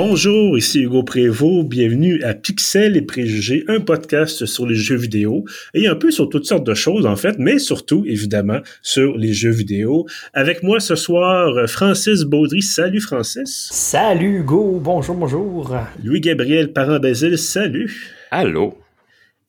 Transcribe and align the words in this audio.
Bonjour, 0.00 0.56
ici 0.56 0.82
Hugo 0.82 1.02
Prévost. 1.02 1.66
Bienvenue 1.66 2.22
à 2.22 2.32
Pixel 2.32 2.96
et 2.96 3.02
Préjugés, 3.02 3.64
un 3.66 3.80
podcast 3.80 4.46
sur 4.46 4.64
les 4.64 4.76
jeux 4.76 4.94
vidéo 4.94 5.44
et 5.74 5.88
un 5.88 5.96
peu 5.96 6.12
sur 6.12 6.28
toutes 6.28 6.44
sortes 6.44 6.62
de 6.62 6.74
choses 6.74 7.04
en 7.04 7.16
fait, 7.16 7.34
mais 7.40 7.58
surtout 7.58 8.04
évidemment 8.06 8.60
sur 8.80 9.16
les 9.16 9.32
jeux 9.32 9.50
vidéo. 9.50 10.06
Avec 10.34 10.62
moi 10.62 10.78
ce 10.78 10.94
soir, 10.94 11.68
Francis 11.68 12.22
Baudry. 12.22 12.62
Salut 12.62 13.00
Francis. 13.00 13.70
Salut 13.72 14.38
Hugo. 14.38 14.78
Bonjour, 14.80 15.16
bonjour. 15.16 15.76
Louis-Gabriel 16.04 16.72
Parent-Basile. 16.72 17.36
Salut. 17.36 18.14
Allô. 18.30 18.78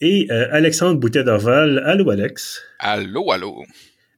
Et 0.02 0.25
euh, 0.31 0.47
Alexandre 0.52 1.00
Boutet 1.00 1.25
d'Orval. 1.25 1.84
Allô 1.86 2.09
Alex. 2.09 2.64
Allô, 2.79 3.31
allô. 3.31 3.65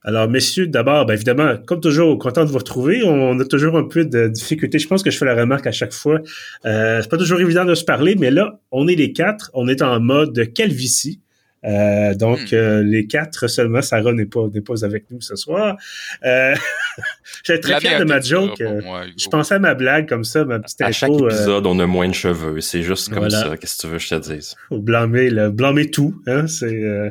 Alors, 0.04 0.28
messieurs, 0.28 0.66
d'abord, 0.66 1.05
ben, 1.05 1.14
évidemment, 1.14 1.58
comme 1.66 1.80
toujours, 1.80 2.18
content 2.18 2.44
de 2.44 2.50
vous 2.50 2.58
retrouver. 2.58 3.04
On 3.04 3.40
a 3.40 3.46
toujours 3.46 3.78
un 3.78 3.84
peu 3.84 4.04
de 4.04 4.27
difficulté. 4.27 4.80
Je 4.80 4.88
pense 4.88 5.04
que 5.04 5.12
je 5.12 5.18
fais 5.18 5.26
la 5.26 5.36
remarque 5.36 5.68
à 5.68 5.72
chaque 5.72 5.94
fois. 5.94 6.20
Euh, 6.66 7.02
c'est 7.02 7.10
pas 7.10 7.18
toujours 7.18 7.40
évident 7.40 7.66
de 7.66 7.76
se 7.76 7.84
parler, 7.84 8.16
mais 8.16 8.32
là, 8.32 8.60
on 8.72 8.88
est 8.88 8.96
les 8.96 9.14
quatre. 9.14 9.52
On 9.54 9.68
est 9.68 9.84
en 9.84 10.00
mode 10.00 10.54
calvitie. 10.54 11.22
Euh, 11.64 12.16
donc, 12.16 12.40
Hmm. 12.52 12.56
euh, 12.56 12.84
les 12.84 13.06
quatre 13.06 13.48
seulement, 13.48 13.82
Sarah 13.82 14.14
n'est 14.14 14.26
pas, 14.26 14.48
n'est 14.54 14.62
pas 14.62 14.84
avec 14.84 15.06
nous 15.12 15.22
ce 15.22 15.36
soir. 15.36 15.78
Euh, 16.26 16.56
J'étais 17.44 17.60
très 17.60 17.80
fier 17.80 18.00
de 18.00 18.04
ma 18.04 18.20
joke. 18.20 18.60
euh, 18.62 18.82
moi. 18.82 19.04
Je 19.18 19.28
pensais 19.30 19.56
à 19.56 19.60
ma 19.60 19.74
blague 19.76 20.08
comme 20.10 20.24
ça, 20.24 20.44
ma 20.44 20.60
petite 20.60 20.82
À 20.82 20.92
chaque 20.92 21.10
intro. 21.12 21.26
euh, 21.26 21.30
épisode, 21.30 21.68
on 21.68 21.78
a 21.80 21.86
moins 21.86 22.08
de 22.10 22.14
cheveux. 22.14 22.60
C'est 22.62 22.82
juste 22.82 23.10
comme 23.10 23.20
Voilà. 23.20 23.44
ça. 23.44 23.58
Qu'est-ce 23.58 23.78
que 23.78 23.82
tu 23.82 23.88
veux 23.88 23.98
que 23.98 24.04
je 24.04 24.10
te 24.10 24.34
dise? 24.34 24.55
faut 24.70 24.80
blâmer 24.80 25.30
le 25.30 25.52
blâmer 25.52 25.90
tout 25.92 26.16
hein 26.28 26.48
c'est 26.48 26.66
euh, 26.84 27.10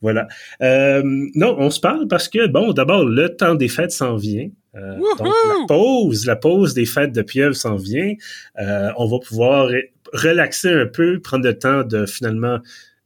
voilà 0.00 0.26
Euh, 0.62 1.02
non 1.34 1.56
on 1.58 1.70
se 1.70 1.80
parle 1.80 2.06
parce 2.08 2.28
que 2.28 2.46
bon 2.46 2.72
d'abord 2.72 3.04
le 3.04 3.28
temps 3.36 3.54
des 3.54 3.68
fêtes 3.68 3.92
s'en 3.92 4.16
vient 4.16 4.48
Euh, 4.76 4.96
donc 5.18 5.28
la 5.28 5.66
pause 5.68 6.26
la 6.26 6.36
pause 6.36 6.74
des 6.74 6.86
fêtes 6.86 7.12
de 7.12 7.22
pieuvre 7.22 7.54
s'en 7.56 7.76
vient 7.76 8.14
Euh, 8.60 8.90
on 8.96 9.06
va 9.06 9.18
pouvoir 9.18 9.68
relaxer 10.12 10.70
un 10.72 10.86
peu 10.86 11.20
prendre 11.20 11.44
le 11.44 11.58
temps 11.58 11.82
de 11.82 12.06
finalement 12.06 12.58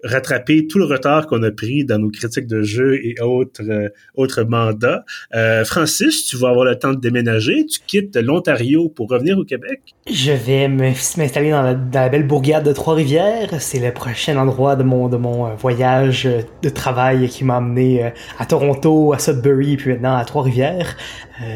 rattraper 0.05 0.67
tout 0.67 0.79
le 0.79 0.85
retard 0.85 1.27
qu'on 1.27 1.43
a 1.43 1.51
pris 1.51 1.85
dans 1.85 1.99
nos 1.99 2.11
critiques 2.11 2.47
de 2.47 2.63
jeux 2.63 3.01
et 3.05 3.21
autres 3.21 3.63
euh, 3.69 3.89
autres 4.15 4.45
mandats. 4.45 5.05
Euh, 5.35 5.65
Francis, 5.65 6.27
tu 6.27 6.37
vas 6.37 6.51
avoir 6.51 6.65
le 6.65 6.79
temps 6.79 6.93
de 6.93 7.01
déménager. 7.01 7.65
Tu 7.67 7.81
quittes 7.87 8.17
l'Ontario 8.17 8.89
pour 8.89 9.09
revenir 9.09 9.39
au 9.39 9.45
Québec. 9.45 9.81
Je 10.11 10.33
vais 10.33 10.69
m'installer 10.69 11.51
dans 11.51 11.63
la, 11.63 12.09
belle 12.09 12.27
bourgade 12.27 12.65
de 12.65 12.73
Trois-Rivières. 12.73 13.61
C'est 13.61 13.81
le 13.81 13.93
prochain 13.93 14.37
endroit 14.37 14.77
de 14.77 14.83
mon, 14.83 15.09
de 15.09 15.17
mon 15.17 15.47
euh, 15.47 15.55
voyage 15.55 16.29
de 16.63 16.69
travail 16.69 17.29
qui 17.29 17.45
m'a 17.45 17.57
amené 17.57 18.13
à 18.39 18.47
Toronto, 18.47 19.13
à 19.13 19.19
Sudbury, 19.19 19.77
puis 19.77 19.93
maintenant 19.93 20.17
à 20.17 20.25
Trois-Rivières. 20.25 20.97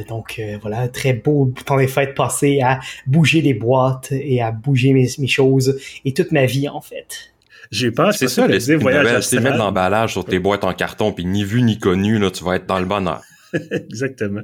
Donc 0.08 0.40
voilà, 0.60 0.88
très 0.88 1.12
beau 1.12 1.52
temps 1.64 1.76
des 1.76 1.86
fêtes 1.86 2.14
passé 2.14 2.60
à 2.60 2.80
bouger 3.06 3.42
des 3.42 3.54
boîtes 3.54 4.10
et 4.10 4.42
à 4.42 4.50
bouger 4.50 4.92
mes, 4.92 5.06
mes 5.18 5.28
choses 5.28 5.78
et 6.04 6.12
toute 6.12 6.32
ma 6.32 6.46
vie 6.46 6.68
en 6.68 6.80
fait. 6.80 7.30
J'ai 7.70 7.90
peur. 7.90 8.14
C'est 8.14 8.28
ça, 8.28 8.46
les 8.46 8.58
les 8.58 8.76
voyages 8.76 9.04
nouvelles. 9.04 9.22
C'est 9.22 9.40
mettre 9.40 9.58
l'emballage 9.58 10.12
sur 10.12 10.24
tes 10.24 10.38
boîtes 10.38 10.64
en 10.64 10.72
carton, 10.72 11.12
puis 11.12 11.24
ni 11.24 11.44
vu 11.44 11.62
ni 11.62 11.78
connu, 11.78 12.18
là, 12.18 12.30
tu 12.30 12.44
vas 12.44 12.56
être 12.56 12.66
dans 12.66 12.78
le 12.78 12.86
bonheur. 12.86 13.22
Exactement. 13.70 14.42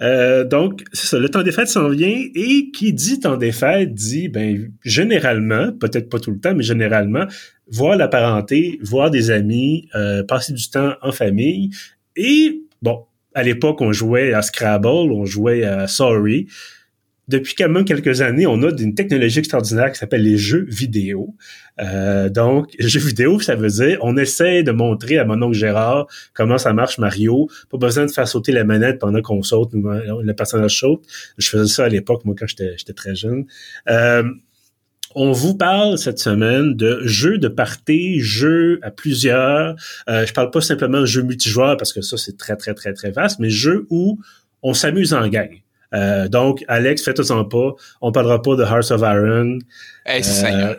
Euh, 0.00 0.44
donc, 0.44 0.84
c'est 0.92 1.06
ça, 1.06 1.18
le 1.18 1.28
temps 1.28 1.42
des 1.42 1.52
fêtes 1.52 1.68
s'en 1.68 1.88
vient 1.88 2.24
et 2.34 2.70
qui 2.70 2.92
dit 2.92 3.20
temps 3.20 3.36
des 3.36 3.52
fêtes 3.52 3.92
dit, 3.92 4.28
ben, 4.28 4.70
généralement, 4.84 5.72
peut-être 5.72 6.08
pas 6.08 6.18
tout 6.18 6.30
le 6.30 6.38
temps, 6.38 6.54
mais 6.54 6.62
généralement, 6.62 7.26
voir 7.70 7.96
la 7.96 8.08
parenté, 8.08 8.78
voir 8.82 9.10
des 9.10 9.30
amis, 9.30 9.88
euh, 9.94 10.22
passer 10.22 10.52
du 10.52 10.70
temps 10.70 10.94
en 11.02 11.12
famille 11.12 11.70
et, 12.16 12.62
bon, 12.82 13.04
à 13.34 13.42
l'époque, 13.42 13.82
on 13.82 13.92
jouait 13.92 14.32
à 14.32 14.40
Scrabble, 14.40 15.12
on 15.12 15.26
jouait 15.26 15.62
à 15.62 15.86
Sorry. 15.86 16.46
Depuis 17.28 17.54
quand 17.56 17.68
même 17.68 17.84
quelques 17.84 18.20
années, 18.20 18.46
on 18.46 18.62
a 18.62 18.70
une 18.78 18.94
technologie 18.94 19.40
extraordinaire 19.40 19.90
qui 19.90 19.98
s'appelle 19.98 20.22
les 20.22 20.36
jeux 20.36 20.64
vidéo. 20.68 21.34
Euh, 21.80 22.28
donc, 22.28 22.70
jeux 22.78 23.00
vidéo, 23.00 23.40
ça 23.40 23.56
veut 23.56 23.68
dire 23.68 23.98
on 24.02 24.16
essaie 24.16 24.62
de 24.62 24.70
montrer 24.70 25.18
à 25.18 25.24
mon 25.24 25.42
oncle 25.42 25.56
Gérard 25.56 26.06
comment 26.34 26.56
ça 26.56 26.72
marche 26.72 26.98
Mario. 26.98 27.48
Pas 27.68 27.78
besoin 27.78 28.06
de 28.06 28.12
faire 28.12 28.28
sauter 28.28 28.52
la 28.52 28.62
manette 28.62 29.00
pendant 29.00 29.22
qu'on 29.22 29.42
saute, 29.42 29.74
ou 29.74 29.82
le 29.82 30.32
personnage 30.34 30.78
saute. 30.78 31.04
Je 31.36 31.48
faisais 31.48 31.72
ça 31.72 31.84
à 31.84 31.88
l'époque, 31.88 32.24
moi, 32.24 32.36
quand 32.38 32.46
j'étais 32.46 32.74
j'étais 32.78 32.92
très 32.92 33.16
jeune. 33.16 33.46
Euh, 33.88 34.22
on 35.18 35.32
vous 35.32 35.56
parle 35.56 35.98
cette 35.98 36.18
semaine 36.18 36.76
de 36.76 37.00
jeux 37.04 37.38
de 37.38 37.48
party, 37.48 38.20
jeux 38.20 38.78
à 38.82 38.90
plusieurs. 38.90 39.74
Euh, 40.08 40.26
je 40.26 40.32
parle 40.32 40.50
pas 40.50 40.60
simplement 40.60 41.00
de 41.00 41.06
jeux 41.06 41.22
multijoueurs 41.22 41.76
parce 41.76 41.92
que 41.92 42.02
ça, 42.02 42.16
c'est 42.16 42.36
très, 42.36 42.54
très, 42.56 42.74
très, 42.74 42.92
très 42.92 43.10
vaste, 43.10 43.38
mais 43.40 43.50
jeux 43.50 43.86
où 43.90 44.20
on 44.62 44.74
s'amuse 44.74 45.14
en 45.14 45.26
gang. 45.28 45.62
Euh, 45.96 46.28
donc, 46.28 46.62
Alex, 46.68 47.02
faites-en 47.02 47.44
pas. 47.44 47.72
On 48.02 48.12
parlera 48.12 48.42
pas 48.42 48.54
de 48.54 48.62
Hearts 48.62 48.90
of 48.90 49.00
Iron. 49.00 49.58
Hey, 50.04 50.20
Euh, 50.20 50.22
Seigneur. 50.22 50.76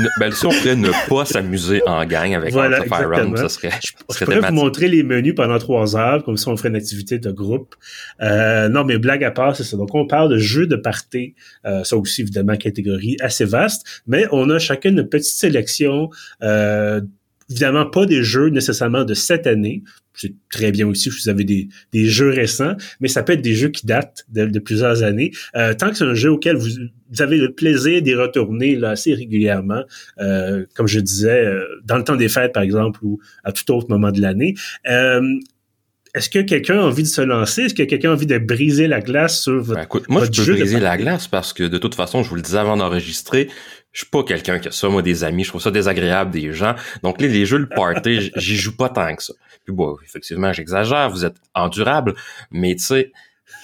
Ne- 0.00 0.08
ben, 0.18 0.32
si 0.32 0.46
on 0.46 0.50
pouvait 0.50 0.74
ne 0.76 0.90
pas 1.08 1.24
s'amuser 1.26 1.82
en 1.86 2.04
gang 2.06 2.34
avec 2.34 2.52
Voilà, 2.52 2.78
Hearts 2.78 2.92
of 2.92 3.18
Iron, 3.18 3.36
ça 3.36 3.48
serait, 3.48 3.70
Je, 3.84 3.92
je 4.10 4.14
serait 4.14 4.24
pourrais 4.24 4.48
vous 4.48 4.54
montrer 4.54 4.88
les 4.88 5.02
menus 5.02 5.34
pendant 5.34 5.58
trois 5.58 5.96
heures, 5.96 6.24
comme 6.24 6.36
ça 6.36 6.50
on 6.50 6.56
ferait 6.56 6.70
une 6.70 6.76
activité 6.76 7.18
de 7.18 7.30
groupe. 7.30 7.74
Euh, 8.22 8.68
non, 8.68 8.84
mais 8.84 8.96
blague 8.98 9.22
à 9.24 9.30
part, 9.30 9.54
c'est 9.56 9.64
ça. 9.64 9.76
Donc, 9.76 9.94
on 9.94 10.06
parle 10.06 10.30
de 10.30 10.38
jeux 10.38 10.66
de 10.66 10.76
party. 10.76 11.34
Euh, 11.66 11.84
ça 11.84 11.96
aussi, 11.96 12.22
évidemment, 12.22 12.56
catégorie 12.56 13.16
assez 13.20 13.44
vaste. 13.44 14.02
Mais 14.06 14.26
on 14.32 14.48
a 14.50 14.58
chacun 14.58 14.90
une 14.90 15.08
petite 15.08 15.34
sélection. 15.34 16.08
Évidemment, 17.50 17.86
pas 17.86 18.06
des 18.06 18.22
jeux 18.22 18.48
nécessairement 18.48 19.04
de 19.04 19.14
cette 19.14 19.46
année. 19.46 19.82
C'est 20.14 20.34
très 20.48 20.70
bien 20.70 20.86
aussi 20.86 21.10
si 21.10 21.22
vous 21.22 21.28
avez 21.28 21.44
des, 21.44 21.68
des 21.92 22.06
jeux 22.06 22.30
récents, 22.30 22.74
mais 23.00 23.08
ça 23.08 23.22
peut 23.22 23.32
être 23.32 23.42
des 23.42 23.54
jeux 23.54 23.68
qui 23.68 23.84
datent 23.84 24.24
de, 24.28 24.46
de 24.46 24.58
plusieurs 24.60 25.02
années. 25.02 25.32
Euh, 25.56 25.74
tant 25.74 25.90
que 25.90 25.96
c'est 25.96 26.04
un 26.04 26.14
jeu 26.14 26.30
auquel 26.30 26.56
vous, 26.56 26.68
vous 27.10 27.22
avez 27.22 27.36
le 27.36 27.52
plaisir 27.52 28.00
d'y 28.00 28.14
retourner 28.14 28.76
là, 28.76 28.90
assez 28.90 29.12
régulièrement, 29.12 29.82
euh, 30.20 30.64
comme 30.74 30.86
je 30.86 31.00
disais, 31.00 31.44
euh, 31.44 31.64
dans 31.84 31.96
le 31.96 32.04
temps 32.04 32.16
des 32.16 32.28
fêtes, 32.28 32.52
par 32.52 32.62
exemple, 32.62 33.00
ou 33.02 33.18
à 33.42 33.50
tout 33.50 33.70
autre 33.72 33.88
moment 33.88 34.12
de 34.12 34.20
l'année. 34.20 34.54
Euh, 34.88 35.20
est-ce 36.14 36.30
que 36.30 36.38
quelqu'un 36.38 36.78
a 36.78 36.82
envie 36.82 37.02
de 37.02 37.08
se 37.08 37.20
lancer? 37.20 37.62
Est-ce 37.62 37.74
que 37.74 37.82
quelqu'un 37.82 38.10
a 38.10 38.12
envie 38.12 38.26
de 38.26 38.38
briser 38.38 38.86
la 38.86 39.00
glace 39.00 39.42
sur 39.42 39.60
votre... 39.60 39.74
Ben, 39.80 39.84
écoute, 39.84 40.08
moi, 40.08 40.20
votre 40.20 40.32
je 40.32 40.42
peux 40.42 40.46
jeu 40.46 40.54
de 40.54 40.60
briser 40.60 40.78
la 40.78 40.96
glace 40.96 41.26
parce 41.26 41.52
que 41.52 41.64
de 41.64 41.76
toute 41.76 41.96
façon, 41.96 42.22
je 42.22 42.28
vous 42.28 42.36
le 42.36 42.42
disais 42.42 42.58
avant 42.58 42.76
d'enregistrer, 42.76 43.48
je 43.94 44.00
suis 44.00 44.10
pas 44.10 44.24
quelqu'un 44.24 44.58
qui 44.58 44.68
a 44.68 44.72
ça, 44.72 44.88
moi, 44.88 45.02
des 45.02 45.24
amis. 45.24 45.44
Je 45.44 45.50
trouve 45.50 45.62
ça 45.62 45.70
désagréable 45.70 46.32
des 46.32 46.52
gens. 46.52 46.74
Donc, 47.02 47.20
les, 47.20 47.28
les 47.28 47.46
jeux, 47.46 47.58
le 47.58 47.68
party, 47.68 48.32
j'y 48.36 48.56
joue 48.56 48.76
pas 48.76 48.88
tant 48.88 49.14
que 49.14 49.22
ça. 49.22 49.32
Puis 49.64 49.72
bon, 49.72 49.96
effectivement, 50.04 50.52
j'exagère, 50.52 51.08
vous 51.08 51.24
êtes 51.24 51.36
endurable, 51.54 52.14
mais 52.50 52.74
tu 52.74 52.84
sais, 52.84 53.12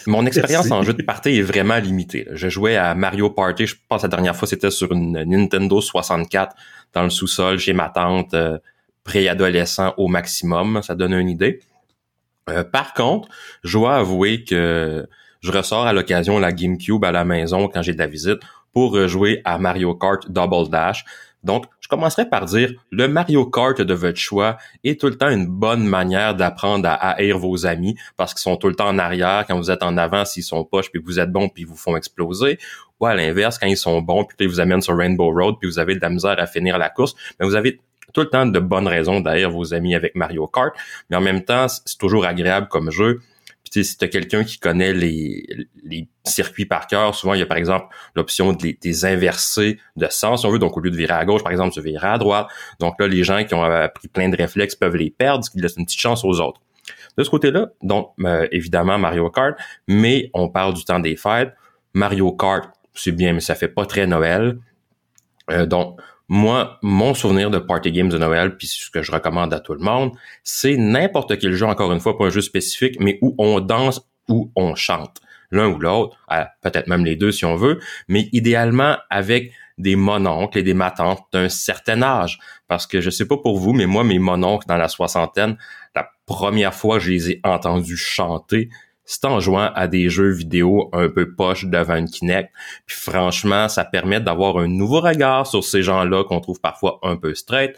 mon 0.06 0.24
expérience 0.24 0.70
en 0.70 0.82
jeu 0.82 0.94
de 0.94 1.02
party 1.02 1.38
est 1.38 1.42
vraiment 1.42 1.76
limitée. 1.76 2.24
là. 2.24 2.32
Je 2.34 2.48
jouais 2.48 2.76
à 2.76 2.94
Mario 2.94 3.28
Party, 3.28 3.66
je 3.66 3.74
pense 3.88 4.02
la 4.02 4.08
dernière 4.08 4.36
fois 4.36 4.48
c'était 4.48 4.70
sur 4.70 4.92
une 4.92 5.22
Nintendo 5.24 5.80
64 5.80 6.54
dans 6.94 7.02
le 7.02 7.10
sous-sol 7.10 7.58
chez 7.58 7.72
ma 7.72 7.90
tante, 7.90 8.32
euh, 8.32 8.58
préadolescent 9.04 9.94
au 9.96 10.08
maximum, 10.08 10.80
ça 10.82 10.94
donne 10.94 11.12
une 11.12 11.28
idée. 11.28 11.60
Euh, 12.48 12.64
par 12.64 12.94
contre, 12.94 13.28
je 13.62 13.76
dois 13.78 13.96
avouer 13.96 14.44
que 14.44 15.06
je 15.40 15.52
ressors 15.52 15.86
à 15.86 15.92
l'occasion 15.92 16.38
la 16.38 16.52
GameCube 16.52 17.04
à 17.04 17.12
la 17.12 17.24
maison 17.24 17.68
quand 17.68 17.82
j'ai 17.82 17.92
de 17.92 17.98
la 17.98 18.06
visite 18.06 18.40
pour 18.72 18.92
rejouer 18.92 19.40
à 19.44 19.58
Mario 19.58 19.94
Kart 19.94 20.30
Double 20.30 20.68
Dash. 20.70 21.04
Donc, 21.42 21.64
je 21.80 21.88
commencerai 21.88 22.28
par 22.28 22.44
dire, 22.44 22.72
le 22.90 23.08
Mario 23.08 23.46
Kart 23.46 23.80
de 23.80 23.94
votre 23.94 24.18
choix 24.18 24.58
est 24.84 25.00
tout 25.00 25.06
le 25.06 25.16
temps 25.16 25.30
une 25.30 25.46
bonne 25.46 25.84
manière 25.84 26.34
d'apprendre 26.34 26.86
à 26.86 26.94
haïr 26.94 27.38
vos 27.38 27.66
amis 27.66 27.96
parce 28.16 28.34
qu'ils 28.34 28.42
sont 28.42 28.56
tout 28.56 28.68
le 28.68 28.74
temps 28.74 28.88
en 28.88 28.98
arrière 28.98 29.44
quand 29.48 29.56
vous 29.56 29.70
êtes 29.70 29.82
en 29.82 29.96
avant 29.96 30.24
s'ils 30.24 30.42
sont 30.42 30.64
poches 30.64 30.90
puis 30.90 31.00
vous 31.02 31.18
êtes 31.18 31.32
bon 31.32 31.48
puis 31.48 31.62
ils 31.62 31.66
vous 31.66 31.76
font 31.76 31.96
exploser. 31.96 32.58
Ou 33.00 33.06
à 33.06 33.14
l'inverse, 33.14 33.58
quand 33.58 33.66
ils 33.66 33.78
sont 33.78 34.02
bons 34.02 34.24
puis 34.24 34.36
ils 34.40 34.48
vous 34.48 34.60
amènent 34.60 34.82
sur 34.82 34.96
Rainbow 34.96 35.30
Road 35.30 35.56
puis 35.58 35.68
vous 35.68 35.78
avez 35.78 35.94
de 35.94 36.00
la 36.00 36.10
misère 36.10 36.38
à 36.38 36.46
finir 36.46 36.76
la 36.76 36.90
course, 36.90 37.14
mais 37.38 37.46
vous 37.46 37.54
avez 37.54 37.80
tout 38.12 38.20
le 38.20 38.28
temps 38.28 38.46
de 38.46 38.58
bonnes 38.58 38.88
raisons 38.88 39.20
d'haïr 39.20 39.50
vos 39.50 39.72
amis 39.72 39.94
avec 39.94 40.14
Mario 40.14 40.46
Kart. 40.46 40.74
Mais 41.08 41.16
en 41.16 41.20
même 41.20 41.42
temps, 41.44 41.68
c'est 41.68 41.98
toujours 41.98 42.26
agréable 42.26 42.68
comme 42.68 42.90
jeu. 42.90 43.20
Puis 43.70 43.82
tu 43.82 43.84
si 43.84 43.96
t'as 43.96 44.08
quelqu'un 44.08 44.44
qui 44.44 44.58
connaît 44.58 44.92
les, 44.92 45.46
circuits 46.24 46.66
par 46.66 46.86
cœur, 46.86 47.14
souvent 47.14 47.34
il 47.34 47.40
y 47.40 47.42
a 47.42 47.46
par 47.46 47.56
exemple 47.56 47.86
l'option 48.14 48.52
de 48.52 48.74
les, 48.82 49.04
inverser 49.04 49.78
de 49.96 50.06
sens, 50.10 50.40
si 50.40 50.46
on 50.46 50.50
veut. 50.50 50.58
Donc 50.58 50.76
au 50.76 50.80
lieu 50.80 50.90
de 50.90 50.96
virer 50.96 51.14
à 51.14 51.24
gauche, 51.24 51.42
par 51.42 51.52
exemple, 51.52 51.72
tu 51.72 51.80
virer 51.80 52.08
à 52.08 52.18
droite. 52.18 52.48
Donc 52.78 52.94
là, 53.00 53.06
les 53.06 53.24
gens 53.24 53.44
qui 53.44 53.54
ont 53.54 53.62
appris 53.62 54.08
plein 54.08 54.28
de 54.28 54.36
réflexes 54.36 54.74
peuvent 54.74 54.96
les 54.96 55.10
perdre, 55.10 55.44
ce 55.44 55.50
qui 55.50 55.60
laisse 55.60 55.76
une 55.76 55.84
petite 55.84 56.00
chance 56.00 56.24
aux 56.24 56.40
autres. 56.40 56.60
De 57.16 57.24
ce 57.24 57.30
côté-là, 57.30 57.70
donc 57.82 58.12
euh, 58.24 58.46
évidemment 58.52 58.98
Mario 58.98 59.30
Kart, 59.30 59.56
mais 59.86 60.30
on 60.34 60.48
parle 60.48 60.74
du 60.74 60.84
temps 60.84 61.00
des 61.00 61.16
fêtes. 61.16 61.52
Mario 61.94 62.32
Kart, 62.32 62.70
c'est 62.94 63.12
bien, 63.12 63.32
mais 63.32 63.40
ça 63.40 63.54
fait 63.54 63.68
pas 63.68 63.86
très 63.86 64.06
Noël. 64.06 64.58
Euh, 65.50 65.66
donc 65.66 66.00
moi, 66.32 66.78
mon 66.82 67.12
souvenir 67.12 67.50
de 67.50 67.58
party 67.58 67.90
games 67.90 68.08
de 68.08 68.16
Noël, 68.16 68.56
puis 68.56 68.68
ce 68.68 68.88
que 68.88 69.02
je 69.02 69.10
recommande 69.10 69.52
à 69.52 69.58
tout 69.58 69.74
le 69.74 69.80
monde, 69.80 70.12
c'est 70.44 70.76
n'importe 70.76 71.36
quel 71.40 71.54
jeu, 71.54 71.66
encore 71.66 71.90
une 71.90 71.98
fois, 71.98 72.16
pas 72.16 72.26
un 72.26 72.30
jeu 72.30 72.40
spécifique, 72.40 73.00
mais 73.00 73.18
où 73.20 73.34
on 73.36 73.58
danse, 73.58 74.00
où 74.28 74.52
on 74.54 74.76
chante. 74.76 75.20
L'un 75.50 75.66
ou 75.66 75.80
l'autre, 75.80 76.16
peut-être 76.62 76.86
même 76.86 77.04
les 77.04 77.16
deux 77.16 77.32
si 77.32 77.44
on 77.44 77.56
veut, 77.56 77.80
mais 78.06 78.28
idéalement 78.32 78.96
avec 79.10 79.52
des 79.76 79.96
mononcles 79.96 80.58
et 80.58 80.62
des 80.62 80.72
matantes 80.72 81.24
d'un 81.32 81.48
certain 81.48 82.00
âge. 82.00 82.38
Parce 82.68 82.86
que 82.86 83.00
je 83.00 83.10
sais 83.10 83.26
pas 83.26 83.36
pour 83.36 83.58
vous, 83.58 83.72
mais 83.72 83.86
moi, 83.86 84.04
mes 84.04 84.20
mononcles 84.20 84.68
dans 84.68 84.76
la 84.76 84.86
soixantaine, 84.86 85.58
la 85.96 86.08
première 86.26 86.74
fois 86.74 86.98
que 86.98 87.04
je 87.06 87.10
les 87.10 87.30
ai 87.32 87.40
entendus 87.42 87.96
chanter, 87.96 88.70
c'est 89.04 89.24
en 89.24 89.40
jouant 89.40 89.70
à 89.74 89.88
des 89.88 90.08
jeux 90.08 90.30
vidéo 90.30 90.88
un 90.92 91.08
peu 91.08 91.34
poche 91.34 91.64
devant 91.64 91.96
une 91.96 92.08
Kinect. 92.08 92.50
Puis 92.86 92.96
franchement, 92.96 93.68
ça 93.68 93.84
permet 93.84 94.20
d'avoir 94.20 94.58
un 94.58 94.68
nouveau 94.68 95.00
regard 95.00 95.46
sur 95.46 95.64
ces 95.64 95.82
gens-là 95.82 96.24
qu'on 96.24 96.40
trouve 96.40 96.60
parfois 96.60 97.00
un 97.02 97.16
peu 97.16 97.34
straight. 97.34 97.74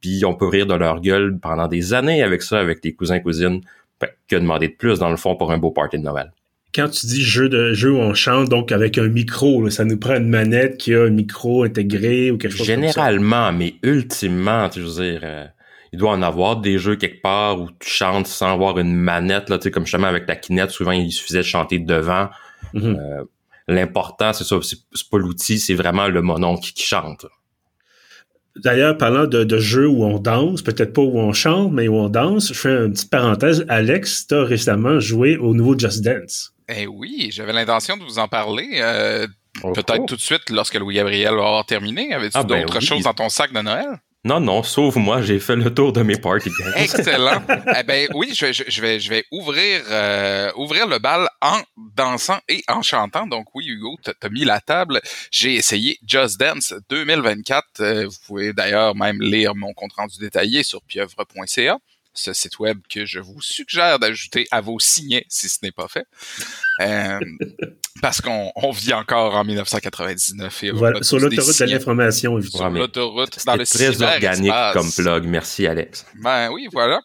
Puis 0.00 0.24
on 0.24 0.34
peut 0.34 0.46
rire 0.46 0.66
de 0.66 0.74
leur 0.74 1.00
gueule 1.00 1.38
pendant 1.40 1.66
des 1.66 1.92
années 1.92 2.22
avec 2.22 2.42
ça, 2.42 2.60
avec 2.60 2.84
les 2.84 2.94
cousins 2.94 3.20
cousines. 3.20 3.62
que 4.28 4.36
demander 4.36 4.68
de 4.68 4.74
plus 4.74 4.98
dans 4.98 5.10
le 5.10 5.16
fond 5.16 5.34
pour 5.36 5.50
un 5.52 5.58
beau 5.58 5.70
party 5.70 5.98
de 5.98 6.04
Noël? 6.04 6.32
Quand 6.74 6.88
tu 6.90 7.06
dis 7.06 7.22
jeu 7.22 7.48
de 7.48 7.72
jeu 7.72 7.92
où 7.92 7.96
on 7.96 8.12
chante, 8.12 8.50
donc 8.50 8.70
avec 8.70 8.98
un 8.98 9.08
micro, 9.08 9.70
ça 9.70 9.84
nous 9.84 9.98
prend 9.98 10.16
une 10.16 10.28
manette 10.28 10.76
qui 10.76 10.94
a 10.94 11.04
un 11.04 11.10
micro 11.10 11.64
intégré 11.64 12.30
ou 12.30 12.36
quelque 12.36 12.54
chose 12.54 12.66
Généralement, 12.66 13.50
mais 13.50 13.76
ultimement, 13.82 14.68
tu 14.68 14.80
veux 14.80 15.02
dire, 15.02 15.20
euh, 15.24 15.46
il 15.92 15.98
doit 15.98 16.10
en 16.10 16.22
avoir 16.22 16.56
des 16.56 16.78
jeux 16.78 16.96
quelque 16.96 17.22
part 17.22 17.60
où 17.60 17.68
tu 17.78 17.88
chantes 17.88 18.26
sans 18.26 18.52
avoir 18.52 18.78
une 18.78 18.94
manette, 18.94 19.48
là, 19.48 19.58
tu 19.58 19.64
sais, 19.64 19.70
comme 19.70 19.84
justement 19.84 20.08
avec 20.08 20.26
la 20.28 20.36
Kinect, 20.36 20.70
souvent 20.70 20.92
il 20.92 21.12
suffisait 21.12 21.38
de 21.38 21.44
chanter 21.44 21.78
devant. 21.78 22.28
Mm-hmm. 22.74 22.98
Euh, 22.98 23.24
l'important, 23.68 24.32
c'est 24.32 24.44
ça, 24.44 24.56
c'est 24.62 25.10
pas 25.10 25.18
l'outil, 25.18 25.58
c'est 25.58 25.74
vraiment 25.74 26.08
le 26.08 26.22
monon 26.22 26.56
qui, 26.56 26.72
chante. 26.76 27.26
D'ailleurs, 28.56 28.96
parlant 28.96 29.26
de, 29.26 29.58
jeux 29.58 29.86
où 29.86 30.04
on 30.04 30.18
danse, 30.18 30.62
peut-être 30.62 30.92
pas 30.92 31.02
où 31.02 31.18
on 31.18 31.32
chante, 31.32 31.72
mais 31.72 31.88
où 31.88 31.94
on 31.94 32.08
danse, 32.08 32.48
je 32.48 32.54
fais 32.54 32.70
une 32.70 32.92
petite 32.92 33.10
parenthèse. 33.10 33.66
Alex, 33.68 34.26
t'as 34.28 34.44
récemment 34.44 34.98
joué 34.98 35.36
au 35.36 35.54
nouveau 35.54 35.78
Just 35.78 36.02
Dance. 36.02 36.54
Eh 36.68 36.86
oui, 36.86 37.28
j'avais 37.32 37.52
l'intention 37.52 37.96
de 37.96 38.02
vous 38.02 38.18
en 38.18 38.28
parler. 38.28 38.66
Euh, 38.80 39.26
oh, 39.62 39.72
peut-être 39.72 40.00
oh. 40.00 40.06
tout 40.06 40.16
de 40.16 40.20
suite 40.20 40.48
lorsque 40.50 40.74
Louis-Gabriel 40.74 41.34
va 41.34 41.46
avoir 41.46 41.66
terminé. 41.66 42.12
Avais-tu 42.14 42.36
ah, 42.38 42.44
ben 42.44 42.62
d'autres 42.62 42.80
choses 42.80 43.02
dans 43.02 43.14
ton 43.14 43.28
sac 43.28 43.52
de 43.52 43.60
Noël? 43.60 44.00
Non, 44.26 44.40
non, 44.40 44.64
sauf 44.64 44.96
moi, 44.96 45.22
j'ai 45.22 45.38
fait 45.38 45.54
le 45.54 45.72
tour 45.72 45.92
de 45.92 46.02
mes 46.02 46.16
parties. 46.16 46.50
Excellent. 46.74 47.42
eh 47.78 47.84
ben 47.84 48.08
oui, 48.12 48.32
je 48.34 49.08
vais 49.08 49.24
ouvrir, 49.30 49.82
euh, 49.88 50.50
ouvrir 50.56 50.88
le 50.88 50.98
bal 50.98 51.28
en 51.40 51.60
dansant 51.76 52.40
et 52.48 52.64
en 52.66 52.82
chantant. 52.82 53.28
Donc 53.28 53.46
oui, 53.54 53.66
Hugo, 53.68 53.96
t'as 54.02 54.28
mis 54.28 54.44
la 54.44 54.60
table. 54.60 55.00
J'ai 55.30 55.54
essayé 55.54 55.96
Just 56.04 56.40
Dance 56.40 56.74
2024. 56.90 57.66
Euh, 57.78 58.06
vous 58.08 58.16
pouvez 58.26 58.52
d'ailleurs 58.52 58.96
même 58.96 59.22
lire 59.22 59.54
mon 59.54 59.72
compte 59.74 59.92
rendu 59.92 60.18
détaillé 60.18 60.64
sur 60.64 60.82
pieuvre.ca 60.82 61.78
ce 62.16 62.32
site 62.32 62.58
web 62.58 62.78
que 62.88 63.06
je 63.06 63.20
vous 63.20 63.40
suggère 63.40 63.98
d'ajouter 63.98 64.46
à 64.50 64.60
vos 64.60 64.78
signets 64.78 65.24
si 65.28 65.48
ce 65.48 65.58
n'est 65.62 65.72
pas 65.72 65.88
fait. 65.88 66.06
Euh, 66.80 67.18
parce 68.02 68.20
qu'on 68.20 68.50
on 68.56 68.70
vit 68.70 68.92
encore 68.92 69.34
en 69.34 69.44
1999 69.44 70.64
et 70.64 70.70
voilà, 70.70 71.02
sur 71.02 71.18
l'autoroute 71.18 71.58
de 71.58 71.64
l'information, 71.64 72.40
Sur 72.42 72.70
l'autoroute 72.70 73.44
dans 73.46 73.56
le 73.56 73.66
très 73.66 74.02
organique 74.02 74.52
comme 74.72 74.90
plug. 74.90 75.24
Merci, 75.26 75.66
Alex. 75.66 76.06
Ben 76.20 76.50
oui, 76.50 76.68
voilà. 76.72 77.00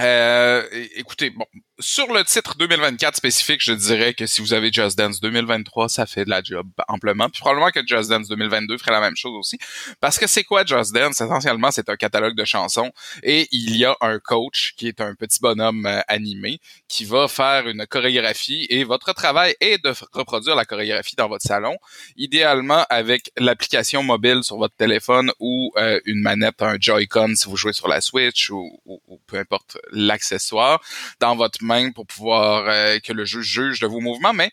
Euh, 0.00 0.62
écoutez, 0.96 1.30
bon, 1.30 1.44
sur 1.80 2.12
le 2.12 2.24
titre 2.24 2.56
2024 2.56 3.16
spécifique, 3.16 3.60
je 3.62 3.72
dirais 3.72 4.14
que 4.14 4.26
si 4.26 4.40
vous 4.40 4.52
avez 4.52 4.70
Just 4.72 4.98
Dance 4.98 5.20
2023, 5.20 5.88
ça 5.88 6.06
fait 6.06 6.24
de 6.24 6.30
la 6.30 6.42
job 6.42 6.68
amplement. 6.88 7.28
Puis 7.28 7.40
probablement 7.40 7.70
que 7.70 7.80
Just 7.86 8.10
Dance 8.10 8.28
2022 8.28 8.78
ferait 8.78 8.92
la 8.92 9.00
même 9.00 9.16
chose 9.16 9.34
aussi. 9.34 9.58
Parce 10.00 10.18
que 10.18 10.26
c'est 10.26 10.44
quoi 10.44 10.64
Just 10.64 10.92
Dance? 10.92 11.20
Essentiellement, 11.20 11.70
c'est 11.70 11.88
un 11.88 11.96
catalogue 11.96 12.34
de 12.34 12.44
chansons 12.44 12.90
et 13.22 13.48
il 13.52 13.76
y 13.76 13.84
a 13.84 13.96
un 14.00 14.18
coach 14.18 14.74
qui 14.76 14.88
est 14.88 15.00
un 15.00 15.14
petit 15.14 15.40
bonhomme 15.40 15.86
euh, 15.86 16.00
animé 16.08 16.60
qui 16.88 17.04
va 17.04 17.28
faire 17.28 17.68
une 17.68 17.86
chorégraphie 17.86 18.66
et 18.68 18.84
votre 18.84 19.12
travail 19.12 19.54
est 19.60 19.82
de 19.82 19.92
reproduire 20.12 20.56
la 20.56 20.64
chorégraphie 20.64 21.16
dans 21.16 21.28
votre 21.28 21.46
salon, 21.46 21.76
idéalement 22.16 22.84
avec 22.90 23.30
l'application 23.36 24.02
mobile 24.02 24.42
sur 24.42 24.56
votre 24.56 24.76
téléphone 24.76 25.32
ou 25.38 25.72
euh, 25.76 26.00
une 26.04 26.20
manette, 26.20 26.62
un 26.62 26.76
Joy-Con 26.78 27.34
si 27.36 27.48
vous 27.48 27.56
jouez 27.56 27.72
sur 27.72 27.88
la 27.88 28.00
Switch 28.00 28.50
ou, 28.50 28.80
ou 28.84 29.20
peu 29.26 29.38
importe 29.38 29.78
l'accessoire 29.92 30.80
dans 31.20 31.36
votre 31.36 31.62
pour 31.94 32.06
pouvoir 32.06 32.66
euh, 32.68 32.98
que 32.98 33.12
le 33.12 33.24
jeu 33.24 33.42
juge 33.42 33.80
de 33.80 33.86
vos 33.86 34.00
mouvements, 34.00 34.32
mais 34.32 34.50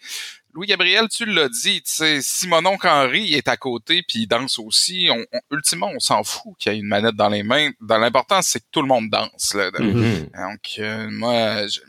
Louis-Gabriel, 0.53 1.07
tu 1.07 1.25
l'as 1.25 1.49
dit, 1.49 1.83
si 1.85 2.47
mon 2.47 2.65
oncle 2.65 2.87
Henri 2.87 3.35
est 3.35 3.47
à 3.47 3.57
côté 3.57 4.01
puis 4.01 4.21
il 4.21 4.27
danse 4.27 4.57
aussi, 4.57 5.07
on, 5.11 5.23
ultimement, 5.55 5.91
on 5.93 5.99
s'en 5.99 6.23
fout 6.23 6.53
qu'il 6.57 6.71
y 6.71 6.75
ait 6.75 6.79
une 6.79 6.87
manette 6.87 7.15
dans 7.15 7.29
les 7.29 7.43
mains. 7.43 7.69
Dans 7.79 7.99
l'important, 7.99 8.41
c'est 8.41 8.61
que 8.61 8.65
tout 8.71 8.81
le 8.81 8.87
monde 8.87 9.09
danse. 9.11 9.53
Mm-hmm. 9.53 10.31
Donc, 10.31 10.79
euh, 10.79 11.09
moi, 11.11 11.67
je, 11.67 11.79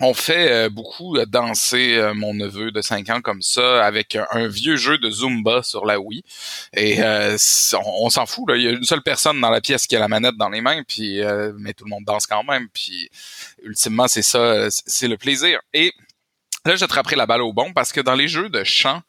on 0.00 0.14
fait 0.14 0.50
euh, 0.50 0.68
beaucoup 0.70 1.18
danser 1.26 1.96
euh, 1.96 2.14
mon 2.14 2.32
neveu 2.32 2.70
de 2.70 2.80
5 2.80 3.08
ans 3.10 3.20
comme 3.20 3.42
ça 3.42 3.84
avec 3.84 4.16
un, 4.30 4.48
vieux 4.48 4.76
jeu 4.76 4.96
de 4.96 5.10
Zumba 5.10 5.62
sur 5.62 5.84
la 5.84 6.00
Wii. 6.00 6.22
Et 6.74 7.02
euh, 7.02 7.36
on, 7.84 8.08
s'en 8.08 8.24
fout. 8.24 8.46
Il 8.54 8.62
y 8.62 8.68
a 8.68 8.70
une 8.70 8.84
seule 8.84 9.02
personne 9.02 9.40
dans 9.40 9.50
la 9.50 9.60
pièce 9.60 9.86
qui 9.86 9.96
a 9.96 10.00
la 10.00 10.08
manette 10.08 10.36
dans 10.36 10.48
les 10.48 10.62
mains, 10.62 10.82
puis 10.86 11.20
mais 11.58 11.74
tout 11.74 11.84
le 11.84 11.90
monde 11.90 12.04
danse 12.04 12.26
quand 12.26 12.44
même. 12.44 12.68
Puis 12.72 13.10
ultimement, 13.62 14.08
c'est 14.08 14.22
ça, 14.22 14.68
c'est 14.70 15.08
le 15.08 15.18
plaisir. 15.18 15.60
Et 15.74 15.92
Là, 16.66 16.76
je 16.76 16.84
te 16.84 17.16
la 17.16 17.24
balle 17.26 17.40
au 17.40 17.54
bon 17.54 17.72
parce 17.72 17.90
que 17.90 18.02
dans 18.02 18.14
les 18.14 18.28
jeux 18.28 18.50
de 18.50 18.64
chant, 18.64 19.00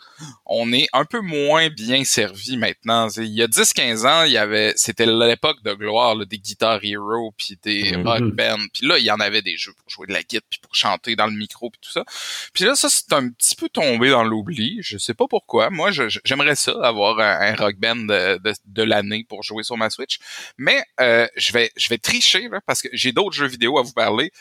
on 0.45 0.71
est 0.71 0.87
un 0.93 1.03
peu 1.03 1.19
moins 1.19 1.69
bien 1.69 2.05
servi 2.05 2.55
maintenant. 2.55 3.09
Il 3.17 3.25
y 3.25 3.41
a 3.41 3.47
10-15 3.47 4.07
ans, 4.07 4.23
il 4.23 4.31
y 4.31 4.37
avait, 4.37 4.73
c'était 4.77 5.05
l'époque 5.05 5.61
de 5.63 5.73
gloire 5.73 6.15
des 6.25 6.37
Guitar 6.37 6.79
Hero 6.81 7.33
puis 7.37 7.59
des 7.61 7.91
mm-hmm. 7.91 8.07
rock 8.07 8.35
bands. 8.35 8.67
Puis 8.73 8.87
là, 8.87 8.97
il 8.97 9.03
y 9.03 9.11
en 9.11 9.19
avait 9.19 9.41
des 9.41 9.57
jeux 9.57 9.73
pour 9.73 9.89
jouer 9.89 10.07
de 10.07 10.13
la 10.13 10.23
guitare 10.23 10.47
puis 10.49 10.59
pour 10.61 10.73
chanter 10.73 11.17
dans 11.17 11.27
le 11.27 11.33
micro 11.33 11.69
puis 11.69 11.79
tout 11.81 11.91
ça. 11.91 12.05
Puis 12.53 12.63
là, 12.63 12.75
ça 12.75 12.87
c'est 12.89 13.11
un 13.11 13.29
petit 13.29 13.55
peu 13.55 13.67
tombé 13.67 14.09
dans 14.09 14.23
l'oubli. 14.23 14.77
Je 14.81 14.97
sais 14.97 15.13
pas 15.13 15.27
pourquoi. 15.27 15.69
Moi, 15.69 15.91
j'aimerais 15.91 16.55
ça 16.55 16.73
avoir 16.81 17.19
un, 17.19 17.53
rock 17.55 17.75
band 17.75 17.95
de, 17.97 18.39
de, 18.65 18.83
l'année 18.83 19.25
pour 19.27 19.43
jouer 19.43 19.63
sur 19.63 19.75
ma 19.75 19.89
Switch. 19.89 20.19
Mais 20.57 20.81
euh, 21.01 21.27
je 21.35 21.51
vais 21.51 21.71
je 21.75 21.89
vais 21.89 21.97
tricher 21.97 22.47
là, 22.47 22.61
parce 22.65 22.81
que 22.81 22.87
j'ai 22.93 23.11
d'autres 23.11 23.35
jeux 23.35 23.47
vidéo 23.47 23.77
à 23.77 23.81
vous 23.81 23.91
parler 23.91 24.31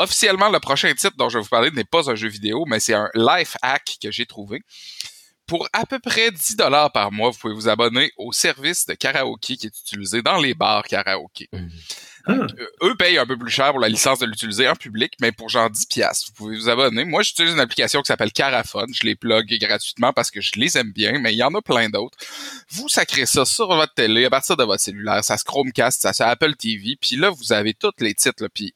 officiellement, 0.00 0.48
le 0.48 0.58
prochain 0.60 0.92
titre 0.94 1.16
dont 1.16 1.28
je 1.28 1.38
vais 1.38 1.42
vous 1.42 1.48
parler 1.48 1.70
n'est 1.70 1.84
pas 1.84 2.10
un 2.10 2.14
jeu 2.14 2.28
vidéo, 2.28 2.64
mais 2.66 2.80
c'est 2.80 2.94
un 2.94 3.10
life 3.14 3.56
hack 3.62 3.98
que 4.02 4.10
j'ai 4.10 4.26
trouvé. 4.26 4.62
Pour 5.46 5.68
à 5.72 5.84
peu 5.84 5.98
près 5.98 6.30
10 6.30 6.56
dollars 6.56 6.92
par 6.92 7.12
mois, 7.12 7.30
vous 7.30 7.38
pouvez 7.38 7.54
vous 7.54 7.68
abonner 7.68 8.10
au 8.16 8.32
service 8.32 8.86
de 8.86 8.94
karaoké 8.94 9.56
qui 9.56 9.66
est 9.66 9.78
utilisé 9.80 10.22
dans 10.22 10.38
les 10.38 10.54
bars 10.54 10.84
karaoké. 10.84 11.48
Mmh. 11.52 11.68
Ah. 12.26 12.32
Euh, 12.32 12.48
eux 12.82 12.94
payent 12.96 13.18
un 13.18 13.26
peu 13.26 13.36
plus 13.36 13.50
cher 13.50 13.70
pour 13.70 13.80
la 13.80 13.88
licence 13.88 14.18
de 14.18 14.26
l'utiliser 14.26 14.68
en 14.68 14.74
public, 14.74 15.14
mais 15.20 15.32
pour 15.32 15.48
genre 15.48 15.70
10 15.70 15.86
pièces, 15.86 16.24
vous 16.26 16.32
pouvez 16.34 16.56
vous 16.56 16.68
abonner. 16.68 17.04
Moi, 17.04 17.22
j'utilise 17.22 17.52
une 17.52 17.60
application 17.60 18.00
qui 18.00 18.06
s'appelle 18.06 18.32
Caraphone. 18.32 18.92
Je 18.94 19.04
les 19.04 19.14
plug 19.14 19.46
gratuitement 19.60 20.12
parce 20.12 20.30
que 20.30 20.40
je 20.40 20.52
les 20.56 20.76
aime 20.76 20.92
bien, 20.92 21.18
mais 21.18 21.32
il 21.32 21.36
y 21.36 21.42
en 21.42 21.54
a 21.54 21.62
plein 21.62 21.88
d'autres. 21.88 22.18
Vous 22.70 22.88
sacrez 22.88 23.26
ça 23.26 23.44
sur 23.44 23.68
votre 23.68 23.94
télé 23.94 24.26
à 24.26 24.30
partir 24.30 24.56
de 24.56 24.64
votre 24.64 24.82
cellulaire. 24.82 25.24
Ça 25.24 25.38
se 25.38 25.44
Chromecast, 25.44 26.02
ça 26.02 26.12
se 26.12 26.22
Apple 26.22 26.54
TV. 26.56 26.96
Puis 27.00 27.16
là, 27.16 27.30
vous 27.30 27.52
avez 27.52 27.74
tous 27.74 27.92
les 28.00 28.14
titres. 28.14 28.42
Là, 28.42 28.48
puis 28.52 28.74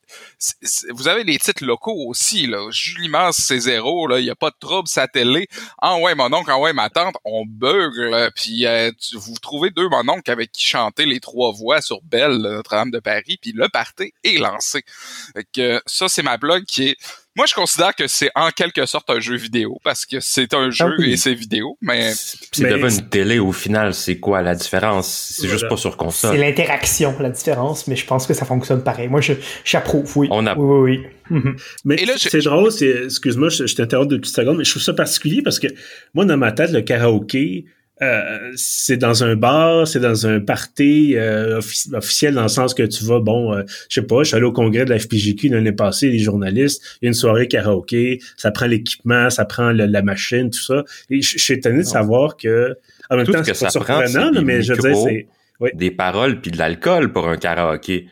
vous 0.91 1.09
avez 1.09 1.25
les 1.25 1.39
titres 1.39 1.65
locaux 1.65 2.09
aussi. 2.09 2.47
Là. 2.47 2.71
Julie 2.71 3.09
Mars, 3.09 3.43
c'est 3.47 3.61
zéro. 3.61 4.11
Il 4.17 4.25
n'y 4.25 4.31
a 4.31 4.35
pas 4.35 4.51
de 4.51 4.57
trouble, 4.59 4.89
sa 4.89 5.09
télé. 5.09 5.49
En 5.79 6.01
ouais, 6.01 6.15
mon 6.15 6.33
oncle, 6.33 6.51
en 6.51 6.61
ouais, 6.61 6.73
ma 6.73 6.91
tante, 6.91 7.17
on 7.25 7.45
bugle. 7.47 8.31
Puis 8.35 8.67
euh, 8.67 8.91
vous 9.15 9.35
trouvez 9.41 9.71
deux 9.71 9.89
mon 9.89 10.09
oncle 10.09 10.31
avec 10.31 10.53
qui 10.53 10.65
chanter 10.65 11.07
les 11.07 11.21
trois 11.21 11.53
voix 11.53 11.81
sur 11.81 12.01
Belle, 12.03 12.37
Notre-Dame 12.37 12.91
de 12.91 12.99
Paris 12.99 13.34
puis 13.41 13.53
le 13.55 13.69
party 13.69 14.13
est 14.23 14.39
lancé. 14.39 14.83
que 15.55 15.81
ça, 15.87 16.09
c'est 16.09 16.23
ma 16.23 16.37
blog 16.37 16.65
qui 16.65 16.89
est 16.89 16.97
moi, 17.37 17.47
je 17.47 17.55
considère 17.55 17.97
que 17.97 18.07
c'est 18.07 18.31
en 18.37 18.51
quelque 18.51 18.87
sorte 18.87 19.11
un 19.11 19.19
jeu 19.19 19.35
vidéo 19.35 19.79
parce 19.83 20.07
que 20.07 20.21
c'est 20.21 20.55
un 20.55 20.71
jeu 20.71 20.95
ah 21.01 21.03
et 21.05 21.17
c'est 21.17 21.35
vidéo, 21.35 21.77
mais 21.81 22.13
c'est 22.15 22.71
devant 22.71 22.89
une 22.89 23.09
télé 23.09 23.41
au 23.41 23.51
final, 23.51 23.93
c'est 23.93 24.21
quoi 24.21 24.41
la 24.41 24.55
différence? 24.55 25.33
C'est 25.37 25.49
juste 25.49 25.69
pas 25.69 25.77
sur 25.77 25.97
console. 25.97 26.33
C'est 26.33 26.39
l'interaction 26.39 27.13
la 27.19 27.31
différence, 27.31 27.89
mais 27.89 27.97
je 27.97 28.07
pense 28.07 28.27
que 28.27 28.35
ça 28.35 28.45
fonctionne 28.45 28.85
pareil. 28.85 29.09
Moi, 29.09 29.21
je 29.21 29.33
j'approuve, 29.65 30.17
oui. 30.17 30.29
On 30.31 30.47
a... 30.47 30.55
Oui, 30.57 31.01
oui, 31.31 31.39
mhm. 31.39 31.57
Mais 31.85 31.97
c'est 32.17 32.39
drôle, 32.39 32.71
excuse-moi, 32.81 33.49
je, 33.49 33.67
je 33.67 33.75
t'interromps 33.75 34.09
de 34.09 34.17
petites 34.19 34.37
secondes, 34.37 34.59
mais 34.59 34.65
je 34.65 34.71
trouve 34.71 34.83
ça 34.83 34.93
particulier 34.93 35.43
parce 35.43 35.59
que 35.59 35.69
moi, 36.15 36.25
dans 36.25 36.37
ma 36.37 36.53
tête, 36.53 36.71
le 36.71 36.83
karaoké, 36.83 37.65
euh, 38.03 38.53
c'est 38.57 38.97
dans 38.97 39.23
un 39.23 39.37
bar, 39.37 39.87
c'est 39.87 40.01
dans 40.01 40.27
un 40.27 40.41
party 40.41 41.15
euh, 41.17 41.61
officiel 41.93 42.35
dans 42.35 42.43
le 42.43 42.49
sens 42.49 42.75
que 42.75 42.83
tu 42.83 43.05
vas, 43.05 43.21
bon, 43.21 43.55
euh, 43.55 43.63
je 43.89 44.01
sais 44.01 44.07
pas, 44.07 44.25
je 44.25 44.29
suis 44.29 44.37
allé 44.37 44.45
au 44.45 44.53
congrès 44.53 44.85
de 44.85 44.91
la 44.91 44.99
FPJQ 44.99 45.49
l'année 45.51 45.73
passée, 45.73 46.11
les 46.11 46.19
journalistes, 46.19 46.83
il 47.01 47.05
y 47.05 47.07
a 47.07 47.09
une 47.09 47.15
soirée 47.15 47.47
karaoké, 47.47 48.21
ça 48.37 48.51
prend 48.51 48.67
l'équipement, 48.67 49.31
ça 49.31 49.45
prend 49.45 49.71
la 49.71 50.03
machine, 50.03 50.51
tout 50.51 50.63
ça. 50.63 50.85
Et 51.09 51.23
je 51.23 51.39
suis 51.39 51.55
étonné 51.55 51.79
de 51.79 51.83
savoir 51.83 52.37
que, 52.37 52.77
en 53.11 53.17
même 53.17 53.27
temps, 53.27 53.45
c'est 53.45 53.59
pas 53.59 53.71
surprenant, 53.71 54.33
mais 54.43 54.63
je 54.63 54.73
veux 54.73 54.79
dire, 54.81 54.97
c'est 54.97 55.27
des 55.75 55.91
paroles 55.91 56.41
puis 56.41 56.51
de 56.51 56.59
l'alcool 56.59 57.13
pour 57.13 57.29
un 57.29 57.37
karaoké. 57.37 58.09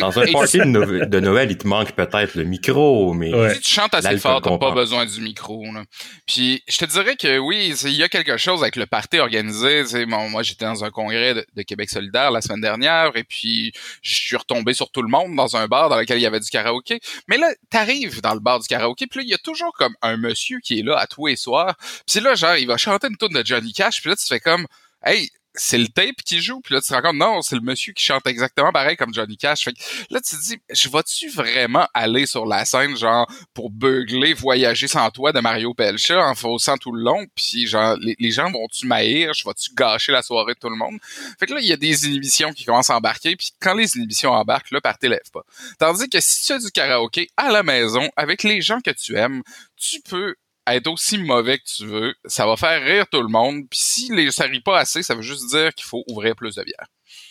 Dans 0.00 0.18
un 0.18 0.26
party 0.32 0.58
de, 0.58 1.20
Noël, 1.20 1.50
il 1.50 1.58
te 1.58 1.66
manque 1.66 1.92
peut-être 1.92 2.34
le 2.34 2.44
micro, 2.44 3.12
mais 3.12 3.54
si 3.54 3.60
tu 3.60 3.70
chantes 3.70 3.94
assez 3.94 4.18
fort, 4.18 4.40
t'as 4.40 4.58
pas 4.58 4.72
besoin 4.72 5.04
du 5.04 5.20
micro. 5.20 5.64
Là. 5.72 5.84
Puis 6.26 6.62
je 6.68 6.78
te 6.78 6.84
dirais 6.86 7.16
que 7.16 7.38
oui, 7.38 7.74
il 7.84 7.92
y 7.92 8.02
a 8.02 8.08
quelque 8.08 8.36
chose 8.36 8.62
avec 8.62 8.76
le 8.76 8.86
party 8.86 9.18
organisé. 9.18 9.84
moi, 10.06 10.42
j'étais 10.42 10.64
dans 10.64 10.84
un 10.84 10.90
congrès 10.90 11.34
de, 11.34 11.62
Québec 11.62 11.90
solidaire 11.90 12.30
la 12.30 12.40
semaine 12.40 12.60
dernière, 12.60 13.16
et 13.16 13.24
puis 13.24 13.72
je 14.00 14.14
suis 14.14 14.36
retombé 14.36 14.72
sur 14.72 14.90
tout 14.90 15.02
le 15.02 15.08
monde 15.08 15.34
dans 15.34 15.56
un 15.56 15.66
bar 15.66 15.88
dans 15.88 15.98
lequel 15.98 16.18
il 16.18 16.22
y 16.22 16.26
avait 16.26 16.40
du 16.40 16.48
karaoké. 16.48 17.00
Mais 17.28 17.38
là, 17.38 17.48
t'arrives 17.70 18.20
dans 18.20 18.34
le 18.34 18.40
bar 18.40 18.60
du 18.60 18.68
karaoké, 18.68 19.06
puis 19.06 19.20
là, 19.20 19.24
il 19.24 19.30
y 19.30 19.34
a 19.34 19.38
toujours 19.38 19.72
comme 19.72 19.94
un 20.00 20.16
monsieur 20.16 20.60
qui 20.60 20.78
est 20.78 20.82
là 20.82 20.96
à 20.96 21.06
tous 21.06 21.26
les 21.26 21.36
soirs. 21.36 21.76
Puis 22.06 22.20
là, 22.20 22.34
genre, 22.34 22.56
il 22.56 22.66
va 22.66 22.76
chanter 22.76 23.08
une 23.08 23.16
tune 23.16 23.36
de 23.36 23.44
Johnny 23.44 23.72
Cash, 23.72 24.00
puis 24.00 24.10
là, 24.10 24.16
tu 24.16 24.26
fais 24.26 24.40
comme, 24.40 24.66
hey, 25.04 25.30
c'est 25.56 25.78
le 25.78 25.88
tape 25.88 26.16
qui 26.24 26.40
joue, 26.40 26.60
puis 26.60 26.74
là 26.74 26.80
tu 26.80 26.88
te 26.88 26.94
rends 26.94 27.02
compte 27.02 27.16
non, 27.16 27.42
c'est 27.42 27.56
le 27.56 27.62
monsieur 27.62 27.92
qui 27.92 28.04
chante 28.04 28.26
exactement 28.26 28.72
pareil 28.72 28.96
comme 28.96 29.12
Johnny 29.12 29.36
Cash. 29.36 29.64
Fait 29.64 29.72
que 29.72 29.78
là 30.10 30.20
tu 30.20 30.36
te 30.36 30.42
dis, 30.42 30.58
je 30.70 30.88
vais-tu 30.88 31.28
vraiment 31.30 31.86
aller 31.94 32.26
sur 32.26 32.46
la 32.46 32.64
scène 32.64 32.96
genre 32.96 33.26
pour 33.54 33.70
beugler 33.70 34.34
voyager 34.34 34.88
sans 34.88 35.10
toi 35.10 35.32
de 35.32 35.40
Mario 35.40 35.74
Pelcha 35.74 36.18
en 36.18 36.34
faussant 36.34 36.76
tout 36.76 36.92
le 36.92 37.02
long, 37.02 37.26
puis 37.34 37.66
genre 37.66 37.96
les, 38.00 38.30
gens 38.30 38.50
vont-tu 38.50 38.86
m'haïr, 38.86 39.32
je 39.32 39.44
vais-tu 39.44 39.70
gâcher 39.74 40.12
la 40.12 40.22
soirée 40.22 40.54
de 40.54 40.58
tout 40.58 40.70
le 40.70 40.76
monde? 40.76 40.98
Fait 41.38 41.46
que 41.46 41.54
là 41.54 41.60
il 41.60 41.66
y 41.66 41.72
a 41.72 41.76
des 41.76 42.06
inhibitions 42.06 42.52
qui 42.52 42.64
commencent 42.64 42.90
à 42.90 42.96
embarquer, 42.96 43.36
puis 43.36 43.50
quand 43.60 43.74
les 43.74 43.96
inhibitions 43.96 44.32
embarquent, 44.32 44.70
là 44.70 44.80
par 44.80 44.96
lève 45.02 45.30
pas. 45.32 45.44
Tandis 45.78 46.08
que 46.08 46.20
si 46.20 46.46
tu 46.46 46.52
as 46.52 46.58
du 46.58 46.70
karaoké 46.70 47.28
à 47.36 47.50
la 47.50 47.62
maison 47.62 48.08
avec 48.16 48.42
les 48.42 48.60
gens 48.60 48.80
que 48.80 48.90
tu 48.90 49.16
aimes, 49.16 49.42
tu 49.76 50.00
peux 50.00 50.34
être 50.66 50.88
aussi 50.88 51.18
mauvais 51.18 51.58
que 51.58 51.64
tu 51.64 51.86
veux, 51.86 52.14
ça 52.24 52.46
va 52.46 52.56
faire 52.56 52.82
rire 52.82 53.06
tout 53.10 53.22
le 53.22 53.28
monde. 53.28 53.62
Puis 53.70 53.80
si 53.80 54.14
les, 54.14 54.30
ça 54.30 54.44
rit 54.44 54.60
pas 54.60 54.78
assez, 54.78 55.02
ça 55.02 55.14
veut 55.14 55.22
juste 55.22 55.48
dire 55.50 55.74
qu'il 55.74 55.86
faut 55.86 56.04
ouvrir 56.08 56.34
plus 56.34 56.54
de 56.54 56.64
bière. 56.64 56.86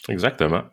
Exactement. 0.09 0.63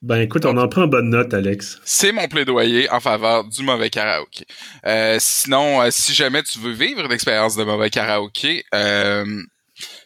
Ben 0.00 0.20
écoute, 0.20 0.44
on 0.44 0.56
en 0.56 0.68
prend 0.68 0.86
bonne 0.86 1.10
note, 1.10 1.34
Alex. 1.34 1.80
C'est 1.84 2.12
mon 2.12 2.28
plaidoyer 2.28 2.88
en 2.90 3.00
faveur 3.00 3.44
du 3.44 3.64
mauvais 3.64 3.90
karaoké. 3.90 4.46
Euh, 4.86 5.16
sinon, 5.18 5.82
euh, 5.82 5.88
si 5.90 6.14
jamais 6.14 6.44
tu 6.44 6.60
veux 6.60 6.70
vivre 6.70 7.04
une 7.04 7.10
expérience 7.10 7.56
de 7.56 7.64
mauvais 7.64 7.90
karaoké, 7.90 8.64
euh, 8.74 9.42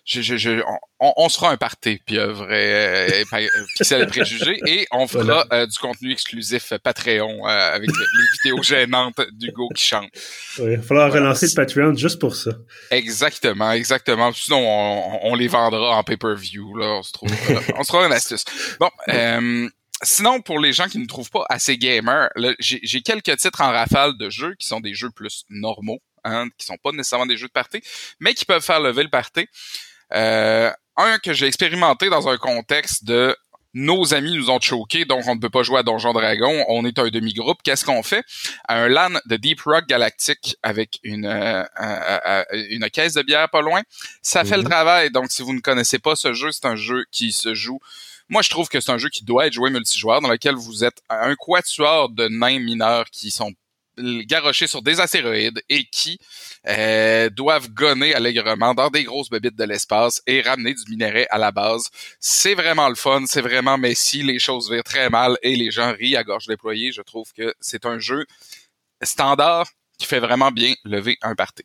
je, 0.04 0.20
je, 0.20 0.36
je, 0.36 0.62
on, 0.98 1.12
on, 1.16 1.28
se 1.28 1.36
fera 1.38 1.50
un 1.50 1.56
party 1.56 2.00
puis 2.04 2.18
euh, 2.18 2.32
vrai 2.32 3.22
euh, 3.22 3.24
pixel 3.76 4.00
les 4.00 4.06
préjugés 4.06 4.58
et 4.66 4.86
on 4.90 5.06
fera 5.06 5.46
euh, 5.52 5.66
du 5.66 5.78
contenu 5.78 6.10
exclusif 6.10 6.72
Patreon 6.82 7.46
euh, 7.46 7.74
avec 7.74 7.88
les 7.88 8.24
vidéos 8.42 8.62
gênantes 8.62 9.20
d'Hugo 9.32 9.68
qui 9.68 9.84
chante. 9.84 10.10
il 10.58 10.76
va 10.76 10.82
falloir 10.82 11.12
relancer 11.12 11.46
le 11.46 11.54
Patreon 11.54 11.94
juste 11.94 12.18
pour 12.18 12.34
ça. 12.34 12.50
Exactement, 12.90 13.70
exactement. 13.72 14.32
Sinon, 14.32 14.58
on, 14.58 15.20
on 15.22 15.34
les 15.36 15.48
vendra 15.48 15.96
en 15.96 16.02
pay-per-view. 16.02 16.76
Là, 16.76 16.86
on 16.98 17.02
se 17.02 17.12
trouve, 17.12 17.30
on 17.78 17.84
sera 17.84 18.06
une 18.06 18.12
astuce. 18.12 18.44
Bon. 18.80 18.90
Sinon, 20.04 20.40
pour 20.40 20.58
les 20.58 20.72
gens 20.72 20.88
qui 20.88 20.98
ne 20.98 21.06
trouvent 21.06 21.30
pas 21.30 21.46
assez 21.48 21.78
gamer, 21.78 22.28
j'ai 22.58 23.02
quelques 23.02 23.36
titres 23.36 23.60
en 23.60 23.70
rafale 23.70 24.18
de 24.18 24.30
jeux 24.30 24.54
qui 24.58 24.66
sont 24.66 24.80
des 24.80 24.94
jeux 24.94 25.10
plus 25.10 25.44
normaux, 25.48 26.00
hein, 26.24 26.48
qui 26.58 26.66
sont 26.66 26.76
pas 26.82 26.90
nécessairement 26.90 27.26
des 27.26 27.36
jeux 27.36 27.46
de 27.46 27.52
party, 27.52 27.80
mais 28.18 28.34
qui 28.34 28.44
peuvent 28.44 28.64
faire 28.64 28.80
lever 28.80 29.04
le 29.04 29.10
party. 29.10 29.46
Euh, 30.14 30.70
un 30.96 31.18
que 31.18 31.32
j'ai 31.32 31.46
expérimenté 31.46 32.10
dans 32.10 32.28
un 32.28 32.36
contexte 32.36 33.04
de 33.04 33.36
nos 33.74 34.12
amis 34.12 34.36
nous 34.36 34.50
ont 34.50 34.60
choqués, 34.60 35.06
donc 35.06 35.26
on 35.26 35.34
ne 35.34 35.40
peut 35.40 35.48
pas 35.48 35.62
jouer 35.62 35.78
à 35.78 35.82
Donjon 35.82 36.12
Dragon. 36.12 36.64
On 36.68 36.84
est 36.84 36.98
un 36.98 37.08
demi-groupe. 37.08 37.62
Qu'est-ce 37.62 37.84
qu'on 37.84 38.02
fait? 38.02 38.22
Un 38.68 38.88
LAN 38.88 39.18
de 39.24 39.36
Deep 39.36 39.62
Rock 39.62 39.86
Galactic 39.86 40.56
avec 40.62 40.98
une, 41.02 41.24
euh, 41.24 41.64
une 42.68 42.88
caisse 42.90 43.14
de 43.14 43.22
bière 43.22 43.48
pas 43.48 43.62
loin. 43.62 43.80
Ça 44.20 44.44
fait 44.44 44.56
le 44.56 44.62
mhm. 44.62 44.68
travail. 44.68 45.10
Donc, 45.10 45.30
si 45.30 45.42
vous 45.42 45.54
ne 45.54 45.60
connaissez 45.60 45.98
pas 45.98 46.16
ce 46.16 46.34
jeu, 46.34 46.52
c'est 46.52 46.66
un 46.66 46.76
jeu 46.76 47.04
qui 47.10 47.32
se 47.32 47.54
joue. 47.54 47.80
Moi, 48.28 48.42
je 48.42 48.50
trouve 48.50 48.68
que 48.68 48.80
c'est 48.80 48.92
un 48.92 48.98
jeu 48.98 49.08
qui 49.08 49.24
doit 49.24 49.46
être 49.46 49.52
joué 49.52 49.70
multijoueur, 49.70 50.20
dans 50.20 50.28
lequel 50.28 50.54
vous 50.54 50.84
êtes 50.84 51.02
un 51.08 51.34
quatuor 51.34 52.10
de 52.10 52.28
nains 52.28 52.60
mineurs 52.60 53.06
qui 53.10 53.30
sont 53.30 53.52
garochés 53.98 54.66
sur 54.66 54.82
des 54.82 55.00
astéroïdes 55.00 55.62
et 55.68 55.84
qui 55.84 56.18
euh, 56.66 57.28
doivent 57.30 57.68
gonner 57.70 58.14
allègrement 58.14 58.74
dans 58.74 58.90
des 58.90 59.04
grosses 59.04 59.30
bébites 59.30 59.56
de 59.56 59.64
l'espace 59.64 60.22
et 60.26 60.40
ramener 60.40 60.74
du 60.74 60.90
minerai 60.90 61.26
à 61.30 61.38
la 61.38 61.52
base. 61.52 61.84
C'est 62.20 62.54
vraiment 62.54 62.88
le 62.88 62.94
fun, 62.94 63.24
c'est 63.26 63.40
vraiment 63.40 63.78
si 63.94 64.22
les 64.22 64.38
choses 64.38 64.70
virent 64.70 64.84
très 64.84 65.10
mal 65.10 65.36
et 65.42 65.56
les 65.56 65.70
gens 65.70 65.92
rient 65.92 66.16
à 66.16 66.24
gorge 66.24 66.46
déployée. 66.46 66.92
Je 66.92 67.02
trouve 67.02 67.32
que 67.32 67.54
c'est 67.60 67.86
un 67.86 67.98
jeu 67.98 68.26
standard 69.02 69.68
qui 69.98 70.06
fait 70.06 70.20
vraiment 70.20 70.50
bien 70.50 70.74
lever 70.84 71.18
un 71.22 71.34
party. 71.34 71.64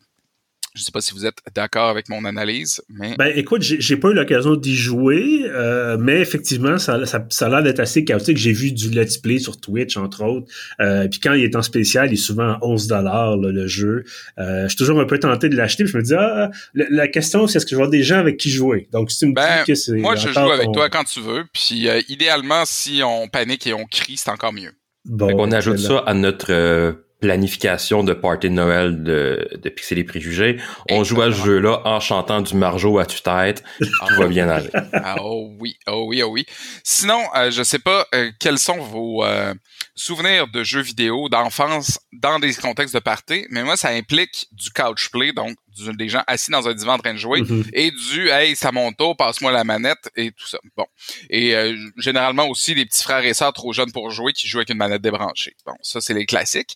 Je 0.78 0.84
sais 0.84 0.92
pas 0.92 1.02
si 1.02 1.14
vous 1.14 1.26
êtes 1.26 1.40
d'accord 1.56 1.90
avec 1.90 2.10
mon 2.10 2.24
analyse, 2.26 2.82
mais... 2.90 3.16
Ben, 3.18 3.32
écoute, 3.36 3.62
j'ai 3.62 3.98
pas 3.98 4.10
eu 4.10 4.14
l'occasion 4.14 4.56
d'y 4.56 4.76
jouer, 4.76 5.42
euh, 5.46 5.98
mais 6.00 6.22
effectivement, 6.22 6.78
ça, 6.78 7.06
ça, 7.06 7.26
ça 7.30 7.48
a 7.48 7.50
l'air 7.50 7.64
d'être 7.64 7.80
assez 7.80 8.06
chaotique. 8.06 8.38
J'ai 8.38 8.52
vu 8.52 8.72
du 8.72 8.90
let's 8.90 9.18
play 9.18 9.40
sur 9.40 9.60
Twitch, 9.60 9.98
entre 9.98 10.24
autres. 10.24 10.52
Euh, 10.80 11.08
puis 11.08 11.20
quand 11.20 11.34
il 11.34 11.44
est 11.44 11.56
en 11.56 11.62
spécial, 11.62 12.10
il 12.10 12.14
est 12.14 12.16
souvent 12.18 12.52
à 12.54 12.60
11 12.62 12.88
dollars 12.88 13.38
le 13.38 13.68
jeu. 13.68 14.04
Euh, 14.38 14.64
je 14.64 14.68
suis 14.70 14.78
toujours 14.78 15.00
un 15.00 15.06
peu 15.06 15.20
tenté 15.20 15.50
de 15.50 15.56
l'acheter. 15.56 15.86
Je 15.86 15.98
me 15.98 16.04
dis, 16.04 16.14
ah, 16.14 16.52
la, 16.74 17.08
question, 17.08 17.48
c'est 17.48 17.58
est-ce 17.58 17.66
que 17.66 17.72
je 17.72 17.76
vois 17.76 17.88
des 17.88 18.04
gens 18.04 18.20
avec 18.20 18.38
qui 18.38 18.50
jouer? 18.50 18.88
Donc, 18.92 19.12
si 19.12 19.20
tu 19.20 19.26
me 19.28 19.34
ben, 19.34 19.60
dis 19.60 19.72
que 19.72 19.76
c'est... 19.76 19.94
Moi, 19.94 20.16
je 20.16 20.30
joue 20.30 20.52
avec 20.52 20.72
toi 20.72 20.90
quand 20.90 21.04
tu 21.04 21.22
veux. 21.22 21.46
Puis, 21.54 21.88
euh, 21.88 22.02
idéalement, 22.10 22.64
si 22.66 23.02
on 23.04 23.28
panique 23.28 23.66
et 23.68 23.74
on 23.74 23.86
crie, 23.86 24.18
c'est 24.18 24.30
encore 24.30 24.54
mieux. 24.54 24.72
Bon, 25.06 25.34
on 25.38 25.52
ajoute 25.52 25.80
ça 25.80 26.00
à 26.00 26.14
notre 26.14 26.52
euh, 26.52 26.94
planification 27.20 28.04
de 28.04 28.14
party 28.14 28.50
de 28.50 28.54
Noël 28.54 29.04
de, 29.04 29.50
de 29.62 29.70
Pixel 29.70 29.98
et 29.98 30.04
Préjugés. 30.04 30.58
On 30.90 31.04
joue 31.04 31.22
à 31.22 31.32
ce 31.32 31.44
jeu-là 31.44 31.82
en 31.86 32.00
chantant 32.00 32.42
du 32.42 32.56
Marjo 32.56 33.00
à 33.00 33.06
tue-tête. 33.06 33.64
Tout 33.80 34.16
va 34.18 34.28
bien 34.28 34.50
aller. 34.50 34.70
Ah, 34.94 35.16
oh 35.22 35.52
oui, 35.60 35.78
oh 35.88 36.06
oui, 36.08 36.22
oh 36.24 36.30
oui. 36.30 36.46
Sinon, 36.84 37.22
euh, 37.36 37.50
je 37.52 37.64
sais 37.64 37.80
pas 37.80 38.06
euh, 38.14 38.32
quels 38.40 38.60
sont 38.60 38.78
vos 38.78 39.26
euh, 39.26 39.54
souvenirs 39.96 40.48
de 40.48 40.64
jeux 40.64 40.82
vidéo 40.82 41.30
d'enfance 41.30 42.00
dans 42.14 42.40
des 42.40 42.54
contextes 42.54 42.94
de 42.94 43.00
party, 43.00 43.46
mais 43.50 43.64
moi, 43.64 43.78
ça 43.78 43.90
implique 43.90 44.48
du 44.52 44.70
couch 44.70 45.10
play, 45.10 45.34
donc 45.34 45.56
des 45.98 46.10
gens 46.10 46.24
assis 46.28 46.52
dans 46.52 46.68
un 46.68 46.74
divan 46.74 46.94
en 46.94 46.98
train 46.98 47.14
de 47.14 47.20
jouer, 47.20 47.42
mm-hmm. 47.42 47.70
et 47.74 47.92
du 47.92 48.30
hey, 48.30 48.56
ça 48.56 48.72
mon 48.72 48.92
tour, 48.92 49.16
passe-moi 49.16 49.52
la 49.52 49.64
manette 49.64 50.10
et 50.16 50.32
tout 50.32 50.48
ça. 50.48 50.60
Bon. 50.76 50.86
Et 51.30 51.56
euh, 51.56 51.76
généralement 51.98 52.48
aussi 52.48 52.74
les 52.76 52.86
petits 52.86 53.04
frères 53.04 53.26
et 53.26 53.34
sœurs 53.34 53.54
trop 53.54 53.74
jeunes 53.74 53.92
pour 53.92 54.10
jouer 54.12 54.34
qui 54.34 54.48
jouent 54.48 54.60
avec 54.60 54.70
une 54.70 54.78
manette 54.78 55.02
débranchée. 55.02 55.56
Bon, 55.66 55.76
ça 55.82 56.02
c'est 56.02 56.14
les 56.14 56.26
classiques. 56.26 56.76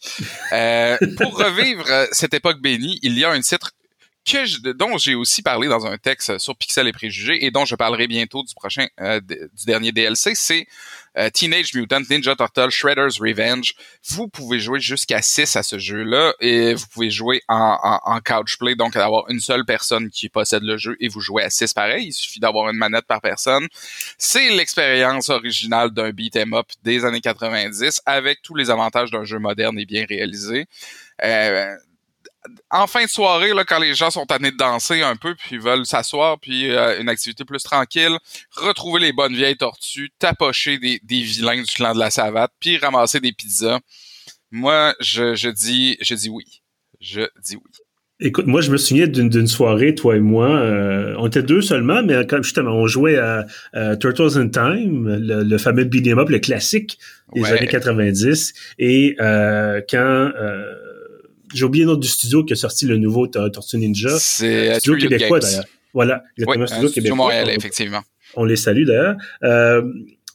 Euh, 0.51 0.97
pour 1.17 1.37
revivre 1.37 1.85
euh, 1.89 2.07
cette 2.11 2.33
époque 2.33 2.61
bénie, 2.61 2.99
il 3.03 3.17
y 3.17 3.23
a 3.23 3.31
un 3.31 3.41
titre 3.41 3.71
que 4.25 4.71
dont 4.71 4.97
j'ai 4.97 5.15
aussi 5.15 5.41
parlé 5.41 5.67
dans 5.67 5.85
un 5.85 5.97
texte 5.97 6.37
sur 6.37 6.55
Pixel 6.55 6.87
et 6.87 6.91
Préjugés 6.91 7.45
et 7.45 7.51
dont 7.51 7.65
je 7.65 7.75
parlerai 7.75 8.07
bientôt 8.07 8.43
du 8.43 8.53
prochain, 8.53 8.87
euh, 8.99 9.19
du 9.19 9.65
dernier 9.65 9.91
DLC, 9.91 10.33
c'est 10.35 10.67
euh, 11.17 11.29
Teenage 11.29 11.73
Mutant 11.73 12.01
Ninja 12.09 12.35
Turtle 12.35 12.69
Shredder's 12.69 13.19
Revenge. 13.19 13.73
Vous 14.09 14.27
pouvez 14.27 14.59
jouer 14.59 14.79
jusqu'à 14.79 15.21
6 15.21 15.55
à 15.55 15.63
ce 15.63 15.77
jeu-là 15.77 16.33
et 16.39 16.73
vous 16.73 16.85
pouvez 16.93 17.09
jouer 17.09 17.41
en, 17.47 17.99
en, 18.03 18.19
couch 18.21 18.57
play, 18.57 18.75
donc 18.75 18.95
avoir 18.95 19.29
une 19.29 19.39
seule 19.39 19.65
personne 19.65 20.09
qui 20.09 20.29
possède 20.29 20.63
le 20.63 20.77
jeu 20.77 20.95
et 20.99 21.07
vous 21.07 21.19
jouez 21.19 21.43
à 21.43 21.49
6 21.49 21.73
pareil. 21.73 22.07
Il 22.07 22.13
suffit 22.13 22.39
d'avoir 22.39 22.69
une 22.69 22.77
manette 22.77 23.05
par 23.05 23.21
personne. 23.21 23.67
C'est 24.17 24.49
l'expérience 24.51 25.29
originale 25.29 25.91
d'un 25.91 26.11
beat 26.11 26.37
'em 26.37 26.53
up 26.53 26.67
des 26.83 27.05
années 27.05 27.21
90 27.21 28.01
avec 28.05 28.41
tous 28.41 28.55
les 28.55 28.69
avantages 28.69 29.11
d'un 29.11 29.25
jeu 29.25 29.39
moderne 29.39 29.77
et 29.79 29.85
bien 29.85 30.05
réalisé. 30.07 30.67
Euh, 31.23 31.75
en 32.69 32.87
fin 32.87 33.03
de 33.03 33.09
soirée, 33.09 33.53
là, 33.53 33.63
quand 33.63 33.79
les 33.79 33.93
gens 33.93 34.09
sont 34.09 34.25
tannés 34.25 34.51
de 34.51 34.57
danser 34.57 35.01
un 35.01 35.15
peu, 35.15 35.35
puis 35.35 35.57
veulent 35.57 35.85
s'asseoir, 35.85 36.39
puis 36.39 36.71
euh, 36.71 36.99
une 36.99 37.09
activité 37.09 37.45
plus 37.45 37.61
tranquille, 37.63 38.17
retrouver 38.55 38.99
les 38.99 39.13
bonnes 39.13 39.35
vieilles 39.35 39.57
tortues, 39.57 40.09
tapocher 40.19 40.77
des, 40.77 40.99
des 41.03 41.21
vilains 41.21 41.61
du 41.61 41.71
clan 41.73 41.93
de 41.93 41.99
la 41.99 42.09
savate, 42.09 42.51
puis 42.59 42.77
ramasser 42.77 43.19
des 43.19 43.31
pizzas. 43.31 43.79
Moi, 44.51 44.95
je, 44.99 45.35
je 45.35 45.49
dis, 45.49 45.97
je 46.01 46.15
dis 46.15 46.29
oui. 46.29 46.45
Je 46.99 47.21
dis 47.43 47.55
oui. 47.55 47.71
Écoute, 48.23 48.45
moi, 48.45 48.61
je 48.61 48.69
me 48.69 48.77
souviens 48.77 49.07
d'une 49.07 49.47
soirée, 49.47 49.95
toi 49.95 50.15
et 50.15 50.19
moi. 50.19 50.47
Euh, 50.47 51.15
on 51.17 51.25
était 51.25 51.41
deux 51.41 51.61
seulement, 51.61 52.03
mais 52.03 52.27
quand 52.27 52.43
justement, 52.43 52.71
on 52.71 52.85
jouait 52.85 53.17
à, 53.17 53.47
Turtles 53.99 54.37
in 54.37 54.47
Time, 54.49 55.07
le, 55.19 55.57
fameux 55.57 55.85
beat'em 55.85 56.19
up, 56.19 56.29
le 56.29 56.37
classique 56.37 56.99
des 57.33 57.43
années 57.45 57.65
90. 57.65 58.53
Et 58.77 59.15
euh, 59.19 59.81
quand 59.89 59.97
euh, 59.97 60.65
j'ai 61.53 61.65
oublié 61.65 61.85
le 61.85 61.91
nom 61.91 61.97
du 61.97 62.07
studio 62.07 62.43
qui 62.43 62.53
a 62.53 62.55
sorti 62.55 62.85
le 62.85 62.97
nouveau 62.97 63.27
Tortue 63.27 63.77
Ninja. 63.77 64.17
C'est 64.19 64.79
studio 64.79 65.09
québécois 65.09 65.39
d'ailleurs. 65.39 65.65
Voilà, 65.93 66.23
exactement, 66.37 66.67
studio, 66.67 66.89
québécois. 66.89 67.17
Montréal, 67.17 67.49
effectivement. 67.49 68.01
On 68.35 68.45
les 68.45 68.55
salue 68.55 68.85
d'ailleurs. 68.85 69.17
Euh, 69.43 69.81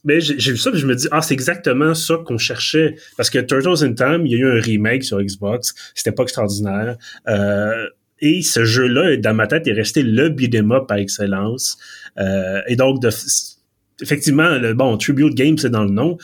mais 0.05 0.21
j'ai 0.21 0.53
vu 0.53 0.57
ça 0.57 0.71
et 0.73 0.79
je 0.79 0.87
me 0.87 0.95
dis 0.95 1.09
ah 1.11 1.21
c'est 1.21 1.35
exactement 1.35 1.93
ça 1.95 2.15
qu'on 2.25 2.39
cherchait 2.39 2.95
parce 3.17 3.29
que 3.29 3.39
Turtles 3.41 3.85
in 3.85 3.93
Time 3.93 4.25
il 4.25 4.33
y 4.33 4.35
a 4.37 4.39
eu 4.39 4.59
un 4.59 4.61
remake 4.61 5.03
sur 5.03 5.21
Xbox 5.21 5.75
c'était 5.95 6.13
pas 6.13 6.23
extraordinaire 6.23 6.97
euh, 7.27 7.89
et 8.21 8.41
ce 8.43 8.65
jeu-là 8.65 9.17
dans 9.17 9.35
ma 9.35 9.49
tête 9.49 9.67
est 9.67 9.73
resté 9.73 10.05
le 10.05 10.29
beat'em 10.29 10.71
up 10.71 10.87
par 10.87 10.99
excellence 10.99 11.77
euh, 12.19 12.61
et 12.69 12.77
donc 12.77 13.03
de, 13.03 13.11
effectivement 14.01 14.57
le 14.59 14.75
bon 14.75 14.97
tribute 14.97 15.35
game 15.35 15.59
c'est 15.59 15.71
dans 15.71 15.83
le 15.83 15.91
nom 15.91 16.19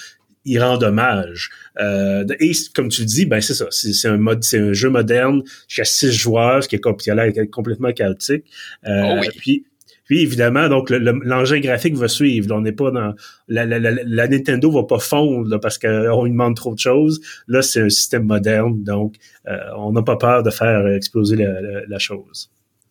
il 0.45 0.61
rend 0.61 0.83
hommage. 0.83 1.51
Euh, 1.81 2.25
et 2.41 2.53
comme 2.75 2.89
tu 2.89 3.03
le 3.03 3.07
dis, 3.07 3.27
ben 3.27 3.41
c'est 3.41 3.55
ça. 3.55 3.67
C'est 3.71 4.09
un 4.09 4.17
mode, 4.17 4.43
c'est 4.45 4.59
un 4.59 4.73
jeu 4.73 4.91
moderne 4.91 5.43
qui 5.69 5.81
a 5.81 5.85
six 5.85 6.13
joueurs, 6.13 6.65
ce 6.65 6.69
qui 6.69 6.77
est, 6.77 6.97
qui 6.99 7.11
a 7.11 7.15
l'air 7.15 7.33
complètement 7.51 7.93
chaotique. 7.93 8.45
Euh, 8.87 9.21
oh 9.21 9.29
Puis 9.39 9.67
puis 10.05 10.21
évidemment, 10.21 10.69
donc 10.69 10.91
l'engin 10.91 11.61
graphique 11.61 11.95
va 11.95 12.09
suivre. 12.09 12.55
on 12.55 12.61
n'est 12.61 12.73
pas 12.73 12.91
dans 12.91 13.15
la, 13.49 13.65
la, 13.65 13.79
la, 13.79 14.29
Nintendo 14.29 14.71
va 14.71 14.83
pas 14.83 14.99
fondre 14.99 15.59
parce 15.59 15.79
qu'on 15.79 16.25
lui 16.25 16.33
demande 16.33 16.57
trop 16.57 16.75
de 16.75 16.79
choses. 16.79 17.21
Là, 17.47 17.63
c'est 17.63 17.81
un 17.81 17.89
système 17.89 18.25
moderne, 18.25 18.83
donc 18.83 19.15
euh, 19.49 19.57
on 19.79 19.93
n'a 19.93 20.03
pas 20.03 20.17
peur 20.17 20.43
de 20.43 20.51
faire 20.51 20.87
exploser 20.89 21.37
la, 21.37 21.87
la, 21.87 21.99
chose. 21.99 22.51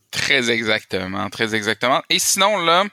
Très 0.10 0.50
exactement, 0.50 1.30
très 1.30 1.54
exactement. 1.54 2.02
Et 2.10 2.18
sinon 2.18 2.58
là, 2.58 2.86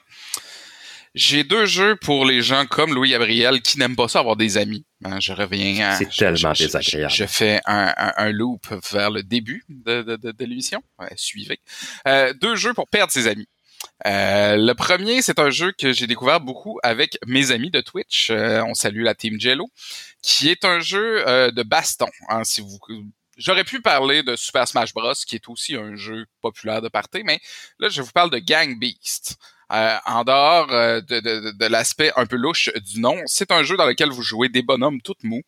j'ai 1.15 1.43
deux 1.43 1.65
jeux 1.65 1.95
pour 1.95 2.25
les 2.25 2.41
gens 2.41 2.65
comme 2.65 2.93
Louis 2.93 3.11
Gabriel 3.11 3.61
qui 3.61 3.79
n'aiment 3.79 3.95
pas 3.95 4.07
ça 4.07 4.19
avoir 4.19 4.35
des 4.35 4.57
amis. 4.57 4.85
Hein, 5.03 5.19
je 5.19 5.33
reviens. 5.33 5.95
C'est 5.97 6.09
tellement 6.09 6.53
désagréable. 6.53 7.13
Je, 7.13 7.25
fais 7.25 7.61
un, 7.65 7.93
un, 7.95 8.31
loop 8.31 8.67
vers 8.91 9.09
le 9.11 9.23
début 9.23 9.63
de, 9.69 10.01
de, 10.01 10.15
de, 10.15 10.45
l'émission. 10.45 10.81
suivez. 11.15 11.59
Euh, 12.07 12.33
deux 12.33 12.55
jeux 12.55 12.73
pour 12.73 12.87
perdre 12.87 13.11
ses 13.11 13.27
amis. 13.27 13.47
Euh, 14.05 14.55
le 14.55 14.73
premier, 14.73 15.21
c'est 15.21 15.39
un 15.39 15.49
jeu 15.49 15.71
que 15.71 15.91
j'ai 15.91 16.07
découvert 16.07 16.39
beaucoup 16.39 16.79
avec 16.83 17.17
mes 17.25 17.51
amis 17.51 17.69
de 17.69 17.81
Twitch. 17.81 18.29
Euh, 18.29 18.63
on 18.63 18.73
salue 18.73 19.03
la 19.03 19.15
team 19.15 19.39
Jello, 19.39 19.69
qui 20.21 20.49
est 20.49 20.65
un 20.65 20.79
jeu 20.79 21.27
euh, 21.27 21.51
de 21.51 21.63
baston. 21.63 22.09
Hein, 22.29 22.43
si 22.43 22.61
vous, 22.61 22.79
j'aurais 23.37 23.63
pu 23.63 23.81
parler 23.81 24.23
de 24.23 24.35
Super 24.35 24.67
Smash 24.67 24.93
Bros, 24.93 25.13
qui 25.27 25.35
est 25.35 25.49
aussi 25.49 25.75
un 25.75 25.95
jeu 25.95 26.25
populaire 26.41 26.81
de 26.81 26.89
party, 26.89 27.23
mais 27.23 27.39
là, 27.79 27.89
je 27.89 28.01
vous 28.01 28.11
parle 28.11 28.29
de 28.29 28.39
Gang 28.39 28.79
Beast. 28.79 29.37
En 29.69 30.23
dehors 30.23 30.67
de, 30.67 31.19
de, 31.19 31.51
de 31.51 31.65
l'aspect 31.67 32.11
un 32.15 32.25
peu 32.25 32.35
louche 32.35 32.69
du 32.91 32.99
nom, 32.99 33.15
c'est 33.25 33.51
un 33.51 33.63
jeu 33.63 33.77
dans 33.77 33.85
lequel 33.85 34.09
vous 34.09 34.23
jouez 34.23 34.49
des 34.49 34.63
bonhommes 34.63 35.01
tout 35.01 35.15
mous 35.23 35.43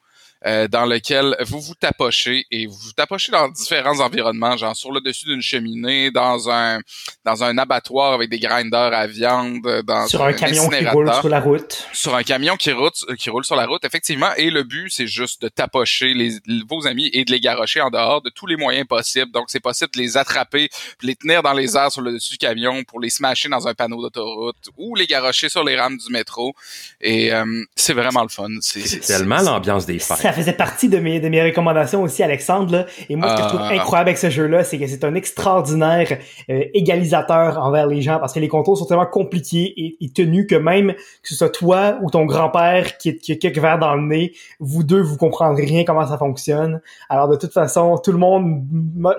euh, 0.46 0.68
dans 0.68 0.86
lequel 0.86 1.36
vous 1.42 1.62
vous 1.62 1.76
tapochez 1.76 2.46
et 2.50 2.66
vous 2.66 2.76
vous 2.76 2.94
tapochez 2.94 3.32
dans 3.32 3.48
différents 3.50 4.00
environnements, 4.00 4.58
genre 4.58 4.76
sur 4.76 4.92
le 4.92 5.00
dessus 5.00 5.26
d'une 5.26 5.42
cheminée, 5.42 6.10
dans 6.10 6.50
un 6.50 6.80
dans 7.26 7.44
un 7.44 7.58
abattoir 7.60 8.14
avec 8.14 8.30
des 8.30 8.40
grinders 8.40 8.94
à 8.94 9.06
viande, 9.06 9.62
dans 9.86 10.08
sur 10.08 10.24
un, 10.24 10.34
camion 10.34 10.68
qui 10.68 10.88
roule 10.88 11.14
sur 11.14 11.30
la 11.30 11.40
route, 11.40 11.88
sur 11.94 12.16
un 12.16 12.24
camion 12.24 12.58
qui 12.58 12.72
roule 12.72 12.90
qui 13.20 13.30
roule 13.30 13.46
sur 13.46 13.56
la 13.56 13.68
route 13.68 13.86
effectivement. 13.86 14.34
Et 14.36 14.50
le 14.50 14.64
but 14.64 14.90
c'est 14.90 15.06
juste 15.06 15.44
de 15.44 15.48
tapocher 15.48 16.14
les, 16.16 16.40
vos 16.68 16.88
amis 16.88 17.12
et 17.14 17.24
de 17.24 17.32
les 17.32 17.40
garrocher 17.40 17.82
en 17.82 17.92
dehors 17.92 18.24
de 18.24 18.32
tous 18.32 18.48
les 18.48 18.56
moyens 18.56 18.88
possibles. 18.88 19.32
Donc 19.32 19.46
c'est 19.48 19.60
possible 19.60 19.92
de 19.94 20.00
les 20.00 20.18
attraper, 20.18 20.70
de 21.02 21.08
les 21.08 21.16
tenir 21.16 21.44
dans 21.44 21.54
les 21.54 21.78
airs 21.78 21.92
sur 21.92 22.02
le 22.02 22.14
dessus 22.14 22.32
du 22.32 22.38
camion 22.40 22.84
pour 22.84 23.00
les 23.00 23.12
smasher 23.12 23.50
dans 23.50 23.68
un 23.68 23.76
panneau 23.76 24.02
d'autoroute 24.02 24.70
ou 24.78 24.96
les 24.96 25.06
garrocher 25.06 25.50
sur 25.50 25.64
les 25.64 25.80
rames 25.80 25.98
du 25.98 26.12
métro. 26.12 26.54
Et 27.00 27.32
euh, 27.32 27.64
c'est 27.76 27.94
vraiment 27.94 28.24
le 28.24 28.30
fun. 28.30 28.50
C'est 28.62 29.02
tellement 29.02 29.42
l'ambiance 29.42 29.86
des 29.86 30.00
fêtes 30.00 30.31
ça 30.32 30.38
faisait 30.38 30.54
partie 30.54 30.88
de 30.88 30.98
mes, 30.98 31.20
de 31.20 31.28
mes 31.28 31.44
recommandations 31.44 32.02
aussi, 32.04 32.24
Alexandre. 32.24 32.72
Là. 32.72 32.86
Et 33.10 33.16
moi, 33.16 33.30
ce 33.30 33.36
que 33.36 33.44
je 33.44 33.48
trouve 33.50 33.62
ah. 33.64 33.74
incroyable 33.74 34.10
avec 34.10 34.18
ce 34.18 34.30
jeu-là, 34.30 34.64
c'est 34.64 34.78
que 34.78 34.88
c'est 34.88 35.04
un 35.04 35.14
extraordinaire 35.14 36.18
euh, 36.50 36.64
égalisateur 36.74 37.58
envers 37.62 37.88
les 37.88 38.02
gens 38.02 38.18
parce 38.20 38.34
que 38.34 38.40
les 38.40 38.48
contrôles 38.48 38.78
sont 38.78 38.86
tellement 38.86 39.06
compliqués 39.06 39.74
et, 39.76 39.98
et 40.00 40.10
tenus 40.10 40.48
que 40.48 40.56
même 40.56 40.94
que 40.94 41.30
ce 41.30 41.36
soit 41.36 41.50
toi 41.50 41.98
ou 42.02 42.10
ton 42.10 42.26
grand-père 42.26 42.98
qui, 42.98 43.18
qui 43.18 43.34
a 43.34 43.36
quelques 43.36 43.60
verres 43.60 43.80
dans 43.80 43.96
le 43.96 44.04
nez, 44.04 44.34
vous 44.60 44.84
deux, 44.84 45.02
vous 45.02 45.18
comprendrez 45.18 45.66
rien 45.66 45.84
comment 45.84 46.08
ça 46.08 46.18
fonctionne. 46.18 46.82
Alors, 47.10 47.28
de 47.28 47.36
toute 47.36 47.52
façon, 47.52 47.98
tout 47.98 48.14
le 48.14 48.18
monde 48.18 48.64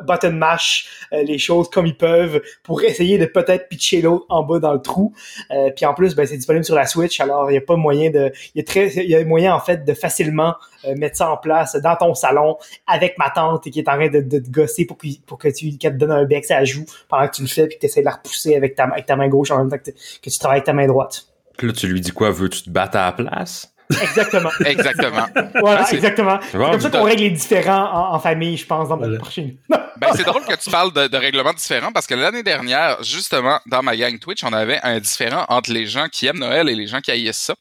button 0.06 0.32
mash 0.32 1.06
euh, 1.12 1.22
les 1.24 1.38
choses 1.38 1.68
comme 1.68 1.86
ils 1.86 1.96
peuvent 1.96 2.40
pour 2.62 2.82
essayer 2.82 3.18
de 3.18 3.26
peut-être 3.26 3.68
pitcher 3.68 4.00
l'autre 4.00 4.24
en 4.30 4.42
bas 4.44 4.60
dans 4.60 4.72
le 4.72 4.80
trou. 4.80 5.12
Euh, 5.50 5.70
puis 5.76 5.84
en 5.84 5.92
plus, 5.92 6.14
ben, 6.14 6.26
c'est 6.26 6.36
disponible 6.36 6.64
sur 6.64 6.74
la 6.74 6.86
Switch, 6.86 7.20
alors 7.20 7.50
il 7.50 7.52
n'y 7.52 7.58
a 7.58 7.62
pas 7.62 7.76
moyen 7.76 8.10
de... 8.10 8.32
Il 8.54 8.58
y 8.58 8.60
a 8.60 8.64
très... 8.64 8.88
Il 8.94 9.10
y 9.10 9.14
a 9.14 9.22
moyen, 9.24 9.54
en 9.54 9.60
fait, 9.60 9.84
de 9.84 9.94
facilement 9.94 10.54
mettre 10.96 11.16
ça 11.16 11.30
en 11.30 11.36
place 11.36 11.76
dans 11.76 11.96
ton 11.96 12.14
salon 12.14 12.56
avec 12.86 13.18
ma 13.18 13.30
tante 13.30 13.64
qui 13.70 13.78
est 13.78 13.88
en 13.88 13.94
train 13.94 14.08
de, 14.08 14.20
te 14.20 14.50
gosser 14.50 14.84
pour 14.84 14.98
que, 14.98 15.06
pour 15.26 15.38
que 15.38 15.48
tu 15.48 15.76
te 15.76 15.88
donnes 15.88 16.12
un 16.12 16.24
bec 16.24 16.50
à 16.50 16.64
joue 16.64 16.84
pendant 17.08 17.28
que 17.28 17.36
tu 17.36 17.42
le 17.42 17.48
fais 17.48 17.66
puis 17.66 17.76
que 17.76 17.80
tu 17.80 17.86
essaies 17.86 18.00
de 18.00 18.06
la 18.06 18.12
repousser 18.12 18.56
avec 18.56 18.74
ta, 18.74 18.84
avec 18.84 19.06
ta 19.06 19.16
main 19.16 19.28
gauche 19.28 19.50
en 19.50 19.58
même 19.58 19.70
temps 19.70 19.78
que, 19.78 19.90
tu 20.30 20.38
travailles 20.38 20.58
avec 20.58 20.66
ta 20.66 20.72
main 20.72 20.86
droite. 20.86 21.26
Puis 21.56 21.66
là, 21.66 21.72
tu 21.72 21.86
lui 21.86 22.00
dis 22.00 22.12
quoi? 22.12 22.30
Veux-tu 22.30 22.62
te 22.62 22.70
battre 22.70 22.96
à 22.96 23.06
la 23.06 23.12
place? 23.12 23.72
Exactement. 23.90 24.50
exactement. 24.64 25.26
Voilà, 25.60 25.90
exactement. 25.90 26.38
C'est 26.50 26.58
comme 26.58 26.80
ça 26.80 26.90
qu'on 26.90 27.02
règle 27.02 27.22
les 27.22 27.30
différents 27.30 28.14
en, 28.14 28.18
famille, 28.18 28.56
je 28.56 28.66
pense, 28.66 28.88
dans 28.88 28.96
mon 28.96 29.16
prochaine. 29.18 29.56
Ben, 29.96 30.08
c'est 30.14 30.24
drôle 30.24 30.44
que 30.44 30.54
tu 30.54 30.70
parles 30.70 30.92
de, 30.92 31.06
de 31.06 31.16
règlements 31.16 31.52
différents 31.52 31.92
parce 31.92 32.06
que 32.06 32.14
l'année 32.14 32.42
dernière, 32.42 33.02
justement, 33.02 33.60
dans 33.66 33.82
ma 33.82 33.96
gang 33.96 34.18
Twitch, 34.18 34.44
on 34.44 34.52
avait 34.52 34.80
un 34.82 35.00
différent 35.00 35.44
entre 35.48 35.72
les 35.72 35.86
gens 35.86 36.08
qui 36.08 36.26
aiment 36.26 36.38
Noël 36.38 36.68
et 36.68 36.74
les 36.74 36.86
gens 36.86 37.00
qui 37.00 37.10
haïssent 37.10 37.36
ça. 37.36 37.54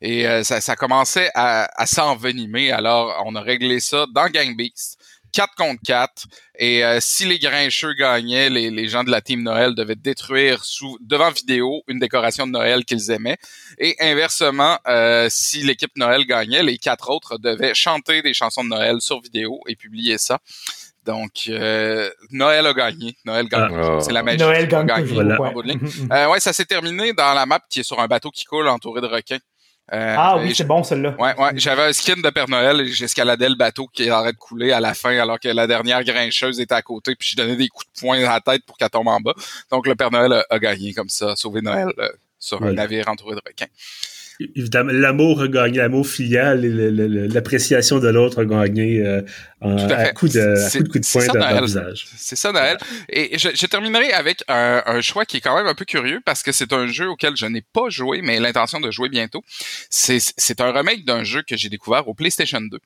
Et 0.00 0.26
euh, 0.26 0.44
ça, 0.44 0.60
ça 0.60 0.76
commençait 0.76 1.30
à, 1.34 1.68
à 1.80 1.86
s'envenimer. 1.86 2.72
Alors, 2.72 3.22
on 3.26 3.34
a 3.34 3.40
réglé 3.40 3.80
ça 3.80 4.06
dans 4.12 4.28
Gang 4.28 4.56
Beast. 4.56 4.98
4 5.36 5.54
contre 5.54 5.82
4. 5.84 6.26
Et 6.58 6.82
euh, 6.82 6.98
si 7.00 7.26
les 7.26 7.38
grincheux 7.38 7.92
gagnaient, 7.92 8.48
les, 8.48 8.70
les, 8.70 8.88
gens 8.88 9.04
de 9.04 9.10
la 9.10 9.20
team 9.20 9.42
Noël 9.42 9.74
devaient 9.74 9.94
détruire 9.94 10.64
sous, 10.64 10.96
devant 11.02 11.30
vidéo 11.30 11.82
une 11.88 11.98
décoration 11.98 12.46
de 12.46 12.52
Noël 12.52 12.86
qu'ils 12.86 13.10
aimaient. 13.10 13.36
Et 13.78 13.96
inversement, 14.00 14.78
euh, 14.88 15.28
si 15.30 15.62
l'équipe 15.62 15.94
Noël 15.96 16.24
gagnait, 16.24 16.62
les 16.62 16.78
quatre 16.78 17.10
autres 17.10 17.36
devaient 17.36 17.74
chanter 17.74 18.22
des 18.22 18.32
chansons 18.32 18.64
de 18.64 18.70
Noël 18.70 19.02
sur 19.02 19.20
vidéo 19.20 19.60
et 19.68 19.76
publier 19.76 20.16
ça. 20.16 20.38
Donc, 21.06 21.44
euh, 21.48 22.10
Noël 22.32 22.66
a 22.66 22.74
gagné. 22.74 23.16
Noël 23.24 23.46
gagne. 23.48 23.78
Ah. 23.80 23.98
C'est 24.00 24.12
la 24.12 24.24
magie. 24.24 24.38
Noël 24.38 24.66
gagne. 24.66 25.04
Voilà. 25.04 25.36
Euh, 26.12 26.28
ouais, 26.28 26.40
ça 26.40 26.52
s'est 26.52 26.64
terminé 26.64 27.12
dans 27.12 27.32
la 27.34 27.46
map 27.46 27.60
qui 27.68 27.80
est 27.80 27.82
sur 27.82 28.00
un 28.00 28.06
bateau 28.06 28.30
qui 28.30 28.44
coule 28.44 28.68
entouré 28.68 29.00
de 29.00 29.06
requins. 29.06 29.38
Euh, 29.92 30.14
ah 30.18 30.36
oui, 30.38 30.52
c'est 30.54 30.66
bon 30.66 30.82
celle-là. 30.82 31.14
Ouais, 31.18 31.38
ouais. 31.38 31.50
J'avais 31.54 31.82
un 31.82 31.92
skin 31.92 32.16
de 32.16 32.30
Père 32.30 32.48
Noël 32.48 32.80
et 32.80 32.88
j'escaladais 32.88 33.48
le 33.48 33.54
bateau 33.54 33.86
qui 33.86 34.08
arrête 34.10 34.34
de 34.34 34.38
couler 34.38 34.72
à 34.72 34.80
la 34.80 34.94
fin 34.94 35.16
alors 35.16 35.38
que 35.38 35.48
la 35.48 35.66
dernière 35.66 36.02
grincheuse 36.02 36.58
était 36.58 36.74
à 36.74 36.82
côté 36.82 37.14
puis 37.14 37.30
je 37.30 37.36
donnais 37.36 37.56
des 37.56 37.68
coups 37.68 37.86
de 37.86 38.00
poing 38.00 38.18
à 38.18 38.34
la 38.34 38.40
tête 38.40 38.64
pour 38.66 38.76
qu'elle 38.76 38.90
tombe 38.90 39.08
en 39.08 39.20
bas. 39.20 39.34
Donc 39.70 39.86
le 39.86 39.94
Père 39.94 40.10
Noël 40.10 40.44
a, 40.50 40.58
gagné 40.58 40.92
comme 40.92 41.08
ça, 41.08 41.36
sauvé 41.36 41.60
Noël 41.60 41.92
euh, 41.98 42.08
sur 42.38 42.62
un 42.62 42.72
navire 42.72 43.08
entouré 43.08 43.36
de 43.36 43.42
requins 43.46 43.66
évidemment, 44.40 44.92
l'amour 44.92 45.42
a 45.42 45.48
gagné, 45.48 45.78
l'amour 45.78 46.06
filial 46.06 46.64
et 46.64 47.28
l'appréciation 47.28 47.98
de 47.98 48.08
l'autre 48.08 48.42
a 48.42 48.44
gagné 48.44 49.04
euh, 49.04 49.22
à, 49.60 50.12
coup 50.12 50.28
de, 50.28 50.76
coup 50.76 50.82
de 50.82 50.88
coup 50.88 50.98
de 50.98 51.06
poing 51.10 51.26
dans, 51.26 51.60
le 51.60 51.66
visage. 51.66 52.06
C'est 52.16 52.36
ça, 52.36 52.52
Noël. 52.52 52.78
Et 53.08 53.38
je, 53.38 53.48
je 53.54 53.66
terminerai 53.66 54.12
avec 54.12 54.42
un, 54.48 54.82
un, 54.86 55.00
choix 55.00 55.24
qui 55.24 55.38
est 55.38 55.40
quand 55.40 55.56
même 55.56 55.66
un 55.66 55.74
peu 55.74 55.84
curieux 55.84 56.20
parce 56.24 56.42
que 56.42 56.52
c'est 56.52 56.72
un 56.72 56.86
jeu 56.86 57.08
auquel 57.08 57.36
je 57.36 57.46
n'ai 57.46 57.62
pas 57.62 57.88
joué, 57.88 58.20
mais 58.22 58.40
l'intention 58.40 58.80
de 58.80 58.90
jouer 58.90 59.08
bientôt. 59.08 59.42
C'est 59.90 60.60
un 60.60 60.72
remake 60.72 61.04
d'un 61.04 61.24
jeu 61.24 61.42
que 61.42 61.56
j'ai 61.56 61.68
découvert 61.68 62.08
au 62.08 62.14
PlayStation 62.14 62.60
2 62.60 62.78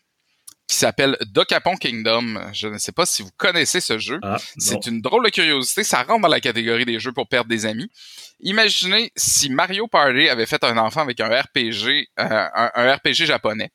qui 0.71 0.77
s'appelle 0.77 1.17
Dokapon 1.27 1.77
Kingdom. 1.77 2.39
Je 2.53 2.69
ne 2.69 2.79
sais 2.79 2.93
pas 2.93 3.05
si 3.05 3.23
vous 3.23 3.31
connaissez 3.37 3.81
ce 3.81 3.99
jeu. 3.99 4.21
Ah, 4.23 4.37
c'est 4.57 4.87
une 4.87 5.01
drôle 5.01 5.25
de 5.25 5.31
curiosité. 5.31 5.83
Ça 5.83 6.05
rentre 6.05 6.23
dans 6.23 6.29
la 6.29 6.41
catégorie 6.41 6.85
des 6.85 7.01
jeux 7.01 7.11
pour 7.11 7.27
perdre 7.27 7.51
des 7.51 7.67
amis. 7.67 7.91
Imaginez 8.39 9.11
si 9.17 9.51
Mario 9.51 9.89
Party 9.89 10.29
avait 10.29 10.47
fait 10.47 10.63
un 10.63 10.79
enfant 10.79 11.01
avec 11.01 11.19
un 11.19 11.29
RPG, 11.29 12.07
euh, 12.21 12.47
un, 12.55 12.95
RPG 12.95 13.27
japonais. 13.27 13.73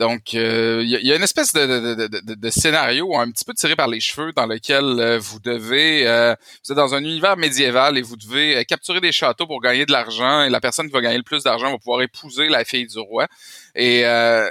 Donc, 0.00 0.32
il 0.32 0.40
euh, 0.40 0.82
y, 0.84 1.12
a 1.12 1.14
une 1.14 1.22
espèce 1.22 1.52
de, 1.52 1.66
de, 1.66 2.08
de, 2.08 2.34
de, 2.34 2.50
scénario 2.50 3.16
un 3.16 3.30
petit 3.30 3.44
peu 3.44 3.54
tiré 3.54 3.76
par 3.76 3.86
les 3.86 4.00
cheveux 4.00 4.32
dans 4.32 4.46
lequel 4.46 4.82
euh, 4.82 5.18
vous 5.20 5.38
devez, 5.38 6.04
euh, 6.08 6.34
vous 6.64 6.72
êtes 6.72 6.76
dans 6.76 6.96
un 6.96 7.00
univers 7.04 7.36
médiéval 7.36 7.96
et 7.96 8.02
vous 8.02 8.16
devez 8.16 8.64
capturer 8.64 9.00
des 9.00 9.12
châteaux 9.12 9.46
pour 9.46 9.60
gagner 9.60 9.86
de 9.86 9.92
l'argent 9.92 10.42
et 10.42 10.50
la 10.50 10.60
personne 10.60 10.88
qui 10.88 10.92
va 10.92 11.00
gagner 11.00 11.18
le 11.18 11.22
plus 11.22 11.44
d'argent 11.44 11.70
va 11.70 11.78
pouvoir 11.78 12.02
épouser 12.02 12.48
la 12.48 12.64
fille 12.64 12.88
du 12.88 12.98
roi. 12.98 13.28
Et 13.74 14.04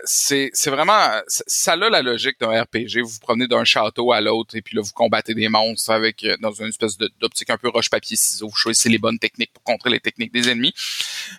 c'est 0.05 0.51
vraiment, 0.67 1.21
ça 1.27 1.73
a 1.73 1.75
la 1.75 2.01
logique 2.01 2.39
d'un 2.39 2.61
RPG. 2.61 3.01
Vous 3.01 3.09
vous 3.09 3.19
promenez 3.19 3.47
d'un 3.47 3.63
château 3.63 4.11
à 4.11 4.21
l'autre 4.21 4.55
et 4.55 4.61
puis 4.61 4.75
là 4.75 4.81
vous 4.81 4.91
combattez 4.93 5.33
des 5.33 5.49
monstres 5.49 5.91
avec 5.91 6.25
dans 6.41 6.51
une 6.51 6.67
espèce 6.67 6.97
d'optique 6.97 7.49
un 7.49 7.57
peu 7.57 7.69
roche 7.69 7.89
papier 7.89 8.17
ciseaux. 8.17 8.49
Vous 8.49 8.55
choisissez 8.55 8.89
les 8.89 8.97
bonnes 8.97 9.19
techniques 9.19 9.53
pour 9.53 9.63
contrer 9.63 9.89
les 9.89 9.99
techniques 9.99 10.33
des 10.33 10.49
ennemis. 10.49 10.73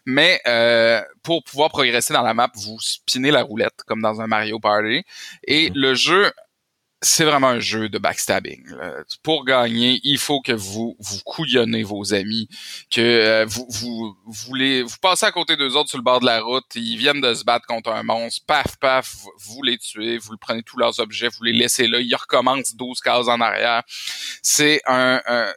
Mais 0.06 0.40
pour 1.22 1.44
pouvoir 1.44 1.70
progresser 1.70 2.14
dans 2.14 2.22
la 2.22 2.34
map, 2.34 2.50
vous 2.54 2.78
spinez 2.80 3.30
la 3.30 3.42
roulette 3.42 3.82
comme 3.86 4.00
dans 4.00 4.20
un 4.20 4.26
Mario 4.26 4.58
Party. 4.58 5.04
Et 5.46 5.70
mhm. 5.70 5.76
le 5.76 5.94
jeu, 5.94 6.32
c'est 7.04 7.24
vraiment 7.24 7.48
un 7.48 7.60
jeu 7.60 7.88
de 7.88 7.98
backstabbing. 7.98 8.64
Pour 9.22 9.44
gagner, 9.44 10.00
il 10.02 10.18
faut 10.18 10.40
que 10.40 10.52
vous 10.52 10.96
vous 10.98 11.20
couillonnez 11.24 11.82
vos 11.82 12.14
amis, 12.14 12.48
que 12.90 13.00
euh, 13.00 13.44
vous 13.46 13.66
vous 13.68 14.16
voulez 14.26 14.82
vous 14.82 14.96
passez 15.00 15.26
à 15.26 15.32
côté 15.32 15.56
d'eux 15.56 15.76
autres 15.76 15.90
sur 15.90 15.98
le 15.98 16.04
bord 16.04 16.20
de 16.20 16.26
la 16.26 16.40
route, 16.40 16.64
ils 16.74 16.96
viennent 16.96 17.20
de 17.20 17.34
se 17.34 17.44
battre 17.44 17.66
contre 17.66 17.90
un 17.90 18.02
monstre, 18.02 18.44
paf 18.46 18.76
paf, 18.78 19.14
vous 19.38 19.62
les 19.62 19.78
tuez, 19.78 20.18
vous 20.18 20.32
le 20.32 20.38
prenez 20.38 20.62
tous 20.62 20.78
leurs 20.78 20.98
objets, 20.98 21.28
vous 21.28 21.44
les 21.44 21.52
laissez 21.52 21.86
là, 21.86 22.00
ils 22.00 22.14
recommencent 22.14 22.74
12 22.74 23.00
cases 23.00 23.28
en 23.28 23.40
arrière. 23.40 23.82
C'est 24.42 24.80
un, 24.86 25.20
un 25.26 25.52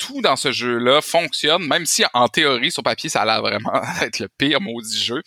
tout 0.00 0.22
dans 0.22 0.34
ce 0.34 0.50
jeu-là 0.50 1.02
fonctionne, 1.02 1.66
même 1.66 1.84
si 1.84 2.04
en 2.14 2.26
théorie, 2.26 2.72
sur 2.72 2.82
papier, 2.82 3.10
ça 3.10 3.20
a 3.20 3.24
l'air 3.26 3.42
vraiment 3.42 3.80
être 4.02 4.18
le 4.18 4.28
pire 4.28 4.60
maudit 4.60 4.98
jeu. 4.98 5.22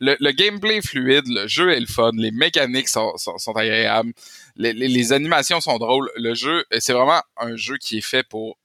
Le, 0.00 0.32
gameplay 0.32 0.78
est 0.78 0.86
fluide, 0.86 1.28
le 1.28 1.46
jeu 1.46 1.70
est 1.70 1.80
le 1.80 1.86
fun, 1.86 2.10
les 2.14 2.32
mécaniques 2.32 2.88
sont, 2.88 3.16
sont, 3.16 3.52
agréables, 3.52 4.12
les, 4.56 4.72
les, 4.72 5.12
animations 5.12 5.60
sont 5.60 5.78
drôles. 5.78 6.10
Le 6.16 6.34
jeu, 6.34 6.64
c'est 6.80 6.92
vraiment 6.92 7.22
un 7.36 7.56
jeu 7.56 7.76
qui 7.78 7.98
est 7.98 8.02
fait 8.02 8.24
pour 8.24 8.58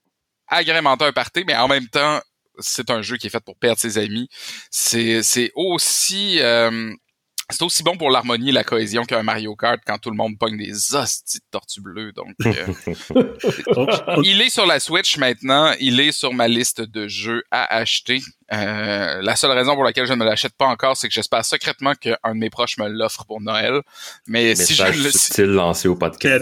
agrémenter 0.48 1.06
un 1.06 1.14
party, 1.14 1.44
mais 1.46 1.56
en 1.56 1.68
même 1.68 1.88
temps, 1.88 2.20
c'est 2.58 2.90
un 2.90 3.02
jeu 3.02 3.18
qui 3.18 3.28
est 3.28 3.30
fait 3.30 3.44
pour 3.44 3.56
perdre 3.56 3.80
ses 3.80 4.00
amis. 4.00 4.28
C'est 4.72 5.52
aussi 5.56 6.40
euh, 6.42 6.94
c'est 7.54 7.64
aussi 7.64 7.84
bon 7.84 7.96
pour 7.98 8.10
l'harmonie 8.10 8.50
et 8.50 8.52
la 8.52 8.64
cohésion 8.64 9.04
qu'un 9.04 9.24
Mario 9.24 9.56
Kart 9.56 9.80
quand 9.86 9.98
tout 9.98 10.10
le 10.10 10.16
monde 10.16 10.38
pogne 10.38 10.58
des 10.58 10.96
hosties 10.96 11.40
de 11.40 11.44
tortues 11.52 11.82
bleues. 11.82 12.12
Donc, 12.12 12.36
euh, 12.46 14.20
il 14.24 14.42
est 14.42 14.50
sur 14.50 14.66
la 14.66 14.80
Switch 14.80 15.18
maintenant. 15.18 15.74
Il 15.80 16.00
est 16.00 16.12
sur 16.12 16.34
ma 16.34 16.48
liste 16.48 16.82
de 16.82 17.08
jeux 17.08 17.44
à 17.52 17.76
acheter. 17.76 18.20
Euh, 18.54 19.22
la 19.22 19.36
seule 19.36 19.52
raison 19.52 19.74
pour 19.74 19.84
laquelle 19.84 20.06
je 20.06 20.14
ne 20.14 20.18
me 20.20 20.26
l'achète 20.26 20.54
pas 20.58 20.66
encore, 20.68 20.96
c'est 20.96 21.08
que 21.08 21.14
j'espère 21.14 21.44
secrètement 21.44 21.94
qu'un 21.96 22.16
de 22.26 22.38
mes 22.38 22.50
proches 22.50 22.78
me 22.78 22.88
l'offre 22.88 23.26
pour 23.26 23.42
Noël. 23.42 23.82
Mais 24.28 24.54
si 24.56 24.76
je, 24.76 24.84
le- 24.84 25.10
subtil 25.12 25.46
lancé 25.46 25.88
au 25.88 25.96
podcast. 25.96 26.40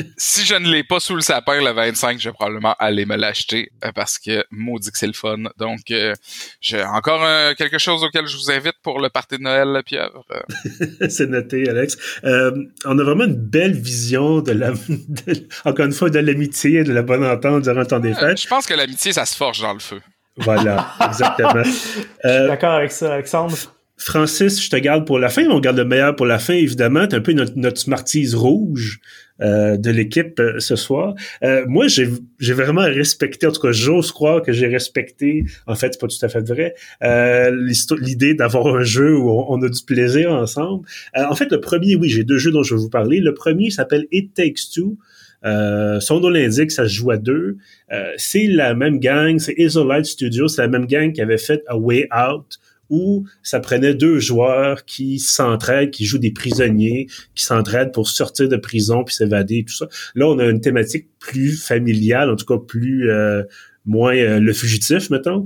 si 0.18 0.44
je 0.44 0.54
ne 0.54 0.68
l'ai 0.70 0.84
pas 0.84 1.00
sous 1.00 1.14
le 1.14 1.22
sapin 1.22 1.62
le 1.62 1.70
25, 1.72 2.20
je 2.20 2.28
vais 2.28 2.32
probablement 2.34 2.74
aller 2.78 3.06
me 3.06 3.16
l'acheter 3.16 3.70
euh, 3.84 3.92
parce 3.94 4.18
que 4.18 4.44
maudit 4.50 4.90
que 4.90 4.98
c'est 4.98 5.06
le 5.06 5.12
fun. 5.14 5.38
Donc, 5.58 5.90
euh, 5.90 6.12
j'ai 6.60 6.82
encore 6.84 7.22
euh, 7.24 7.54
quelque 7.54 7.78
chose 7.78 8.02
auquel 8.04 8.26
je 8.26 8.36
vous 8.36 8.50
invite 8.50 8.74
pour 8.82 9.00
le 9.00 9.08
party 9.08 9.38
de 9.38 9.42
Noël, 9.42 9.68
la 9.68 9.82
pieuvre. 9.82 10.24
C'est 11.08 11.28
noté, 11.28 11.68
Alex. 11.68 11.96
Euh, 12.24 12.52
on 12.84 12.98
a 12.98 13.02
vraiment 13.02 13.24
une 13.24 13.34
belle 13.36 13.72
vision 13.78 14.40
de 14.40 14.52
la, 14.52 14.70
de- 14.72 15.48
encore 15.64 15.86
une 15.86 15.92
fois, 15.92 16.10
de 16.10 16.18
l'amitié 16.18 16.80
et 16.80 16.84
de 16.84 16.92
la 16.92 17.02
bonne 17.02 17.24
entente 17.24 17.62
durant 17.62 17.84
ton 17.84 17.98
des 17.98 18.12
euh, 18.12 18.14
fêtes. 18.14 18.40
je 18.42 18.46
pense 18.48 18.66
que 18.66 18.74
l'amitié, 18.74 19.12
ça 19.12 19.24
se 19.24 19.36
forge 19.36 19.60
dans 19.60 19.72
le 19.72 19.78
feu. 19.80 20.00
Voilà, 20.38 20.86
exactement. 21.06 21.62
Je 21.64 21.70
suis 21.70 22.00
Euh, 22.24 22.48
d'accord 22.48 22.72
avec 22.72 22.90
ça, 22.92 23.14
Alexandre. 23.14 23.56
Francis, 23.96 24.60
je 24.62 24.68
te 24.70 24.76
garde 24.76 25.06
pour 25.06 25.20
la 25.20 25.28
fin. 25.28 25.46
On 25.48 25.60
garde 25.60 25.76
le 25.76 25.84
meilleur 25.84 26.16
pour 26.16 26.26
la 26.26 26.40
fin, 26.40 26.54
évidemment. 26.54 27.06
T'es 27.06 27.14
un 27.14 27.20
peu 27.20 27.32
notre, 27.32 27.52
notre 27.56 27.78
smartise 27.80 28.34
rouge 28.34 28.98
euh, 29.40 29.76
de 29.76 29.88
l'équipe 29.92 30.38
euh, 30.40 30.58
ce 30.58 30.74
soir. 30.74 31.14
Euh, 31.44 31.64
moi, 31.68 31.86
j'ai 31.86 32.08
vraiment 32.52 32.82
respecté, 32.82 33.46
en 33.46 33.52
tout 33.52 33.60
cas, 33.60 33.70
j'ose 33.70 34.10
croire 34.10 34.42
que 34.42 34.50
j'ai 34.52 34.66
respecté, 34.66 35.44
en 35.68 35.76
fait, 35.76 35.92
c'est 35.92 36.00
pas 36.00 36.08
tout 36.08 36.16
à 36.22 36.28
fait 36.28 36.40
vrai, 36.40 36.74
euh, 37.04 37.52
l'idée 38.00 38.34
d'avoir 38.34 38.66
un 38.74 38.82
jeu 38.82 39.16
où 39.16 39.30
on, 39.30 39.46
on 39.48 39.62
a 39.62 39.68
du 39.68 39.82
plaisir 39.86 40.32
ensemble. 40.32 40.84
Euh, 41.16 41.24
en 41.30 41.36
fait, 41.36 41.50
le 41.52 41.60
premier, 41.60 41.94
oui, 41.94 42.08
j'ai 42.08 42.24
deux 42.24 42.38
jeux 42.38 42.50
dont 42.50 42.64
je 42.64 42.74
vais 42.74 42.80
vous 42.80 42.90
parler. 42.90 43.20
Le 43.20 43.32
premier 43.32 43.70
s'appelle 43.70 44.06
It 44.10 44.34
Takes 44.34 44.70
Two. 44.74 44.98
Euh, 45.44 46.00
son 46.00 46.20
nom 46.20 46.28
l'indique, 46.28 46.70
ça 46.70 46.84
se 46.84 46.94
joue 46.94 47.10
à 47.10 47.16
deux. 47.16 47.56
Euh, 47.92 48.12
c'est 48.16 48.46
la 48.46 48.74
même 48.74 48.98
gang, 48.98 49.38
c'est 49.38 49.54
Isolite 49.58 50.06
Studios, 50.06 50.48
c'est 50.48 50.62
la 50.62 50.68
même 50.68 50.86
gang 50.86 51.12
qui 51.12 51.20
avait 51.20 51.38
fait 51.38 51.62
A 51.66 51.76
Way 51.76 52.08
Out, 52.12 52.58
où 52.90 53.24
ça 53.42 53.60
prenait 53.60 53.94
deux 53.94 54.18
joueurs 54.18 54.84
qui 54.84 55.18
s'entraident, 55.18 55.90
qui 55.90 56.04
jouent 56.04 56.18
des 56.18 56.32
prisonniers, 56.32 57.06
qui 57.34 57.44
s'entraident 57.44 57.92
pour 57.92 58.08
sortir 58.08 58.48
de 58.48 58.56
prison 58.56 59.04
puis 59.04 59.14
s'évader, 59.14 59.64
tout 59.66 59.74
ça. 59.74 59.88
Là, 60.14 60.26
on 60.28 60.38
a 60.38 60.46
une 60.46 60.60
thématique 60.60 61.08
plus 61.18 61.60
familiale, 61.60 62.30
en 62.30 62.36
tout 62.36 62.46
cas 62.46 62.58
plus 62.58 63.10
euh, 63.10 63.42
moins 63.84 64.16
euh, 64.16 64.40
le 64.40 64.52
fugitif, 64.52 65.10
mettons. 65.10 65.44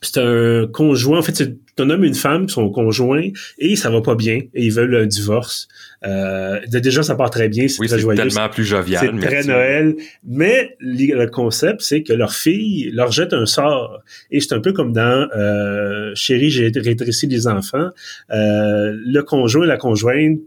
C'est 0.00 0.18
un 0.20 0.66
conjoint, 0.72 1.18
en 1.18 1.22
fait, 1.22 1.34
c'est 1.36 1.56
un 1.80 1.90
homme 1.90 2.04
et 2.04 2.08
une 2.08 2.14
femme 2.14 2.46
qui 2.46 2.54
sont 2.54 2.70
conjoints 2.70 3.28
et 3.58 3.76
ça 3.76 3.90
va 3.90 4.00
pas 4.00 4.14
bien 4.14 4.36
et 4.54 4.64
ils 4.64 4.72
veulent 4.72 4.94
un 4.96 5.06
divorce. 5.06 5.68
Euh, 6.06 6.60
déjà, 6.66 7.02
ça 7.02 7.14
part 7.16 7.30
très 7.30 7.48
bien, 7.48 7.66
c'est 7.68 7.80
Oui, 7.80 7.88
très 7.88 7.96
c'est 7.96 8.02
joyeux. 8.02 8.22
tellement 8.22 8.48
plus 8.48 8.64
jovial. 8.64 9.12
C'est 9.20 9.26
très. 9.26 9.44
Noël. 9.44 9.96
Mais 10.24 10.76
le 10.80 11.26
concept, 11.26 11.80
c'est 11.80 12.02
que 12.02 12.12
leur 12.12 12.32
fille 12.32 12.90
leur 12.92 13.10
jette 13.10 13.32
un 13.32 13.46
sort. 13.46 14.00
Et 14.30 14.40
c'est 14.40 14.54
un 14.54 14.60
peu 14.60 14.72
comme 14.72 14.92
dans 14.92 15.28
euh, 15.36 16.12
Chérie, 16.14 16.50
j'ai 16.50 16.70
rétréci 16.74 17.26
les 17.26 17.46
enfants. 17.48 17.88
Euh, 18.30 18.96
le 19.04 19.20
conjoint 19.22 19.64
et 19.64 19.68
la 19.68 19.76
conjointe 19.76 20.38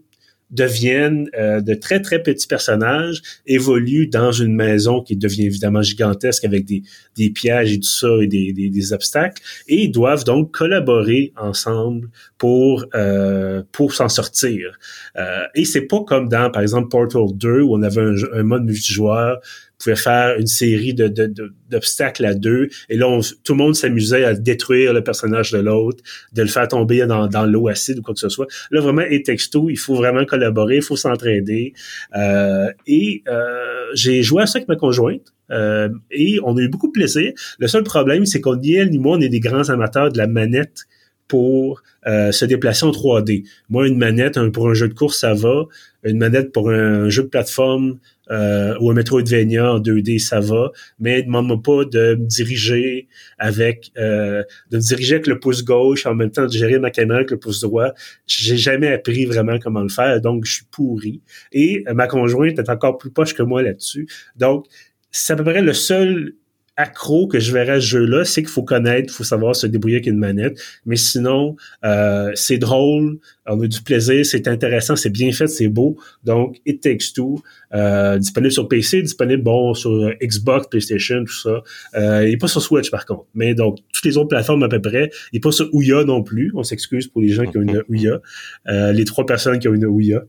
deviennent 0.52 1.30
euh, 1.38 1.62
de 1.62 1.74
très, 1.74 2.02
très 2.02 2.22
petits 2.22 2.48
personnages, 2.48 3.22
évoluent 3.48 4.08
dans 4.08 4.32
une 4.32 4.56
maison 4.56 5.02
qui 5.02 5.16
devient 5.16 5.46
évidemment 5.46 5.82
gigantesque 5.82 6.46
avec 6.46 6.66
des, 6.66 6.84
des 7.16 7.30
pièges 7.30 7.74
et 7.74 7.80
tout 7.80 7.90
ça 7.90 8.10
et 8.22 8.28
des, 8.28 8.54
des, 8.54 8.70
des 8.70 8.94
obstacles, 8.94 9.42
et 9.68 9.84
ils 9.84 9.92
doivent 9.92 10.24
donc 10.24 10.52
collaborer 10.52 11.34
ensemble 11.38 12.10
pour, 12.38 12.86
euh, 12.96 13.64
pour 13.72 13.94
s'en 13.94 14.10
sortir. 14.10 14.78
Euh, 15.18 15.44
et 15.56 15.66
c'est 15.66 15.88
pas 15.88 16.04
comme 16.04 16.30
dans, 16.30 16.52
par 16.52 16.62
exemple, 16.62 16.90
Portal 16.90 17.28
2, 17.34 17.62
où 17.62 17.76
on 17.76 17.82
avait 17.84 18.02
un, 18.02 18.16
un 18.34 18.44
mode 18.44 18.66
multijoueur, 18.66 19.40
pouvait 19.84 19.96
faire 19.96 20.38
une 20.40 20.48
série 20.48 20.94
de, 20.94 21.08
de, 21.08 21.26
de- 21.28 21.54
d'obstacles 21.70 22.26
à 22.26 22.34
deux, 22.34 22.68
et 22.90 22.98
là, 22.98 23.08
on- 23.08 23.22
tout 23.44 23.54
le 23.54 23.58
monde 23.58 23.76
s'amusait 23.76 24.24
à 24.26 24.34
détruire 24.34 24.94
le 24.94 25.04
personnage 25.04 25.52
de 25.52 25.58
l'autre, 25.60 26.04
de 26.34 26.42
le 26.42 26.48
faire 26.48 26.68
tomber 26.68 27.06
dans, 27.06 27.28
dans 27.28 27.46
l'eau 27.46 27.68
acide 27.68 28.00
ou 28.00 28.02
quoi 28.02 28.14
que 28.14 28.20
ce 28.20 28.30
soit. 28.30 28.48
Là, 28.72 28.82
vraiment, 28.82 29.02
et 29.10 29.24
texto, 29.24 29.70
il 29.70 29.78
faut 29.78 29.96
vraiment 29.96 30.26
collaborer, 30.26 30.78
il 30.78 30.82
faut 30.82 30.96
s'entraider. 30.98 31.74
Euh, 32.18 32.68
et 32.88 33.24
euh, 33.28 33.86
j'ai 33.94 34.22
joué 34.24 34.44
à 34.44 34.46
ça 34.46 34.58
avec 34.60 34.68
ma 34.68 34.76
conjointe. 34.76 35.34
euh, 35.52 35.90
et 36.12 36.40
on 36.44 36.56
a 36.58 36.62
eu 36.62 36.70
beaucoup 36.70 36.88
de 36.88 36.94
plaisir. 36.94 37.34
Le 37.60 37.68
seul 37.68 37.84
problème, 37.84 38.26
c'est 38.26 38.40
qu'on 38.42 38.56
ni 38.56 38.74
elle 38.76 38.90
ni 38.90 39.00
moi, 39.00 39.18
on 39.18 39.22
est 39.22 39.30
des 39.30 39.40
grands 39.42 39.70
amateurs 39.70 40.12
de 40.12 40.18
la 40.18 40.28
manette 40.28 40.86
pour 41.28 41.82
euh, 42.08 42.32
se 42.32 42.46
déplacer 42.46 42.86
en 42.86 42.92
3D. 42.92 43.44
Moi, 43.70 43.88
une 43.88 43.98
manette 43.98 44.38
un- 44.38 44.50
pour 44.50 44.70
un 44.70 44.74
jeu 44.74 44.88
de 44.90 44.94
course, 44.94 45.20
ça 45.20 45.34
va. 45.34 45.66
Une 46.04 46.18
manette 46.18 46.52
pour 46.52 46.70
un 46.72 47.10
jeu 47.10 47.24
de 47.24 47.28
plateforme 47.28 48.00
euh, 48.32 48.76
ou 48.80 48.90
un 48.92 48.94
Metroidvania 48.94 49.74
en 49.74 49.80
2D, 49.80 50.20
ça 50.20 50.40
va. 50.40 50.72
Mais 51.00 51.24
demande-moi 51.24 51.62
pas 51.62 51.86
de 51.86 52.16
me 52.16 52.26
diriger 52.26 53.08
avec 53.38 53.92
euh, 53.98 54.44
de 54.70 54.78
me 54.78 54.82
diriger 54.82 55.16
avec 55.16 55.28
le 55.28 55.40
pouce 55.40 55.64
gauche 55.64 56.06
en 56.06 56.16
même 56.16 56.32
temps 56.32 56.46
de 56.46 56.52
gérer 56.52 56.80
ma 56.80 56.92
caméra 56.92 57.18
avec 57.18 57.32
le 57.32 57.38
pouce 57.38 57.62
droit. 57.62 57.94
J'ai 58.28 58.58
jamais 58.58 58.88
appris 58.88 59.26
vraiment 59.26 59.60
comment 59.60 59.82
le 59.82 59.90
faire, 59.90 60.22
donc 60.22 60.46
je 60.46 60.54
suis 60.54 60.66
pourri. 60.72 61.22
Et 61.52 61.84
ma 61.94 62.08
conjointe 62.08 62.58
est 62.58 62.70
encore 62.70 62.98
plus 62.98 63.12
poche 63.12 63.34
que 63.34 63.44
moi 63.44 63.62
là-dessus. 63.62 64.08
Donc, 64.36 64.66
c'est 65.12 65.34
à 65.34 65.36
peu 65.36 65.44
près 65.44 65.62
le 65.62 65.74
seul 65.74 66.34
accro 66.82 67.28
que 67.28 67.40
je 67.40 67.52
verrais 67.54 67.74
à 67.74 67.80
ce 67.80 67.86
jeu-là, 67.86 68.26
c'est 68.26 68.42
qu'il 68.42 68.52
faut 68.52 68.64
connaître, 68.64 69.14
il 69.14 69.16
faut 69.16 69.24
savoir 69.24 69.56
se 69.56 69.68
débrouiller 69.68 69.98
avec 69.98 70.08
une 70.08 70.18
manette. 70.18 70.60
Mais 70.86 70.96
sinon, 70.96 71.56
euh, 71.86 72.32
c'est 72.36 72.58
drôle, 72.58 73.20
on 73.46 73.62
a 73.62 73.68
du 73.68 73.82
plaisir, 73.82 74.26
c'est 74.26 74.48
intéressant, 74.48 74.96
c'est 74.96 75.10
bien 75.10 75.32
fait, 75.32 75.48
c'est 75.48 75.68
beau. 75.68 75.98
Donc, 76.24 76.58
It 76.66 76.82
Takes 76.82 77.14
Two, 77.16 77.42
euh, 77.74 78.18
disponible 78.18 78.52
sur 78.52 78.68
PC, 78.68 79.02
disponible 79.02 79.44
bon 79.44 79.74
sur 79.74 80.12
Xbox, 80.22 80.68
PlayStation, 80.68 81.24
tout 81.24 81.34
ça. 81.34 81.64
Euh, 81.96 82.28
il 82.28 82.34
est 82.34 82.38
pas 82.38 82.48
sur 82.48 82.62
Switch 82.62 82.92
par 82.92 83.06
contre. 83.06 83.26
Mais 83.34 83.54
donc, 83.54 83.78
toutes 83.94 84.06
les 84.06 84.18
autres 84.18 84.30
plateformes 84.30 84.64
à 84.64 84.70
peu 84.70 84.82
près. 84.82 85.10
Il 85.32 85.38
est 85.38 85.42
pas 85.42 85.52
sur 85.52 85.74
Ouya 85.74 86.04
non 86.04 86.24
plus. 86.24 86.52
On 86.56 86.64
s'excuse 86.64 87.08
pour 87.08 87.22
les 87.22 87.30
gens 87.30 87.46
qui 87.46 87.58
ont 87.58 87.62
une 87.62 87.84
Ouya. 87.90 88.20
Les 88.68 89.06
trois 89.06 89.26
personnes 89.26 89.60
qui 89.60 89.68
ont 89.68 89.74
une 89.74 89.86
Ouya. 89.86 90.24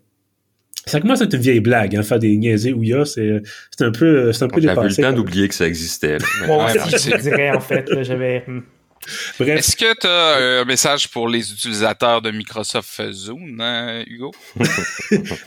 Ça 0.93 1.01
commence 1.01 1.21
à 1.21 1.25
être 1.25 1.35
une 1.35 1.41
vieille 1.41 1.61
blague, 1.61 1.97
hein, 1.97 2.03
faire 2.03 2.19
des 2.19 2.37
niaiser 2.37 2.73
Ouya, 2.73 3.05
c'est 3.05 3.43
c'est 3.77 3.85
un 3.85 3.91
peu 3.93 4.33
c'est 4.33 4.45
un 4.45 4.49
peu 4.49 4.61
J'avais 4.61 4.87
eu 4.87 4.89
le 4.89 4.95
temps 4.95 5.13
d'oublier 5.13 5.49
que 5.49 5.55
ça 5.55 5.67
existait. 5.67 6.19
là. 6.19 6.25
Mais- 6.43 6.47
Moi 6.47 6.65
ouais, 6.67 6.79
aussi, 6.95 7.11
je 7.11 7.17
dirais, 7.17 7.51
en 7.51 7.61
fait, 7.61 7.89
là, 7.91 8.03
j'avais... 8.03 8.45
hmm. 8.47 8.61
Bref, 9.41 9.59
Est-ce 9.59 9.75
que 9.77 9.99
tu 9.99 10.07
as 10.07 10.61
un 10.61 10.65
message 10.65 11.09
pour 11.09 11.29
les 11.29 11.51
utilisateurs 11.53 12.23
de 12.23 12.31
Microsoft 12.31 13.11
Zoom, 13.11 13.59
hein, 13.61 14.05
Hugo? 14.07 14.31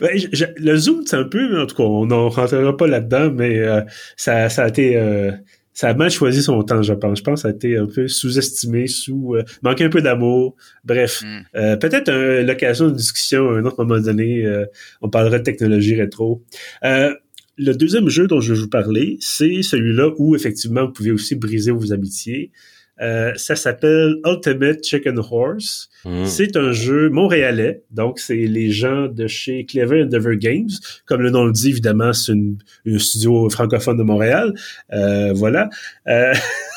Ben, 0.00 0.10
je- 0.18 0.26
je- 0.32 0.44
le 0.56 0.76
Zoom, 0.76 1.04
c'est 1.06 1.16
un 1.16 1.24
peu, 1.24 1.62
en 1.62 1.66
tout 1.66 1.74
cas, 1.76 1.82
on 1.84 2.04
n'en 2.06 2.28
rentrera 2.28 2.76
pas 2.76 2.86
là-dedans, 2.86 3.30
mais 3.32 3.58
euh, 3.58 3.80
ça, 4.16 4.48
ça 4.50 4.64
a 4.64 4.68
été, 4.68 4.96
euh, 4.96 5.30
ça 5.76 5.90
a 5.90 5.94
mal 5.94 6.10
choisi 6.10 6.42
son 6.42 6.62
temps, 6.62 6.80
je 6.82 6.94
pense. 6.94 7.18
Je 7.18 7.22
pense 7.22 7.34
que 7.34 7.42
ça 7.42 7.48
a 7.48 7.50
été 7.50 7.76
un 7.76 7.86
peu 7.86 8.08
sous-estimé, 8.08 8.86
sous, 8.86 9.34
euh, 9.34 9.42
manqué 9.62 9.84
un 9.84 9.90
peu 9.90 10.00
d'amour. 10.00 10.56
Bref, 10.84 11.22
Hmm. 11.22 11.42
euh, 11.54 11.76
peut-être 11.76 12.08
euh, 12.08 12.42
l'occasion 12.42 12.88
de 12.88 12.94
discussion 12.96 13.50
à 13.50 13.58
un 13.58 13.64
autre 13.66 13.84
moment 13.84 14.00
donné. 14.00 14.44
euh, 14.46 14.64
on 15.02 15.10
parlera 15.10 15.38
de 15.38 15.42
technologie 15.44 15.94
rétro. 15.94 16.42
Euh, 16.82 17.14
le 17.58 17.72
deuxième 17.74 18.08
jeu 18.08 18.26
dont 18.26 18.40
je 18.40 18.54
vais 18.54 18.60
vous 18.60 18.68
parler, 18.68 19.18
c'est 19.20 19.62
celui-là 19.62 20.12
où 20.18 20.34
effectivement 20.34 20.86
vous 20.86 20.92
pouvez 20.92 21.10
aussi 21.10 21.34
briser 21.36 21.72
vos 21.72 21.92
amitiés. 21.92 22.52
Euh, 23.00 23.32
ça 23.36 23.56
s'appelle 23.56 24.16
Ultimate 24.24 24.82
Chicken 24.82 25.18
Horse. 25.18 25.88
Hmm. 26.04 26.24
C'est 26.24 26.56
un 26.56 26.72
jeu 26.72 27.10
montréalais, 27.10 27.82
donc 27.90 28.18
c'est 28.18 28.34
les 28.34 28.70
gens 28.70 29.06
de 29.06 29.26
chez 29.26 29.66
Clever 29.66 30.02
Endeavor 30.02 30.34
Games. 30.34 30.70
Comme 31.04 31.20
le 31.22 31.30
nom 31.30 31.44
le 31.44 31.52
dit, 31.52 31.70
évidemment, 31.70 32.12
c'est 32.12 32.32
une, 32.32 32.58
un 32.86 32.98
studio 32.98 33.50
francophone 33.50 33.98
de 33.98 34.02
Montréal. 34.02 34.54
Euh, 34.92 35.32
voilà. 35.34 35.68
Euh, 36.08 36.32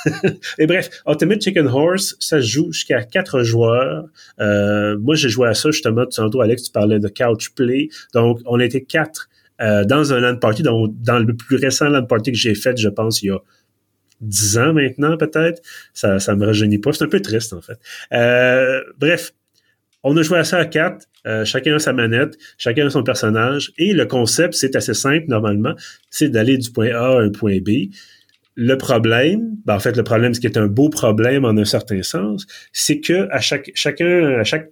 et 0.57 0.67
bref, 0.67 0.89
Ultimate 1.07 1.41
Chicken 1.41 1.67
Horse, 1.67 2.15
ça 2.19 2.41
se 2.41 2.47
joue 2.47 2.71
jusqu'à 2.71 3.03
quatre 3.03 3.43
joueurs. 3.43 4.05
Euh, 4.39 4.97
moi, 4.99 5.15
j'ai 5.15 5.29
joué 5.29 5.47
à 5.47 5.53
ça 5.53 5.71
justement. 5.71 6.05
Tantôt, 6.05 6.41
Alex, 6.41 6.63
tu 6.63 6.71
parlais 6.71 6.99
de 6.99 7.07
couch 7.07 7.51
play. 7.55 7.89
Donc, 8.13 8.39
on 8.45 8.59
était 8.59 8.81
quatre 8.81 9.29
euh, 9.61 9.83
dans 9.83 10.13
un 10.13 10.19
LAN 10.19 10.37
party, 10.37 10.63
dans, 10.63 10.87
dans 10.87 11.19
le 11.19 11.35
plus 11.35 11.57
récent 11.57 11.89
LAN 11.89 12.05
party 12.05 12.31
que 12.31 12.37
j'ai 12.37 12.55
fait, 12.55 12.77
je 12.77 12.87
pense, 12.87 13.21
il 13.21 13.27
y 13.27 13.29
a 13.29 13.39
dix 14.21 14.57
ans 14.57 14.73
maintenant, 14.73 15.17
peut-être. 15.17 15.61
Ça, 15.93 16.19
ça 16.19 16.35
me 16.35 16.45
rajeunit 16.45 16.79
pas. 16.79 16.93
C'est 16.93 17.03
un 17.03 17.09
peu 17.09 17.21
triste, 17.21 17.53
en 17.53 17.61
fait. 17.61 17.79
Euh, 18.13 18.81
bref, 18.97 19.33
on 20.03 20.15
a 20.17 20.21
joué 20.21 20.39
à 20.39 20.43
ça 20.43 20.57
à 20.57 20.65
quatre. 20.65 21.05
Euh, 21.27 21.43
chacun 21.43 21.75
a 21.75 21.79
sa 21.79 21.91
manette, 21.91 22.37
chacun 22.57 22.87
a 22.87 22.89
son 22.89 23.03
personnage. 23.03 23.71
Et 23.77 23.93
le 23.93 24.05
concept, 24.05 24.53
c'est 24.53 24.75
assez 24.75 24.93
simple 24.93 25.25
normalement. 25.27 25.75
C'est 26.09 26.29
d'aller 26.29 26.57
du 26.57 26.71
point 26.71 26.91
A 26.91 27.19
à 27.19 27.21
un 27.21 27.29
point 27.29 27.59
B. 27.59 27.91
Le 28.55 28.75
problème, 28.77 29.55
ben 29.65 29.75
en 29.75 29.79
fait, 29.79 29.95
le 29.95 30.03
problème, 30.03 30.33
ce 30.33 30.39
qui 30.39 30.47
est 30.47 30.57
un 30.57 30.67
beau 30.67 30.89
problème 30.89 31.45
en 31.45 31.55
un 31.57 31.65
certain 31.65 32.03
sens, 32.03 32.45
c'est 32.73 32.99
que 32.99 33.27
à 33.31 33.39
chaque 33.39 33.71
chacun, 33.73 34.39
à 34.39 34.43
chaque 34.43 34.71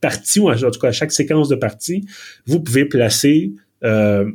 partie, 0.00 0.40
ou 0.40 0.50
en 0.50 0.56
tout 0.56 0.80
cas 0.80 0.88
à 0.88 0.92
chaque 0.92 1.12
séquence 1.12 1.48
de 1.48 1.56
partie, 1.56 2.04
vous 2.46 2.60
pouvez 2.60 2.84
placer 2.84 3.52
euh, 3.84 4.30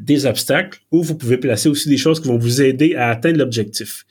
des 0.00 0.26
obstacles 0.26 0.80
ou 0.90 1.02
vous 1.02 1.16
pouvez 1.16 1.38
placer 1.38 1.68
aussi 1.68 1.88
des 1.88 1.96
choses 1.96 2.20
qui 2.20 2.28
vont 2.28 2.38
vous 2.38 2.62
aider 2.62 2.94
à 2.94 3.10
atteindre 3.10 3.38
l'objectif. 3.38 4.04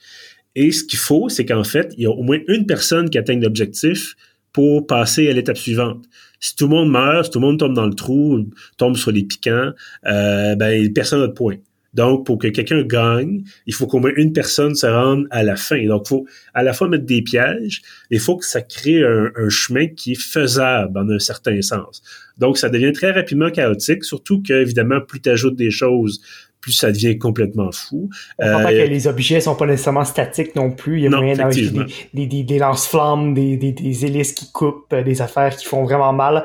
Et 0.54 0.72
ce 0.72 0.84
qu'il 0.84 0.98
faut, 0.98 1.28
c'est 1.28 1.44
qu'en 1.44 1.64
fait, 1.64 1.92
il 1.96 2.04
y 2.04 2.06
a 2.06 2.10
au 2.10 2.22
moins 2.22 2.38
une 2.48 2.66
personne 2.66 3.10
qui 3.10 3.18
atteigne 3.18 3.42
l'objectif 3.42 4.14
pour 4.52 4.86
passer 4.86 5.28
à 5.28 5.32
l'étape 5.32 5.58
suivante. 5.58 6.04
Si 6.40 6.56
tout 6.56 6.64
le 6.64 6.70
monde 6.70 6.90
meurt, 6.90 7.26
si 7.26 7.30
tout 7.30 7.40
le 7.40 7.46
monde 7.46 7.58
tombe 7.58 7.74
dans 7.74 7.86
le 7.86 7.94
trou, 7.94 8.46
tombe 8.78 8.96
sur 8.96 9.10
les 9.10 9.22
piquants, 9.22 9.72
euh, 10.06 10.54
ben 10.54 10.92
personne 10.94 11.20
n'a 11.20 11.26
de 11.26 11.32
point. 11.32 11.56
Donc, 11.96 12.26
pour 12.26 12.36
que 12.36 12.48
quelqu'un 12.48 12.82
gagne, 12.82 13.42
il 13.66 13.72
faut 13.72 13.86
qu'au 13.86 14.00
moins 14.00 14.12
une 14.16 14.34
personne 14.34 14.74
se 14.74 14.86
rende 14.86 15.26
à 15.30 15.42
la 15.42 15.56
fin. 15.56 15.82
Donc, 15.86 16.02
il 16.04 16.08
faut 16.08 16.26
à 16.52 16.62
la 16.62 16.74
fois 16.74 16.88
mettre 16.88 17.06
des 17.06 17.22
pièges, 17.22 17.80
il 18.10 18.20
faut 18.20 18.36
que 18.36 18.44
ça 18.44 18.60
crée 18.60 19.02
un, 19.02 19.32
un 19.34 19.48
chemin 19.48 19.86
qui 19.88 20.12
est 20.12 20.20
faisable 20.20 20.98
en 20.98 21.08
un 21.08 21.18
certain 21.18 21.60
sens. 21.62 22.02
Donc, 22.36 22.58
ça 22.58 22.68
devient 22.68 22.92
très 22.92 23.12
rapidement 23.12 23.50
chaotique, 23.50 24.04
surtout 24.04 24.42
que, 24.42 24.52
évidemment, 24.52 25.00
plus 25.00 25.22
tu 25.22 25.30
ajoutes 25.30 25.56
des 25.56 25.70
choses, 25.70 26.20
plus 26.60 26.72
ça 26.72 26.92
devient 26.92 27.16
complètement 27.16 27.72
fou. 27.72 28.10
On 28.38 28.44
comprend 28.44 28.68
euh, 28.70 28.84
que 28.84 28.90
les 28.90 29.06
objets 29.06 29.40
sont 29.40 29.54
pas 29.54 29.66
nécessairement 29.66 30.04
statiques 30.04 30.54
non 30.54 30.72
plus. 30.72 30.98
Il 30.98 31.04
y 31.04 31.06
a 31.06 31.10
moyen 31.10 31.34
d'ajouter 31.34 31.86
des, 32.12 32.26
des, 32.26 32.42
des, 32.42 32.58
lance-flammes, 32.58 33.32
des, 33.32 33.56
des, 33.56 33.72
des, 33.72 34.04
hélices 34.04 34.32
qui 34.32 34.52
coupent, 34.52 34.92
euh, 34.92 35.02
des 35.02 35.22
affaires 35.22 35.56
qui 35.56 35.64
font 35.64 35.84
vraiment 35.84 36.12
mal. 36.12 36.44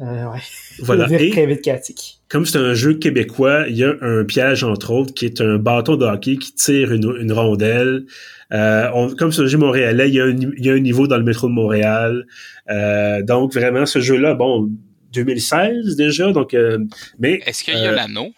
Euh, 0.00 0.30
ouais. 0.30 0.40
Voilà. 0.80 1.06
Et 1.20 1.30
très 1.30 1.46
vite 1.46 1.62
chaotique. 1.62 2.20
Comme 2.28 2.44
c'est 2.44 2.58
un 2.58 2.74
jeu 2.74 2.94
québécois, 2.94 3.64
il 3.68 3.76
y 3.76 3.84
a 3.84 3.94
un 4.00 4.24
piège, 4.24 4.64
entre 4.64 4.90
autres, 4.90 5.14
qui 5.14 5.26
est 5.26 5.40
un 5.40 5.58
bâton 5.58 5.96
de 5.96 6.04
hockey 6.04 6.36
qui 6.36 6.52
tire 6.54 6.92
une, 6.92 7.16
une 7.20 7.32
rondelle. 7.32 8.04
Euh, 8.52 8.90
on, 8.94 9.14
comme 9.14 9.32
c'est 9.32 9.42
un 9.42 9.46
jeu 9.46 9.58
montréalais, 9.58 10.08
il 10.08 10.14
y, 10.14 10.20
a 10.20 10.24
un, 10.24 10.36
il 10.36 10.64
y 10.64 10.70
a 10.70 10.74
un 10.74 10.80
niveau 10.80 11.06
dans 11.06 11.16
le 11.16 11.24
métro 11.24 11.48
de 11.48 11.52
Montréal. 11.52 12.26
Euh, 12.68 13.22
donc, 13.22 13.54
vraiment, 13.54 13.86
ce 13.86 14.00
jeu-là, 14.00 14.34
bon, 14.34 14.70
2016 15.12 15.96
déjà, 15.96 16.32
donc... 16.32 16.54
Euh, 16.54 16.78
mais 17.18 17.40
Est-ce 17.46 17.64
qu'il 17.64 17.74
y 17.74 17.86
a 17.86 17.92
l'anneau? 17.92 18.32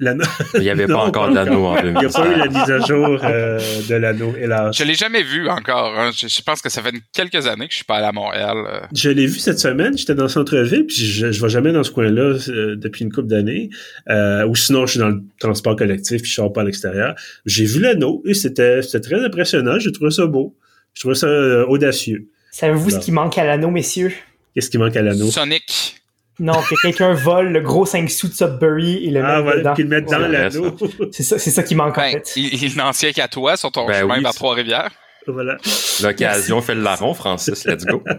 Il 0.00 0.60
n'y 0.60 0.70
avait 0.70 0.86
pas 0.86 0.98
encore 1.06 1.32
d'anneau 1.32 1.66
en 1.66 1.80
2016. 1.80 1.92
Il 1.94 1.98
n'y 1.98 2.06
a 2.06 2.08
pas 2.08 2.28
eu 2.28 2.38
la 2.38 2.46
mise 2.46 2.70
à 2.70 2.86
jour 2.86 3.20
euh, 3.24 3.58
de 3.88 3.94
l'anneau, 3.96 4.34
hélas. 4.38 4.76
Je 4.76 4.84
l'ai 4.84 4.94
jamais 4.94 5.22
vu 5.22 5.48
encore. 5.48 5.98
Hein. 5.98 6.10
Je, 6.16 6.28
je, 6.28 6.42
pense 6.42 6.62
que 6.62 6.68
ça 6.68 6.82
fait 6.82 6.94
quelques 7.12 7.46
années 7.46 7.66
que 7.66 7.72
je 7.72 7.78
suis 7.78 7.84
pas 7.84 7.96
allé 7.96 8.06
à 8.06 8.12
Montréal. 8.12 8.56
Euh. 8.66 8.80
Je 8.94 9.10
l'ai 9.10 9.26
vu 9.26 9.38
cette 9.38 9.58
semaine. 9.58 9.98
J'étais 9.98 10.14
dans 10.14 10.24
le 10.24 10.28
centre-ville, 10.28 10.86
puis 10.86 10.96
je, 10.96 11.32
je 11.32 11.42
vais 11.42 11.48
jamais 11.48 11.72
dans 11.72 11.82
ce 11.82 11.90
coin-là 11.90 12.38
euh, 12.48 12.76
depuis 12.76 13.04
une 13.04 13.12
couple 13.12 13.28
d'années. 13.28 13.70
Euh, 14.08 14.46
ou 14.46 14.54
sinon, 14.54 14.86
je 14.86 14.92
suis 14.92 15.00
dans 15.00 15.08
le 15.08 15.22
transport 15.40 15.76
collectif, 15.76 16.22
puis 16.22 16.30
je 16.30 16.36
sors 16.36 16.52
pas 16.52 16.60
à 16.60 16.64
l'extérieur. 16.64 17.14
J'ai 17.44 17.64
vu 17.64 17.80
l'anneau 17.80 18.22
et 18.24 18.34
c'était 18.34 18.80
très 18.82 19.24
impressionnant. 19.24 19.78
J'ai 19.78 19.92
trouvé 19.92 20.10
ça 20.10 20.26
beau. 20.26 20.56
Je 20.94 21.00
trouvais 21.00 21.14
ça 21.14 21.26
euh, 21.26 21.64
audacieux. 21.66 22.28
Savez-vous 22.50 22.90
ce 22.90 22.98
qui 22.98 23.12
manque 23.12 23.38
à 23.38 23.44
l'anneau, 23.44 23.70
messieurs? 23.70 24.12
Qu'est-ce 24.54 24.70
qui 24.70 24.78
manque 24.78 24.96
à 24.96 25.02
l'anneau? 25.02 25.30
Sonic. 25.30 25.96
Non, 26.40 26.54
que 26.68 26.74
quelqu'un 26.80 27.14
vole 27.14 27.48
le 27.52 27.60
gros 27.60 27.84
5 27.84 28.08
sous 28.10 28.28
de 28.28 28.32
Subbury 28.34 29.06
et 29.06 29.10
le 29.10 29.24
ah, 29.24 29.38
met 29.38 29.42
voilà, 29.42 29.58
dedans. 29.58 29.74
qu'il 29.74 29.84
le 29.84 29.90
mette 29.90 30.08
dans 30.08 30.18
l'anneau. 30.18 30.76
C'est 31.12 31.22
ça, 31.24 31.38
c'est 31.38 31.50
ça 31.50 31.62
qui 31.62 31.74
manque 31.74 31.96
ben, 31.96 32.08
en 32.08 32.10
fait. 32.12 32.32
Il, 32.36 32.62
il 32.62 32.76
n'en 32.76 32.92
tient 32.92 33.12
qu'à 33.12 33.26
toi 33.28 33.56
sur 33.56 33.72
ton 33.72 33.86
Ben 33.86 34.00
chemin 34.00 34.16
oui, 34.16 34.22
vers 34.22 34.34
Trois-Rivières. 34.34 34.90
voilà. 35.26 35.56
L'occasion 36.02 36.60
fait 36.62 36.74
le 36.76 36.82
larron, 36.82 37.12
Francis. 37.14 37.64
Let's 37.66 37.84
go. 37.84 38.02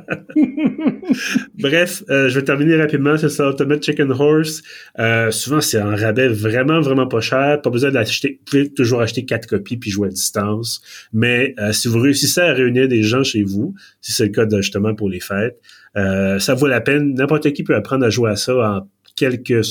Bref, 1.58 2.03
euh, 2.10 2.29
je 2.29 2.39
vais 2.39 2.45
terminer 2.45 2.75
rapidement. 2.75 3.17
C'est 3.17 3.29
ça, 3.29 3.47
Ultimate 3.47 3.84
Chicken 3.84 4.12
Horse. 4.12 4.62
Euh, 4.99 5.32
souvent, 5.32 5.62
c'est 5.62 5.79
un 5.79 5.95
rabais 5.95 6.27
vraiment, 6.27 6.82
vraiment 6.82 7.08
pas 7.08 7.21
cher. 7.21 7.62
Pas 7.62 7.69
besoin 7.69 7.91
d'acheter. 7.91 8.39
Vous 8.39 8.45
pouvez 8.51 8.73
toujours 8.73 9.01
acheter 9.01 9.25
quatre 9.25 9.47
copies 9.47 9.77
puis 9.77 9.91
jouer 9.91 10.08
à 10.10 10.12
distance. 10.12 10.82
Mais 11.13 11.55
euh, 11.60 11.71
si 11.71 11.88
vous 11.88 11.99
réussissez 11.99 12.41
à 12.41 12.53
réunir 12.53 12.88
des 12.88 13.03
gens 13.03 13.23
chez 13.23 13.43
vous, 13.43 13.73
si 14.01 14.12
c'est 14.12 14.25
le 14.25 14.32
cas 14.32 14.45
de, 14.45 14.58
justement 14.62 14.93
pour 14.93 15.10
les 15.10 15.19
fêtes, 15.19 15.60
euh, 15.97 16.39
ça 16.39 16.54
vaut 16.54 16.67
la 16.67 16.82
peine. 16.82 17.13
N'importe 17.15 17.52
qui 17.54 17.63
peut 17.63 17.75
apprendre 17.75 18.06
à 18.06 18.10
jouer 18.10 18.32
à 18.32 18.36
ça 18.36 18.56
en 18.56 18.88
quelques 19.15 19.62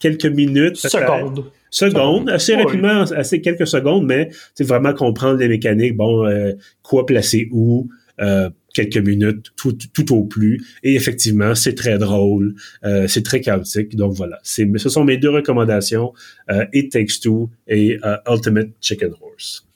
quelques 0.00 0.26
minutes. 0.26 0.80
peut-être. 0.80 0.90
Seconde. 0.90 1.44
secondes, 1.70 2.30
assez 2.30 2.54
Oui. 2.54 2.62
rapidement, 2.62 3.02
assez 3.02 3.40
quelques 3.40 3.66
secondes, 3.66 4.06
mais 4.06 4.30
c'est 4.54 4.64
vraiment 4.64 4.92
comprendre 4.94 5.38
les 5.38 5.48
mécaniques, 5.48 5.96
bon, 5.96 6.26
euh, 6.26 6.52
quoi 6.82 7.06
placer 7.06 7.48
où, 7.52 7.88
euh, 8.20 8.48
quelques 8.74 8.96
minutes, 8.98 9.46
tout, 9.56 9.76
tout 9.92 10.14
au 10.14 10.24
plus. 10.24 10.60
Et 10.82 10.94
effectivement, 10.94 11.54
c'est 11.54 11.74
très 11.74 11.98
drôle, 11.98 12.54
euh, 12.84 13.06
c'est 13.06 13.22
très 13.22 13.40
chaotique. 13.40 13.94
Donc 13.96 14.14
voilà, 14.14 14.38
c'est, 14.42 14.66
ce 14.78 14.88
sont 14.88 15.04
mes 15.04 15.16
deux 15.18 15.30
recommandations, 15.30 16.12
euh, 16.50 16.64
It 16.72 16.90
Takes 16.92 17.20
Two 17.22 17.50
et 17.66 17.98
euh, 18.04 18.16
Ultimate 18.28 18.70
Chicken 18.80 19.10
Horse. 19.20 19.67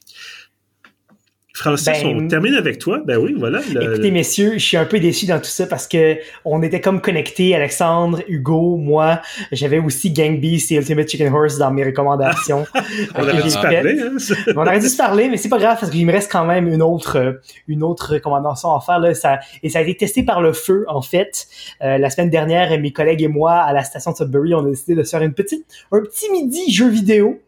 Francis, 1.54 2.02
Ben, 2.02 2.16
on 2.24 2.28
termine 2.28 2.54
avec 2.54 2.78
toi. 2.78 3.00
Ben 3.04 3.18
oui, 3.18 3.34
voilà. 3.38 3.60
le- 3.74 3.82
Écoutez, 3.92 4.10
messieurs, 4.10 4.52
je 4.54 4.64
suis 4.64 4.76
un 4.78 4.86
peu 4.86 4.98
déçu 4.98 5.26
dans 5.26 5.38
tout 5.38 5.44
ça 5.50 5.66
parce 5.66 5.86
que 5.86 6.16
on 6.46 6.62
était 6.62 6.80
comme 6.80 7.00
connectés, 7.02 7.54
Alexandre, 7.54 8.20
Hugo, 8.26 8.76
moi. 8.78 9.20
J'avais 9.52 9.78
aussi 9.78 10.10
Gang 10.12 10.40
Beast 10.40 10.72
et 10.72 10.76
Ultimate 10.76 11.08
Chicken 11.08 11.32
Horse 11.32 11.58
dans 11.58 11.70
mes 11.70 11.84
recommandations. 11.84 12.64
on 13.14 13.22
aurait 13.22 13.42
dû 13.42 13.50
se 13.50 13.58
parler, 13.60 14.00
hein? 14.00 14.16
On 14.56 14.62
aurait 14.62 14.80
dû 14.80 14.88
se 14.88 14.96
parler, 14.96 15.28
mais 15.28 15.36
c'est 15.36 15.50
pas 15.50 15.58
grave 15.58 15.76
parce 15.78 15.92
qu'il 15.92 16.06
me 16.06 16.12
reste 16.12 16.32
quand 16.32 16.46
même 16.46 16.68
une 16.68 16.80
autre, 16.82 17.40
une 17.68 17.82
autre 17.82 18.14
recommandation 18.14 18.72
à 18.74 18.80
faire. 18.80 18.98
Là. 18.98 19.12
Ça, 19.14 19.38
et 19.62 19.68
ça 19.68 19.80
a 19.80 19.82
été 19.82 19.94
testé 19.96 20.22
par 20.22 20.40
le 20.40 20.54
feu, 20.54 20.86
en 20.88 21.02
fait. 21.02 21.46
Euh, 21.82 21.98
la 21.98 22.08
semaine 22.08 22.30
dernière, 22.30 22.78
mes 22.80 22.92
collègues 22.92 23.22
et 23.22 23.28
moi, 23.28 23.52
à 23.56 23.74
la 23.74 23.84
station 23.84 24.12
de 24.12 24.16
Sudbury, 24.16 24.54
on 24.54 24.64
a 24.64 24.70
décidé 24.70 24.94
de 24.94 25.02
se 25.02 25.10
faire 25.10 25.22
une 25.22 25.34
petite, 25.34 25.66
un 25.92 26.00
petit 26.00 26.30
midi 26.30 26.72
jeu 26.72 26.88
vidéo. 26.88 27.40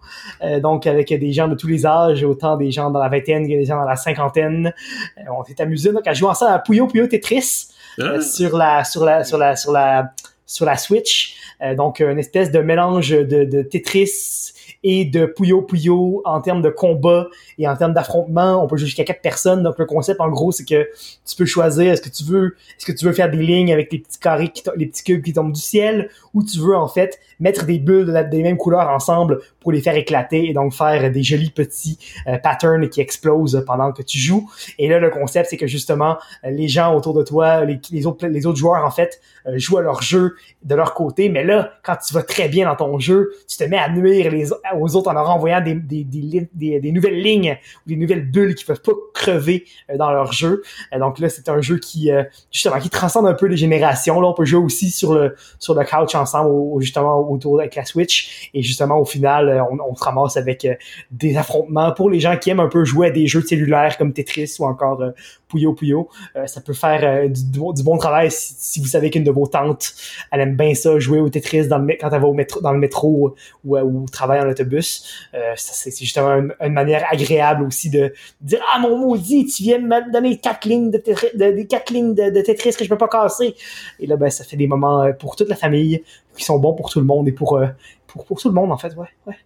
Euh, 0.43 0.61
donc, 0.61 0.87
avec 0.87 1.09
des 1.09 1.33
gens 1.33 1.49
de 1.49 1.55
tous 1.55 1.67
les 1.67 1.87
âges, 1.87 2.23
autant 2.25 2.57
des 2.59 2.71
gens 2.71 2.91
dans 2.91 3.01
la 3.01 3.09
vingtaine 3.09 3.45
que 3.45 3.53
des 3.53 3.65
gens 3.65 3.79
dans 3.79 3.85
la 3.89 3.94
cinquantaine. 3.97 4.73
Euh, 5.19 5.23
on 5.37 5.45
s'est 5.45 5.61
amusé 5.61 5.93
donc, 5.93 6.07
à 6.07 6.15
jouer 6.15 6.29
ensemble 6.29 6.53
à 6.53 6.59
Puyo 6.59 6.87
Puyo 6.87 7.07
Tetris 7.07 7.69
euh, 7.99 8.17
Ah, 8.17 8.21
sur 8.21 8.57
la 8.57 8.85
sur 8.85 9.05
la 9.05 9.25
sur 9.25 9.39
la 9.39 9.57
sur 9.57 9.73
la 9.73 10.13
sur 10.47 10.67
la 10.67 10.77
Switch. 10.77 11.37
Euh, 11.63 11.75
donc 11.75 12.01
une 12.01 12.19
espèce 12.19 12.51
de 12.51 12.61
mélange 12.61 13.11
de, 13.11 13.45
de 13.45 13.63
Tetris 13.63 14.54
et 14.85 15.05
de 15.07 15.27
Puyo 15.27 15.63
Puyo 15.63 16.23
en 16.25 16.41
termes 16.41 16.63
de 16.63 16.69
combat 16.69 17.27
et 17.59 17.67
en 17.67 17.75
termes 17.75 17.95
d'affrontement. 17.95 18.63
On 18.63 18.69
peut 18.69 18.77
jouer 18.77 18.87
jusqu'à 18.87 19.05
quatre 19.05 19.23
personnes. 19.23 19.63
Donc 19.63 19.79
le 19.79 19.87
concept 19.87 20.21
en 20.21 20.29
gros 20.29 20.53
c'est 20.53 20.65
que 20.65 20.89
tu 21.27 21.37
peux 21.37 21.47
choisir 21.47 21.93
est-ce 21.93 22.03
que 22.03 22.11
tu 22.11 22.23
veux 22.23 22.57
est-ce 22.79 22.87
que 22.87 22.93
tu 22.93 23.05
veux 23.07 23.13
faire 23.13 23.31
des 23.31 23.39
lignes 23.39 23.73
avec 23.73 23.91
les 23.91 23.99
petits 23.99 24.19
carrés 24.21 24.49
qui 24.49 24.63
les 24.77 24.87
petits 24.87 25.03
cubes 25.03 25.25
qui 25.25 25.33
tombent 25.33 25.53
du 25.53 25.61
ciel 25.61 26.11
ou 26.35 26.45
tu 26.45 26.59
veux 26.59 26.77
en 26.77 26.89
fait 26.89 27.19
mettre 27.41 27.65
des 27.65 27.79
bulles 27.79 28.29
des 28.31 28.43
mêmes 28.43 28.59
couleurs 28.59 28.89
ensemble 28.89 29.41
pour 29.61 29.73
les 29.73 29.81
faire 29.81 29.97
éclater 29.97 30.49
et 30.49 30.53
donc 30.53 30.75
faire 30.75 31.11
des 31.11 31.23
jolis 31.23 31.51
petits 31.51 31.99
euh, 32.27 32.39
patterns 32.39 32.89
qui 32.89 33.01
explosent 33.01 33.65
pendant 33.67 33.93
que 33.93 34.03
tu 34.03 34.19
joues. 34.19 34.51
Et 34.79 34.89
là 34.89 34.99
le 34.99 35.11
concept 35.11 35.49
c'est 35.51 35.57
que 35.57 35.67
justement 35.67 36.19
les 36.45 36.69
gens 36.69 36.95
autour 36.95 37.15
de 37.15 37.23
toi, 37.23 37.65
les, 37.65 38.07
autres 38.07 38.57
joueurs 38.57 38.85
en 38.85 38.91
fait 38.91 39.21
jouent 39.57 39.79
à 39.79 39.83
leur 39.83 40.03
jeu 40.03 40.35
de 40.63 40.75
leur 40.75 40.95
côté, 40.95 41.29
mais 41.29 41.45
là 41.45 41.73
quand 41.83 41.97
tu 41.97 42.15
vas 42.15 42.23
très 42.23 42.49
bien 42.49 42.67
dans 42.67 42.77
ton 42.77 42.99
jeu, 42.99 43.33
tu 43.49 43.57
te 43.57 43.65
mets 43.65 43.79
à 43.79 43.89
nuire 43.91 44.31
les, 44.31 44.51
aux 44.79 44.97
autres 44.97 45.11
en 45.11 45.13
leur 45.15 45.29
envoyant 45.31 45.61
des, 45.61 45.75
des, 45.75 46.05
des, 46.05 46.49
des, 46.55 46.81
des 46.81 46.93
nouvelles 46.93 47.21
lignes 47.21 47.59
ou 47.87 47.89
des 47.91 47.97
nouvelles 47.97 48.31
bulles 48.31 48.55
qui 48.55 48.65
peuvent 48.65 48.81
pas 48.81 48.93
crever 49.13 49.65
euh, 49.91 49.97
dans 49.97 50.11
leur 50.11 50.33
jeu. 50.33 50.63
Euh, 50.93 50.99
donc 50.99 51.19
là 51.19 51.29
c'est 51.29 51.49
un 51.49 51.61
jeu 51.61 51.79
qui 51.79 52.11
euh, 52.11 52.23
justement 52.53 52.79
qui 52.79 52.91
transcende 52.91 53.27
un 53.27 53.35
peu 53.35 53.47
les 53.47 53.57
générations. 53.57 54.21
Là 54.21 54.29
on 54.29 54.35
peut 54.35 54.45
jouer 54.45 54.63
aussi 54.63 54.91
sur 54.91 55.15
le 55.15 55.35
sur 55.59 55.75
le 55.75 55.85
couch 55.85 56.15
ensemble 56.15 56.51
au- 56.51 56.81
justement 56.81 57.19
autour 57.31 57.61
avec 57.61 57.75
la 57.77 57.85
Switch 57.85 58.51
et 58.55 58.63
justement 58.63 58.99
au 58.99 59.05
final 59.05 59.49
euh, 59.49 59.63
on, 59.71 59.79
on 59.91 59.95
se 59.95 60.05
ramasse 60.05 60.37
avec 60.37 60.65
euh, 60.65 60.75
des 61.11 61.37
affrontements 61.37 61.93
pour 61.93 62.09
les 62.11 62.21
gens 62.21 62.37
qui 62.39 62.51
aiment 62.51 62.61
un 62.61 62.69
peu 62.69 62.85
jouer 62.85 63.09
à 63.09 63.11
des 63.11 63.27
jeux 63.27 63.43
cellulaires 63.43 63.97
comme 63.99 64.13
Tetris 64.13 64.57
ou 64.59 64.65
encore 64.65 65.03
euh, 65.55 65.73
Puyo 65.73 65.73
Puyo. 65.75 66.09
Euh, 66.37 66.47
ça 66.47 66.61
peut 66.61 66.73
faire 66.73 67.01
euh, 67.03 67.29
du, 67.29 67.59
bon- 67.59 67.99
travail 67.99 68.29
si, 68.31 68.81
vous 68.81 68.87
savez 68.87 69.11
qu'une 69.11 69.25
de 69.25 69.31
vos 69.31 69.47
tantes, 69.47 69.95
elle 70.33 70.41
aime 70.41 70.57
bien 70.57 70.75
ça, 70.75 70.99
jouer 70.99 71.21
au 71.21 71.29
Tetris 71.29 71.69
quand 71.69 72.11
elle 72.13 72.21
va 72.21 72.27
au 72.27 72.35
métro, 72.35 72.61
dans 72.61 72.73
le 72.73 72.79
métro 72.79 73.35
ou, 73.65 73.79
ou 73.79 74.07
travaille 74.11 74.41
en 74.41 74.49
autobus. 74.49 75.29
Euh, 75.35 75.53
c'est 75.57 75.97
justement 75.97 76.51
une, 76.61 76.73
manière 76.73 77.07
agréable 77.11 77.65
aussi 77.65 77.91
de 77.91 78.13
dire 78.41 78.61
«Ah, 78.75 78.79
mon 78.81 78.99
maudit, 78.99 79.47
tu 79.47 79.63
viens 79.63 79.79
me 79.79 80.13
donner 80.13 80.39
quatre 80.39 80.65
lignes 80.65 80.91
de, 80.91 80.99
Tetris- 80.99 82.77
que 82.77 82.85
je 82.85 82.89
peux 82.89 82.99
pas 82.99 83.09
casser.» 83.09 83.55
Et 84.01 84.07
là, 84.07 84.17
ben, 84.17 84.31
ça 84.31 84.45
fait 84.45 84.57
des 84.57 84.67
moments 84.67 85.03
euh, 85.03 85.13
pour 85.13 85.37
toute 85.37 85.49
la 85.49 85.57
famille 85.57 86.03
qui 86.37 86.45
sont 86.45 86.59
bons 86.59 86.75
pour 86.75 86.91
tout 86.91 87.01
le 87.01 87.07
monde 87.07 87.29
et 87.29 87.33
pour, 87.33 87.57
euh, 87.57 87.67
pour, 88.07 88.25
pour 88.25 88.41
tout 88.41 88.49
le 88.49 88.55
monde, 88.55 88.73
en 88.73 88.77
fait, 88.77 88.95
ouais. 88.97 89.07
ouais. 89.27 89.37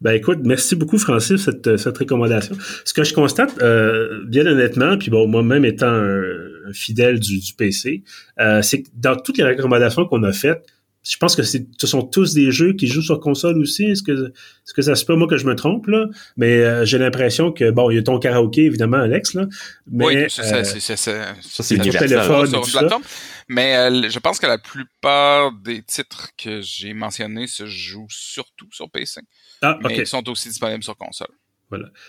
Ben 0.00 0.12
écoute, 0.12 0.38
merci 0.42 0.76
beaucoup 0.76 0.98
Francis 0.98 1.44
cette, 1.44 1.76
cette 1.76 1.98
recommandation. 1.98 2.56
Ce 2.84 2.94
que 2.94 3.04
je 3.04 3.14
constate, 3.14 3.60
euh, 3.62 4.24
bien 4.26 4.46
honnêtement, 4.46 4.96
puis 4.98 5.10
bon, 5.10 5.26
moi-même 5.26 5.64
étant 5.64 5.86
un, 5.86 6.22
un 6.68 6.72
fidèle 6.72 7.18
du, 7.18 7.38
du 7.40 7.52
PC, 7.54 8.02
euh, 8.40 8.62
c'est 8.62 8.82
que 8.82 8.88
dans 8.94 9.16
toutes 9.16 9.38
les 9.38 9.44
recommandations 9.44 10.06
qu'on 10.06 10.22
a 10.22 10.32
faites, 10.32 10.64
je 11.08 11.16
pense 11.16 11.34
que 11.36 11.42
c'est, 11.42 11.66
ce 11.80 11.86
sont 11.86 12.02
tous 12.02 12.34
des 12.34 12.50
jeux 12.50 12.72
qui 12.74 12.86
jouent 12.86 13.02
sur 13.02 13.18
console 13.20 13.58
aussi. 13.58 13.84
Est-ce 13.84 14.02
que, 14.02 14.12
est-ce 14.12 14.74
que 14.74 14.82
ça 14.82 14.94
se 14.94 15.04
peut 15.04 15.14
moi 15.14 15.26
que 15.28 15.36
je 15.36 15.46
me 15.46 15.54
trompe 15.54 15.86
là? 15.86 16.06
Mais 16.36 16.52
euh, 16.58 16.84
j'ai 16.84 16.98
l'impression 16.98 17.50
que 17.52 17.70
bon, 17.70 17.90
il 17.90 17.96
y 17.96 17.98
a 17.98 18.02
ton 18.02 18.18
karaoké 18.18 18.64
évidemment, 18.64 18.98
Alex 18.98 19.34
là. 19.34 19.46
Mais 19.90 20.04
oui, 20.04 20.24
c'est 20.28 20.42
euh, 20.42 20.64
ça, 20.64 20.64
c'est 20.64 20.80
ça, 20.80 20.96
c'est- 20.96 21.62
c'est 21.62 21.78
téléphone. 21.78 22.46
sur 22.46 22.60
tout 22.60 22.66
une 22.66 22.72
ça. 22.72 22.78
plateforme. 22.80 23.02
Mais 23.48 23.76
euh, 23.76 24.10
je 24.10 24.18
pense 24.18 24.38
que 24.38 24.46
la 24.46 24.58
plupart 24.58 25.52
des 25.52 25.82
titres 25.82 26.28
que 26.36 26.60
j'ai 26.60 26.92
mentionnés 26.92 27.46
se 27.46 27.64
jouent 27.66 28.06
surtout 28.10 28.68
sur 28.72 28.90
PC. 28.90 29.22
ah, 29.62 29.78
Mais 29.82 29.96
ils 29.96 30.06
sont 30.06 30.28
aussi 30.28 30.48
disponibles 30.48 30.84
sur 30.84 30.96
console. 30.96 31.28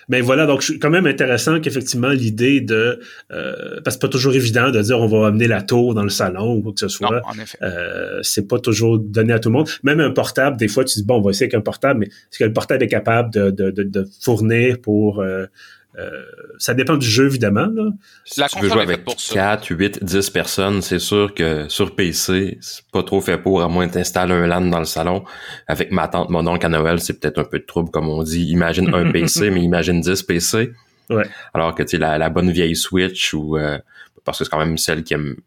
Mais 0.07 0.21
voilà, 0.21 0.45
donc 0.45 0.63
c'est 0.63 0.79
quand 0.79 0.89
même 0.89 1.05
intéressant 1.05 1.59
qu'effectivement 1.59 2.09
l'idée 2.09 2.61
de 2.61 2.99
euh, 3.31 3.79
parce 3.83 3.95
que 3.95 4.01
c'est 4.01 4.01
pas 4.01 4.07
toujours 4.07 4.33
évident 4.33 4.71
de 4.71 4.81
dire 4.81 4.99
on 4.99 5.07
va 5.07 5.27
amener 5.27 5.47
la 5.47 5.61
tour 5.61 5.93
dans 5.93 6.03
le 6.03 6.09
salon 6.09 6.55
ou 6.55 6.61
quoi 6.61 6.73
que 6.73 6.79
ce 6.79 6.87
soit. 6.87 7.11
Non, 7.11 7.21
en 7.25 7.39
effet. 7.39 7.57
Euh, 7.61 8.19
c'est 8.23 8.47
pas 8.47 8.59
toujours 8.59 8.99
donné 8.99 9.33
à 9.33 9.39
tout 9.39 9.49
le 9.49 9.53
monde. 9.53 9.69
Même 9.83 9.99
un 9.99 10.11
portable, 10.11 10.57
des 10.57 10.67
fois, 10.67 10.83
tu 10.85 10.99
dis, 10.99 11.05
bon, 11.05 11.17
on 11.17 11.21
va 11.21 11.31
essayer 11.31 11.45
avec 11.45 11.55
un 11.55 11.61
portable, 11.61 12.01
mais 12.01 12.07
est-ce 12.07 12.39
que 12.39 12.43
le 12.43 12.53
portable 12.53 12.83
est 12.83 12.87
capable 12.87 13.33
de, 13.33 13.49
de, 13.51 13.71
de, 13.71 13.83
de 13.83 14.05
fournir 14.21 14.79
pour 14.79 15.19
euh, 15.19 15.45
Euh, 15.97 16.23
ça 16.59 16.73
dépend 16.73 16.97
du 16.97 17.07
jeu, 17.07 17.25
évidemment. 17.25 17.67
Là. 17.73 17.89
Si 18.23 18.41
tu 18.41 18.59
veux 18.59 18.69
jouer 18.69 18.83
avec 18.83 19.01
4, 19.05 19.65
8, 19.69 20.03
10 20.03 20.29
personnes, 20.29 20.81
c'est 20.81 20.99
sûr 20.99 21.33
que 21.33 21.67
sur 21.67 21.95
PC, 21.95 22.57
c'est 22.61 22.85
pas 22.91 23.01
trop 23.03 23.21
fait 23.21 23.37
pour, 23.37 23.61
à 23.61 23.67
moins 23.67 23.87
d'installer 23.87 24.33
un 24.33 24.45
LAN 24.45 24.61
dans 24.61 24.79
le 24.79 24.85
salon. 24.85 25.23
Avec 25.67 25.91
ma 25.91 26.07
tante, 26.07 26.29
mon 26.29 26.45
oncle 26.45 26.65
à 26.65 26.69
Noël, 26.69 26.99
c'est 26.99 27.19
peut-être 27.19 27.39
un 27.39 27.43
peu 27.43 27.59
de 27.59 27.65
trouble, 27.65 27.89
comme 27.89 28.07
on 28.07 28.21
dit. 28.23 28.45
Imagine 28.49 28.93
un 28.93 29.11
PC, 29.11 29.49
mais 29.49 29.61
imagine 29.61 29.99
10 29.99 30.23
PC. 30.23 30.71
Ouais. 31.09 31.25
Alors 31.53 31.73
que, 31.73 31.81
tu 31.81 31.89
sais, 31.89 31.97
la, 31.97 32.19
la, 32.19 32.29
bonne 32.29 32.51
vieille 32.51 32.75
Switch, 32.75 33.33
ou 33.33 33.57
euh, 33.57 33.79
parce 34.23 34.37
que 34.37 34.43
c'est 34.43 34.51
quand 34.51 34.59
même 34.59 34.77
celle 34.77 35.03
qui 35.03 35.15
aime 35.15 35.37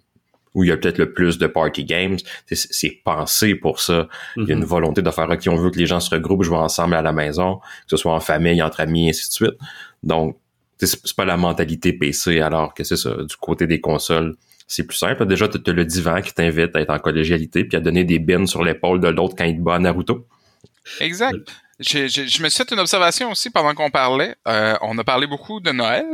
où 0.54 0.64
il 0.64 0.68
y 0.68 0.72
a 0.72 0.76
peut-être 0.76 0.98
le 0.98 1.12
plus 1.12 1.38
de 1.38 1.46
party 1.46 1.84
games, 1.84 2.16
c'est 2.50 3.00
pensé 3.04 3.54
pour 3.54 3.80
ça. 3.80 4.08
Il 4.36 4.44
y 4.44 4.50
a 4.50 4.54
une 4.54 4.62
mm-hmm. 4.62 4.66
volonté 4.66 5.02
de 5.02 5.10
faire, 5.10 5.28
OK, 5.30 5.40
on 5.46 5.56
veut 5.56 5.70
que 5.70 5.78
les 5.78 5.86
gens 5.86 6.00
se 6.00 6.10
regroupent, 6.10 6.42
jouent 6.42 6.56
ensemble 6.56 6.94
à 6.94 7.02
la 7.02 7.12
maison, 7.12 7.56
que 7.56 7.90
ce 7.90 7.96
soit 7.96 8.12
en 8.12 8.20
famille, 8.20 8.62
entre 8.62 8.80
amis, 8.80 9.06
et 9.06 9.10
ainsi 9.10 9.28
de 9.28 9.32
suite. 9.32 9.58
Donc, 10.02 10.36
c'est 10.78 11.14
pas 11.14 11.24
la 11.24 11.36
mentalité 11.36 11.92
PC, 11.92 12.40
alors 12.40 12.74
que 12.74 12.84
c'est 12.84 12.96
ça, 12.96 13.14
du 13.14 13.36
côté 13.36 13.66
des 13.66 13.80
consoles, 13.80 14.34
c'est 14.66 14.84
plus 14.84 14.96
simple. 14.96 15.24
Déjà, 15.26 15.48
tu 15.48 15.58
as 15.64 15.72
le 15.72 15.84
divan 15.84 16.20
qui 16.20 16.34
t'invite 16.34 16.74
à 16.76 16.80
être 16.80 16.90
en 16.90 16.98
collégialité 16.98 17.64
puis 17.64 17.76
à 17.76 17.80
donner 17.80 18.04
des 18.04 18.18
bins 18.18 18.46
sur 18.46 18.64
l'épaule 18.64 19.00
de 19.00 19.08
l'autre 19.08 19.34
quand 19.36 19.44
il 19.44 19.56
te 19.56 19.62
bat 19.62 19.76
à 19.76 19.78
Naruto. 19.78 20.26
Exact. 21.00 21.36
je 21.78 22.42
me 22.42 22.48
suis 22.48 22.64
fait 22.64 22.72
une 22.72 22.80
observation 22.80 23.30
aussi 23.30 23.50
pendant 23.50 23.74
qu'on 23.74 23.90
parlait. 23.90 24.34
Euh, 24.48 24.74
on 24.82 24.98
a 24.98 25.04
parlé 25.04 25.26
beaucoup 25.26 25.60
de 25.60 25.70
Noël. 25.70 26.06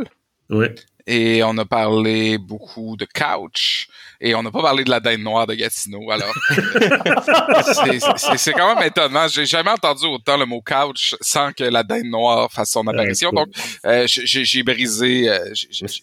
Oui 0.50 0.66
et 1.08 1.42
on 1.42 1.56
a 1.56 1.64
parlé 1.64 2.36
beaucoup 2.38 2.96
de 2.96 3.06
couch 3.06 3.88
et 4.20 4.34
on 4.34 4.42
n'a 4.42 4.50
pas 4.50 4.62
parlé 4.62 4.82
de 4.82 4.90
la 4.90 4.98
dinde 4.98 5.20
noire 5.20 5.46
de 5.46 5.54
Gatineau. 5.54 6.10
Alors, 6.10 6.32
c'est 8.36 8.52
quand 8.52 8.74
même 8.74 8.84
étonnant. 8.84 9.28
J'ai 9.28 9.46
jamais 9.46 9.70
entendu 9.70 10.06
autant 10.06 10.36
le 10.36 10.44
mot 10.44 10.60
couch 10.60 11.14
sans 11.20 11.52
que 11.52 11.62
la 11.62 11.84
dinde 11.84 12.06
noire 12.06 12.50
fasse 12.50 12.72
son 12.72 12.86
apparition. 12.88 13.30
Donc, 13.30 13.48
euh, 13.86 14.06
j'ai 14.06 14.62
brisé. 14.64 15.28
Euh, 15.28 15.38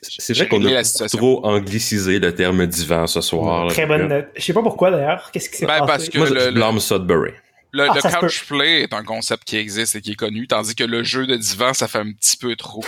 c'est 0.01 0.33
vrai 0.33 0.47
qu'on 0.47 0.65
a 0.65 0.83
trop 1.09 1.45
anglicisé 1.45 2.19
le 2.19 2.33
terme 2.33 2.65
divan 2.67 3.05
ce 3.05 3.19
soir. 3.19 3.67
Très 3.67 3.85
bonne 3.85 4.07
note. 4.07 4.27
Je 4.35 4.41
sais 4.41 4.53
pas 4.53 4.63
pourquoi 4.63 4.91
d'ailleurs. 4.91 5.29
Qu'est-ce 5.33 5.49
qui 5.49 5.57
s'est 5.57 5.65
ben, 5.65 5.79
passé? 5.79 5.87
Parce 5.87 6.09
que 6.09 6.17
Moi, 6.17 6.29
le, 6.29 6.39
je 6.39 6.49
blâme 6.51 6.79
Sudbury. 6.79 7.31
Le, 7.73 7.87
ah, 7.89 8.11
couch 8.21 8.45
play 8.47 8.83
est 8.83 8.93
un 8.93 9.03
concept 9.03 9.43
qui 9.43 9.57
existe 9.57 9.97
et 9.97 10.01
qui 10.01 10.13
est 10.13 10.15
connu, 10.15 10.47
tandis 10.47 10.75
que 10.75 10.85
le 10.85 11.03
jeu 11.03 11.27
de 11.27 11.35
divan, 11.35 11.73
ça 11.73 11.89
fait 11.89 11.97
un 11.97 12.13
petit 12.13 12.37
peu 12.37 12.55
trop. 12.55 12.81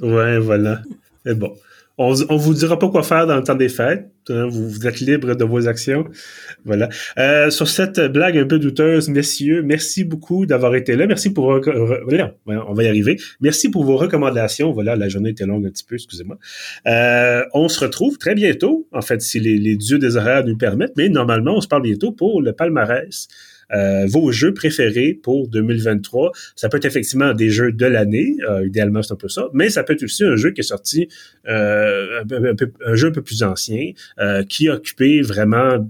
ouais, 0.00 0.38
voilà. 0.40 0.80
Mais 1.24 1.34
bon. 1.34 1.56
On, 1.96 2.14
on 2.28 2.36
vous 2.36 2.54
dira 2.54 2.78
pas 2.78 2.88
quoi 2.88 3.02
faire 3.02 3.26
dans 3.26 3.36
le 3.36 3.42
temps 3.42 3.54
des 3.54 3.68
fêtes. 3.68 4.10
Hein, 4.30 4.46
vous, 4.48 4.86
êtes 4.86 5.00
libre 5.00 5.34
de 5.34 5.44
vos 5.44 5.68
actions. 5.68 6.06
Voilà. 6.64 6.88
Euh, 7.18 7.50
sur 7.50 7.68
cette 7.68 8.00
blague 8.00 8.38
un 8.38 8.46
peu 8.46 8.58
douteuse, 8.58 9.08
messieurs, 9.08 9.62
merci 9.62 10.04
beaucoup 10.04 10.46
d'avoir 10.46 10.74
été 10.74 10.96
là. 10.96 11.06
Merci 11.06 11.32
pour... 11.32 11.60
Voilà, 12.06 12.34
on 12.46 12.72
va 12.72 12.82
y 12.82 12.88
arriver. 12.88 13.16
Merci 13.40 13.70
pour 13.70 13.84
vos 13.84 13.96
recommandations. 13.96 14.72
Voilà, 14.72 14.96
la 14.96 15.08
journée 15.08 15.30
était 15.30 15.46
longue 15.46 15.66
un 15.66 15.70
petit 15.70 15.84
peu, 15.84 15.94
excusez-moi. 15.94 16.38
Euh, 16.86 17.44
on 17.52 17.68
se 17.68 17.80
retrouve 17.80 18.18
très 18.18 18.34
bientôt, 18.34 18.88
en 18.92 19.02
fait, 19.02 19.20
si 19.20 19.38
les 19.40 19.76
dieux 19.76 19.98
des 19.98 20.16
horaires 20.16 20.44
nous 20.44 20.56
permettent, 20.56 20.96
mais 20.96 21.08
normalement, 21.08 21.56
on 21.56 21.60
se 21.60 21.68
parle 21.68 21.82
bientôt 21.82 22.12
pour 22.12 22.42
le 22.42 22.52
palmarès 22.52 23.28
euh, 23.72 24.06
vos 24.06 24.32
jeux 24.32 24.54
préférés 24.54 25.18
pour 25.22 25.48
2023. 25.48 26.32
Ça 26.56 26.68
peut 26.68 26.76
être 26.76 26.84
effectivement 26.84 27.32
des 27.32 27.50
jeux 27.50 27.72
de 27.72 27.86
l'année, 27.86 28.36
euh, 28.48 28.66
idéalement 28.66 29.02
c'est 29.02 29.12
un 29.12 29.16
peu 29.16 29.28
ça, 29.28 29.48
mais 29.52 29.70
ça 29.70 29.82
peut 29.82 29.94
être 29.94 30.02
aussi 30.02 30.24
un 30.24 30.36
jeu 30.36 30.50
qui 30.50 30.60
est 30.60 30.64
sorti, 30.64 31.08
euh, 31.48 32.22
un, 32.86 32.94
jeu 32.94 33.08
un 33.08 33.12
peu 33.12 33.22
plus 33.22 33.42
ancien, 33.42 33.92
qui 34.48 34.68
a 34.68 34.74
occupé 34.74 35.22
vraiment 35.22 35.88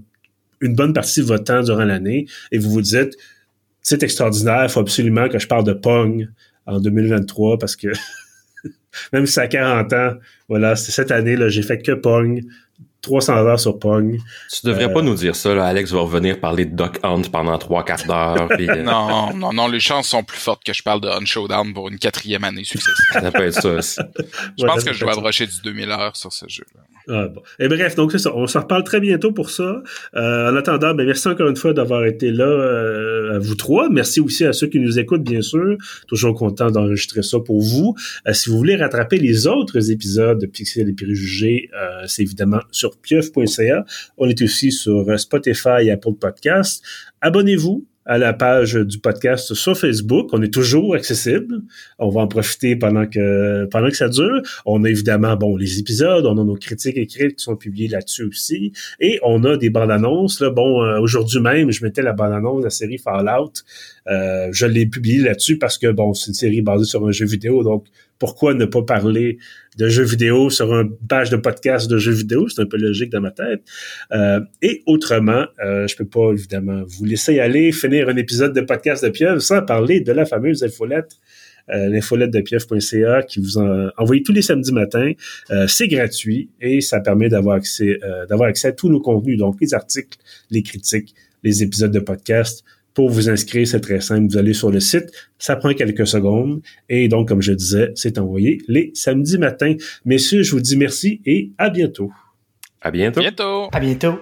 une 0.61 0.75
bonne 0.75 0.93
partie 0.93 1.19
de 1.19 1.25
votre 1.25 1.43
temps 1.43 1.61
durant 1.61 1.85
l'année, 1.85 2.27
et 2.51 2.57
vous 2.57 2.69
vous 2.69 2.81
dites, 2.81 3.15
c'est 3.81 4.01
extraordinaire, 4.01 4.63
il 4.63 4.69
faut 4.69 4.79
absolument 4.79 5.29
que 5.29 5.37
je 5.37 5.47
parle 5.47 5.63
de 5.63 5.73
Pong 5.73 6.27
en 6.65 6.79
2023 6.79 7.59
parce 7.59 7.75
que 7.75 7.89
même 9.13 9.25
si 9.25 9.33
ça 9.33 9.43
a 9.43 9.47
40 9.47 9.93
ans, 9.93 10.13
voilà, 10.49 10.75
cette 10.75 11.11
année, 11.11 11.35
là, 11.35 11.49
j'ai 11.49 11.61
fait 11.61 11.81
que 11.81 11.91
Pong. 11.91 12.43
300 13.05 13.33
heures 13.45 13.59
sur 13.59 13.77
Pong. 13.77 14.19
Tu 14.51 14.65
devrais 14.65 14.91
pas 14.91 14.99
euh, 14.99 15.03
nous 15.03 15.13
dire 15.13 15.35
ça, 15.35 15.53
là. 15.53 15.65
Alex 15.65 15.91
va 15.91 15.99
revenir 15.99 16.39
parler 16.39 16.65
de 16.65 16.75
Duck 16.75 16.99
Hunt 17.03 17.21
pendant 17.31 17.55
3-4 17.55 18.11
heures. 18.11 18.47
Euh, 18.51 18.83
non, 18.83 19.33
non, 19.35 19.53
non, 19.53 19.67
les 19.67 19.79
chances 19.79 20.07
sont 20.07 20.23
plus 20.23 20.39
fortes 20.39 20.63
que 20.63 20.73
je 20.73 20.81
parle 20.81 21.01
de 21.01 21.07
Hunt 21.07 21.25
Showdown 21.25 21.71
pour 21.73 21.87
une 21.89 21.99
quatrième 21.99 22.43
année 22.43 22.63
successive. 22.63 23.05
ça 23.11 23.31
peut 23.31 23.45
être 23.45 23.61
ça 23.61 23.69
aussi. 23.69 23.99
Je 24.57 24.65
pense 24.65 24.83
que 24.83 24.93
je 24.93 25.01
dois 25.01 25.15
brocher 25.15 25.45
du 25.45 25.61
2000 25.63 25.91
heures 25.91 26.15
sur 26.15 26.31
ce 26.31 26.45
jeu-là. 26.47 26.81
Ah, 27.07 27.27
bon. 27.27 27.41
Et 27.59 27.67
bref, 27.67 27.95
donc 27.95 28.11
c'est 28.11 28.17
ça. 28.17 28.35
On 28.35 28.47
s'en 28.47 28.61
reparle 28.61 28.83
très 28.83 28.99
bientôt 28.99 29.31
pour 29.31 29.49
ça. 29.51 29.83
Euh, 30.15 30.51
en 30.51 30.55
attendant, 30.55 30.95
ben, 30.95 31.05
merci 31.05 31.27
encore 31.27 31.47
une 31.47 31.55
fois 31.55 31.73
d'avoir 31.73 32.05
été 32.05 32.31
là, 32.31 32.45
euh, 32.45 33.35
à 33.35 33.39
vous 33.39 33.55
trois. 33.55 33.89
Merci 33.89 34.19
aussi 34.21 34.45
à 34.45 34.53
ceux 34.53 34.67
qui 34.67 34.79
nous 34.79 34.97
écoutent, 34.97 35.23
bien 35.23 35.41
sûr. 35.41 35.77
Toujours 36.07 36.33
content 36.33 36.71
d'enregistrer 36.71 37.21
ça 37.21 37.39
pour 37.39 37.61
vous. 37.61 37.95
Euh, 38.27 38.33
si 38.33 38.49
vous 38.49 38.57
voulez 38.57 38.75
rattraper 38.75 39.17
les 39.17 39.45
autres 39.45 39.91
épisodes 39.91 40.39
de 40.39 40.47
Pixel 40.47 40.89
et 40.89 40.93
Préjugés, 40.93 41.69
euh, 41.75 42.03
c'est 42.07 42.23
évidemment 42.23 42.61
sur 42.71 42.94
On 44.17 44.27
est 44.27 44.41
aussi 44.41 44.71
sur 44.71 45.19
Spotify 45.19 45.83
et 45.83 45.91
Apple 45.91 46.13
Podcast. 46.19 46.83
Abonnez-vous 47.21 47.85
à 48.05 48.19
la 48.19 48.33
page 48.33 48.75
du 48.75 48.99
podcast 48.99 49.53
sur 49.53 49.77
Facebook. 49.77 50.29
On 50.31 50.41
est 50.41 50.53
toujours 50.53 50.95
accessible. 50.95 51.61
On 51.97 52.09
va 52.09 52.21
en 52.21 52.27
profiter 52.27 52.75
pendant 52.75 53.07
que 53.07 53.65
pendant 53.71 53.89
ça 53.89 54.09
dure. 54.09 54.41
On 54.65 54.83
a 54.83 54.89
évidemment 54.89 55.35
bon 55.35 55.57
les 55.57 55.79
épisodes, 55.79 56.25
on 56.25 56.37
a 56.37 56.43
nos 56.43 56.55
critiques 56.55 56.97
écrites 56.97 57.37
qui 57.37 57.43
sont 57.43 57.55
publiées 57.55 57.87
là-dessus 57.87 58.25
aussi, 58.25 58.73
et 58.99 59.19
on 59.23 59.43
a 59.43 59.57
des 59.57 59.69
bandes 59.69 59.91
annonces. 59.91 60.39
Là, 60.39 60.49
bon, 60.51 60.83
euh, 60.83 60.99
aujourd'hui 60.99 61.39
même, 61.39 61.71
je 61.71 61.83
mettais 61.83 62.01
la 62.01 62.13
bande 62.13 62.33
annonce 62.33 62.59
de 62.59 62.65
la 62.65 62.69
série 62.69 62.97
Fallout. 62.97 63.53
Euh, 64.07 64.49
je 64.51 64.65
l'ai 64.67 64.85
publiée 64.85 65.23
là-dessus 65.23 65.57
parce 65.57 65.77
que 65.77 65.91
bon, 65.91 66.13
c'est 66.13 66.27
une 66.27 66.35
série 66.35 66.61
basée 66.61 66.85
sur 66.85 67.05
un 67.07 67.11
jeu 67.11 67.25
vidéo, 67.25 67.63
donc 67.63 67.85
pourquoi 68.19 68.53
ne 68.53 68.65
pas 68.65 68.81
parler 68.81 69.37
de 69.77 69.89
jeux 69.89 70.03
vidéo 70.03 70.49
sur 70.49 70.73
une 70.73 70.95
page 71.07 71.29
de 71.29 71.37
podcast 71.37 71.89
de 71.89 71.97
jeux 71.97 72.13
vidéo? 72.13 72.47
C'est 72.47 72.61
un 72.61 72.65
peu 72.65 72.77
logique 72.77 73.11
dans 73.11 73.21
ma 73.21 73.31
tête. 73.31 73.61
Euh, 74.11 74.39
et 74.61 74.83
autrement, 74.85 75.45
euh, 75.63 75.87
je 75.87 75.95
peux 75.95 76.07
pas 76.07 76.31
évidemment 76.31 76.83
vous 76.85 77.05
laisser 77.05 77.39
aller 77.39 77.71
finir 77.71 78.09
un 78.09 78.15
épisode 78.15 78.53
de 78.53 78.61
podcast 78.61 79.03
de 79.03 79.09
Pieuvre 79.09 79.41
sans 79.41 79.61
parler 79.61 80.01
de 80.01 80.11
la 80.11 80.25
fameuse 80.25 80.63
infolette. 80.63 81.17
Euh, 81.71 81.89
l'infolette 81.89 82.29
de 82.29 82.41
pieuvre.ca 82.41 83.23
qui 83.23 83.39
vous 83.39 83.57
en, 83.57 83.89
envoie 83.97 84.17
tous 84.23 84.31
les 84.31 84.43
samedis 84.43 84.71
matins. 84.71 85.11
Euh, 85.49 85.67
c'est 85.67 85.87
gratuit 85.87 86.49
et 86.61 86.81
ça 86.81 86.99
permet 86.99 87.29
d'avoir 87.29 87.55
accès, 87.55 87.97
euh, 88.03 88.25
d'avoir 88.27 88.49
accès 88.49 88.67
à 88.67 88.71
tous 88.71 88.89
nos 88.89 89.01
contenus, 89.01 89.37
donc 89.37 89.59
les 89.59 89.73
articles, 89.73 90.17
les 90.51 90.61
critiques, 90.61 91.15
les 91.43 91.63
épisodes 91.63 91.91
de 91.91 91.99
podcast, 91.99 92.63
pour 92.95 93.09
vous 93.09 93.29
inscrire, 93.29 93.67
c'est 93.67 93.81
très 93.81 94.01
simple. 94.01 94.27
Vous 94.31 94.37
allez 94.37 94.53
sur 94.53 94.71
le 94.71 94.79
site, 94.79 95.11
ça 95.37 95.55
prend 95.57 95.73
quelques 95.73 96.07
secondes. 96.07 96.61
Et 96.89 97.07
donc, 97.07 97.27
comme 97.27 97.41
je 97.41 97.53
disais, 97.53 97.91
c'est 97.93 98.17
envoyé 98.17 98.59
les 98.67 98.91
samedis 98.95 99.37
matins. 99.37 99.75
Messieurs, 100.05 100.41
je 100.41 100.51
vous 100.51 100.61
dis 100.61 100.77
merci 100.77 101.21
et 101.25 101.51
à 101.59 101.69
bientôt. 101.69 102.11
À 102.81 102.89
bientôt. 102.89 103.19
bientôt. 103.19 103.67
À 103.71 103.79
bientôt. 103.79 104.19